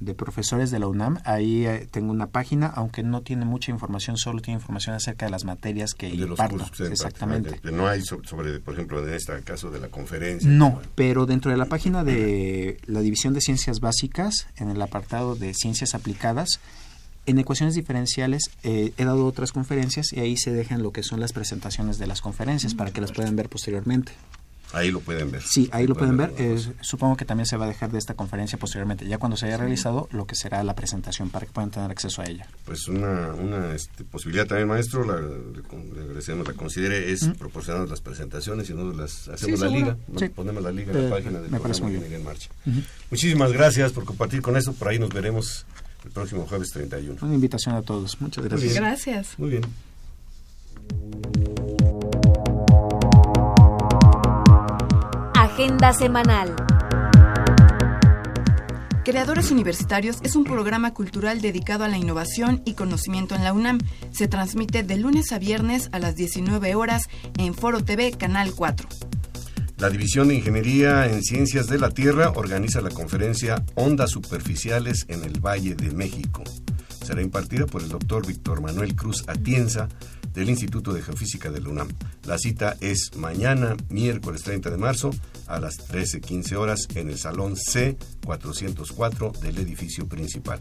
de 0.00 0.14
profesores 0.14 0.70
de 0.70 0.78
la 0.78 0.86
UNAM, 0.86 1.18
ahí 1.24 1.66
eh, 1.66 1.88
tengo 1.90 2.10
una 2.10 2.28
página, 2.28 2.66
aunque 2.66 3.02
no 3.02 3.22
tiene 3.22 3.44
mucha 3.44 3.70
información, 3.70 4.16
solo 4.16 4.40
tiene 4.40 4.58
información 4.58 4.94
acerca 4.94 5.26
de 5.26 5.32
las 5.32 5.44
materias 5.44 5.94
que 5.94 6.10
de 6.10 6.26
los 6.26 6.38
cursos 6.38 6.70
que 6.70 6.86
Exactamente. 6.86 7.60
No 7.70 7.88
hay 7.88 8.02
sobre, 8.02 8.60
por 8.60 8.74
ejemplo, 8.74 9.06
en 9.06 9.14
este 9.14 9.40
caso 9.42 9.70
de 9.70 9.80
la 9.80 9.88
conferencia. 9.88 10.48
No, 10.48 10.80
pero 10.94 11.26
dentro 11.26 11.50
de 11.50 11.56
la 11.56 11.66
página 11.66 12.04
de 12.04 12.78
la 12.86 13.00
División 13.00 13.34
de 13.34 13.40
Ciencias 13.40 13.80
Básicas, 13.80 14.27
en 14.56 14.70
el 14.70 14.80
apartado 14.80 15.34
de 15.34 15.54
Ciencias 15.54 15.94
Aplicadas, 15.94 16.60
en 17.26 17.38
ecuaciones 17.38 17.74
diferenciales 17.74 18.50
eh, 18.62 18.92
he 18.96 19.04
dado 19.04 19.26
otras 19.26 19.52
conferencias 19.52 20.12
y 20.12 20.20
ahí 20.20 20.36
se 20.36 20.50
dejan 20.50 20.82
lo 20.82 20.92
que 20.92 21.02
son 21.02 21.20
las 21.20 21.32
presentaciones 21.32 21.98
de 21.98 22.06
las 22.06 22.22
conferencias 22.22 22.74
para 22.74 22.90
que 22.90 23.02
las 23.02 23.12
puedan 23.12 23.36
ver 23.36 23.50
posteriormente. 23.50 24.12
Ahí 24.72 24.90
lo 24.90 25.00
pueden 25.00 25.30
ver. 25.30 25.42
Sí, 25.42 25.68
ahí 25.72 25.86
lo 25.86 25.94
pueden 25.94 26.16
ver. 26.18 26.30
pues. 26.32 26.66
Eh, 26.66 26.72
supongo 26.82 27.16
que 27.16 27.24
también 27.24 27.46
se 27.46 27.56
va 27.56 27.64
a 27.64 27.68
dejar 27.68 27.90
de 27.90 27.98
esta 27.98 28.14
conferencia 28.14 28.58
posteriormente, 28.58 29.06
ya 29.08 29.16
cuando 29.18 29.36
se 29.36 29.46
haya 29.46 29.56
realizado 29.56 30.08
lo 30.12 30.26
que 30.26 30.34
será 30.34 30.62
la 30.62 30.74
presentación 30.74 31.30
para 31.30 31.46
que 31.46 31.52
puedan 31.52 31.70
tener 31.70 31.90
acceso 31.90 32.20
a 32.20 32.26
ella. 32.26 32.46
Pues 32.66 32.86
una, 32.88 33.32
una 33.34 33.74
este, 33.74 34.04
posibilidad 34.04 34.46
también, 34.46 34.68
maestro, 34.68 35.04
la, 35.04 35.20
le, 35.20 36.00
agradecemos, 36.02 36.46
la 36.46 36.52
considere, 36.54 37.10
es 37.12 37.26
proporcionarnos 37.38 37.88
las 37.90 38.00
presentaciones 38.02 38.68
y 38.68 38.74
nosotros 38.74 38.96
las 38.96 39.28
hacemos 39.28 39.40
Sí, 39.40 39.50
la 39.52 39.56
seguro. 39.70 39.78
liga, 39.78 39.96
¿no? 40.08 40.18
Sí. 40.18 40.28
ponemos 40.28 40.62
la 40.62 40.70
liga 40.72 40.92
en 40.92 40.98
Eh, 40.98 41.02
la 41.04 41.10
página 41.16 41.40
del 41.40 41.50
me 41.50 41.58
programa 41.60 41.86
muy 41.88 41.96
bien. 41.96 42.12
En 42.12 42.24
Marcha. 42.24 42.50
Muchísimas 43.10 43.52
gracias 43.52 43.92
por 43.92 44.04
compartir 44.04 44.42
con 44.42 44.56
eso, 44.56 44.72
por 44.74 44.88
ahí 44.88 44.98
nos 44.98 45.08
veremos 45.08 45.64
el 46.04 46.10
próximo 46.10 46.46
jueves 46.46 46.68
31. 46.70 47.18
Una 47.22 47.34
invitación 47.34 47.74
a 47.74 47.82
todos. 47.82 48.20
Muchas 48.20 48.42
Muy 48.44 48.48
gracias. 48.50 48.70
bien. 48.72 48.82
Gracias. 48.84 49.38
Muy 49.38 49.50
bien. 49.50 49.62
Agenda 55.58 55.92
semanal. 55.92 56.54
Creadores 59.04 59.50
Universitarios 59.50 60.18
es 60.22 60.36
un 60.36 60.44
programa 60.44 60.94
cultural 60.94 61.40
dedicado 61.40 61.82
a 61.82 61.88
la 61.88 61.98
innovación 61.98 62.62
y 62.64 62.74
conocimiento 62.74 63.34
en 63.34 63.42
la 63.42 63.52
UNAM. 63.52 63.80
Se 64.12 64.28
transmite 64.28 64.84
de 64.84 64.96
lunes 64.98 65.32
a 65.32 65.40
viernes 65.40 65.88
a 65.90 65.98
las 65.98 66.14
19 66.14 66.76
horas 66.76 67.08
en 67.38 67.54
Foro 67.54 67.82
TV 67.82 68.12
Canal 68.12 68.52
4. 68.54 68.88
La 69.78 69.90
División 69.90 70.28
de 70.28 70.36
Ingeniería 70.36 71.06
en 71.06 71.24
Ciencias 71.24 71.66
de 71.66 71.80
la 71.80 71.90
Tierra 71.90 72.30
organiza 72.36 72.80
la 72.80 72.90
conferencia 72.90 73.64
Ondas 73.74 74.10
Superficiales 74.10 75.06
en 75.08 75.24
el 75.24 75.40
Valle 75.40 75.74
de 75.74 75.90
México. 75.90 76.44
Será 77.04 77.20
impartida 77.20 77.66
por 77.66 77.82
el 77.82 77.88
doctor 77.88 78.24
Víctor 78.24 78.60
Manuel 78.60 78.94
Cruz 78.94 79.24
Atienza 79.26 79.88
del 80.32 80.50
Instituto 80.50 80.92
de 80.92 81.02
Geofísica 81.02 81.50
de 81.50 81.60
la 81.60 81.68
UNAM. 81.68 81.88
La 82.24 82.38
cita 82.38 82.76
es 82.80 83.16
mañana, 83.16 83.76
miércoles 83.88 84.42
30 84.42 84.70
de 84.70 84.76
marzo, 84.76 85.10
a 85.46 85.58
las 85.60 85.78
13.15 85.88 86.56
horas 86.56 86.88
en 86.94 87.08
el 87.08 87.18
Salón 87.18 87.56
C404 87.56 89.38
del 89.38 89.58
edificio 89.58 90.06
principal. 90.06 90.60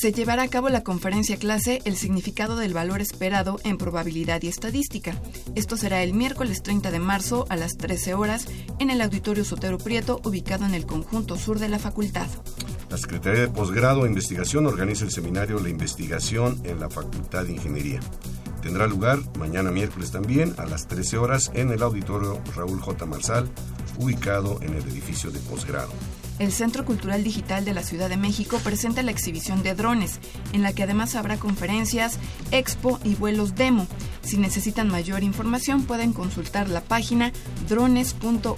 Se 0.00 0.12
llevará 0.12 0.42
a 0.42 0.48
cabo 0.48 0.68
la 0.68 0.82
conferencia 0.82 1.38
clase 1.38 1.80
El 1.84 1.96
significado 1.96 2.56
del 2.56 2.74
valor 2.74 3.00
esperado 3.00 3.58
en 3.64 3.78
probabilidad 3.78 4.42
y 4.42 4.48
estadística. 4.48 5.20
Esto 5.54 5.76
será 5.76 6.02
el 6.02 6.14
miércoles 6.14 6.62
30 6.62 6.90
de 6.90 6.98
marzo 6.98 7.46
a 7.48 7.56
las 7.56 7.76
13 7.76 8.14
horas 8.14 8.46
en 8.78 8.90
el 8.90 9.00
Auditorio 9.00 9.44
Sotero 9.44 9.78
Prieto, 9.78 10.20
ubicado 10.24 10.66
en 10.66 10.74
el 10.74 10.86
conjunto 10.86 11.36
sur 11.36 11.58
de 11.58 11.68
la 11.68 11.78
facultad. 11.78 12.28
La 12.90 12.96
Secretaría 12.96 13.42
de 13.42 13.48
Posgrado 13.48 14.04
e 14.04 14.08
Investigación 14.08 14.66
organiza 14.66 15.04
el 15.04 15.10
seminario 15.10 15.58
La 15.60 15.68
Investigación 15.68 16.60
en 16.64 16.80
la 16.80 16.88
Facultad 16.88 17.44
de 17.44 17.52
Ingeniería. 17.52 18.00
Tendrá 18.68 18.86
lugar 18.86 19.20
mañana 19.38 19.70
miércoles 19.70 20.10
también 20.10 20.54
a 20.58 20.66
las 20.66 20.88
13 20.88 21.16
horas 21.16 21.50
en 21.54 21.70
el 21.70 21.82
auditorio 21.82 22.38
Raúl 22.54 22.78
J. 22.82 23.06
Marsal, 23.06 23.48
ubicado 23.96 24.60
en 24.60 24.74
el 24.74 24.82
edificio 24.82 25.30
de 25.30 25.38
posgrado. 25.38 25.90
El 26.38 26.52
Centro 26.52 26.84
Cultural 26.84 27.24
Digital 27.24 27.64
de 27.64 27.72
la 27.72 27.82
Ciudad 27.82 28.10
de 28.10 28.18
México 28.18 28.60
presenta 28.62 29.02
la 29.02 29.10
exhibición 29.10 29.62
de 29.62 29.74
drones, 29.74 30.20
en 30.52 30.62
la 30.62 30.74
que 30.74 30.82
además 30.82 31.14
habrá 31.14 31.38
conferencias, 31.38 32.18
expo 32.50 33.00
y 33.04 33.14
vuelos 33.14 33.54
demo. 33.54 33.86
Si 34.28 34.36
necesitan 34.36 34.90
mayor 34.90 35.22
información 35.22 35.84
pueden 35.84 36.12
consultar 36.12 36.68
la 36.68 36.82
página 36.82 37.32
drones.org.mx. 37.66 38.52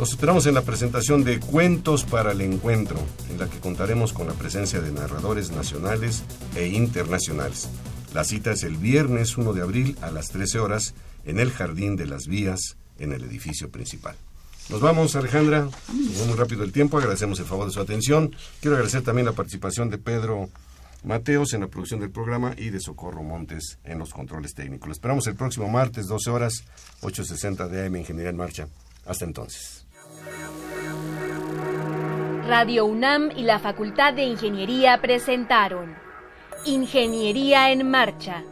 Los 0.00 0.10
esperamos 0.10 0.46
en 0.46 0.54
la 0.54 0.62
presentación 0.62 1.22
de 1.22 1.38
Cuentos 1.38 2.02
para 2.02 2.32
el 2.32 2.40
Encuentro, 2.40 2.98
en 3.30 3.38
la 3.38 3.48
que 3.48 3.60
contaremos 3.60 4.12
con 4.12 4.26
la 4.26 4.32
presencia 4.32 4.80
de 4.80 4.90
narradores 4.90 5.52
nacionales 5.52 6.24
e 6.56 6.66
internacionales. 6.66 7.68
La 8.12 8.24
cita 8.24 8.50
es 8.50 8.64
el 8.64 8.78
viernes 8.78 9.38
1 9.38 9.52
de 9.52 9.62
abril 9.62 9.96
a 10.02 10.10
las 10.10 10.30
13 10.30 10.58
horas 10.58 10.94
en 11.24 11.38
el 11.38 11.52
Jardín 11.52 11.94
de 11.94 12.06
las 12.06 12.26
Vías, 12.26 12.76
en 12.98 13.12
el 13.12 13.22
edificio 13.22 13.70
principal. 13.70 14.16
Nos 14.70 14.80
vamos, 14.80 15.14
Alejandra. 15.14 15.68
Muy 16.26 16.36
rápido 16.36 16.64
el 16.64 16.72
tiempo. 16.72 16.98
Agradecemos 16.98 17.38
el 17.38 17.46
favor 17.46 17.66
de 17.66 17.72
su 17.72 17.80
atención. 17.80 18.34
Quiero 18.60 18.74
agradecer 18.74 19.02
también 19.02 19.26
la 19.26 19.32
participación 19.34 19.88
de 19.88 19.98
Pedro 19.98 20.50
Mateos 21.06 21.54
en 21.54 21.60
la 21.60 21.68
producción 21.68 22.00
del 22.00 22.10
programa 22.10 22.52
y 22.58 22.70
de 22.70 22.80
Socorro 22.80 23.22
Montes 23.22 23.78
en 23.84 24.00
los 24.00 24.12
controles 24.12 24.54
técnicos. 24.54 24.90
Esperamos 24.90 25.24
el 25.28 25.36
próximo 25.36 25.68
martes, 25.68 26.08
12 26.08 26.30
horas, 26.30 26.64
8.60 27.00 27.68
de 27.68 27.86
AM 27.86 27.94
Ingeniería 27.94 28.30
en 28.30 28.36
Marcha. 28.36 28.66
Hasta 29.06 29.24
entonces. 29.24 29.86
Radio 32.48 32.86
UNAM 32.86 33.30
y 33.36 33.44
la 33.44 33.60
Facultad 33.60 34.14
de 34.14 34.24
Ingeniería 34.24 35.00
presentaron 35.00 35.94
Ingeniería 36.64 37.70
en 37.70 37.88
Marcha. 37.88 38.42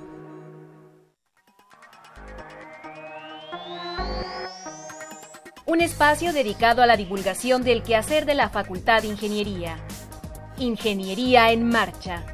Un 5.66 5.80
espacio 5.80 6.32
dedicado 6.32 6.82
a 6.82 6.86
la 6.86 6.96
divulgación 6.96 7.64
del 7.64 7.82
quehacer 7.82 8.26
de 8.26 8.36
la 8.36 8.48
Facultad 8.48 9.02
de 9.02 9.08
Ingeniería. 9.08 9.76
Ingeniería 10.56 11.50
en 11.50 11.66
Marcha. 11.68 12.33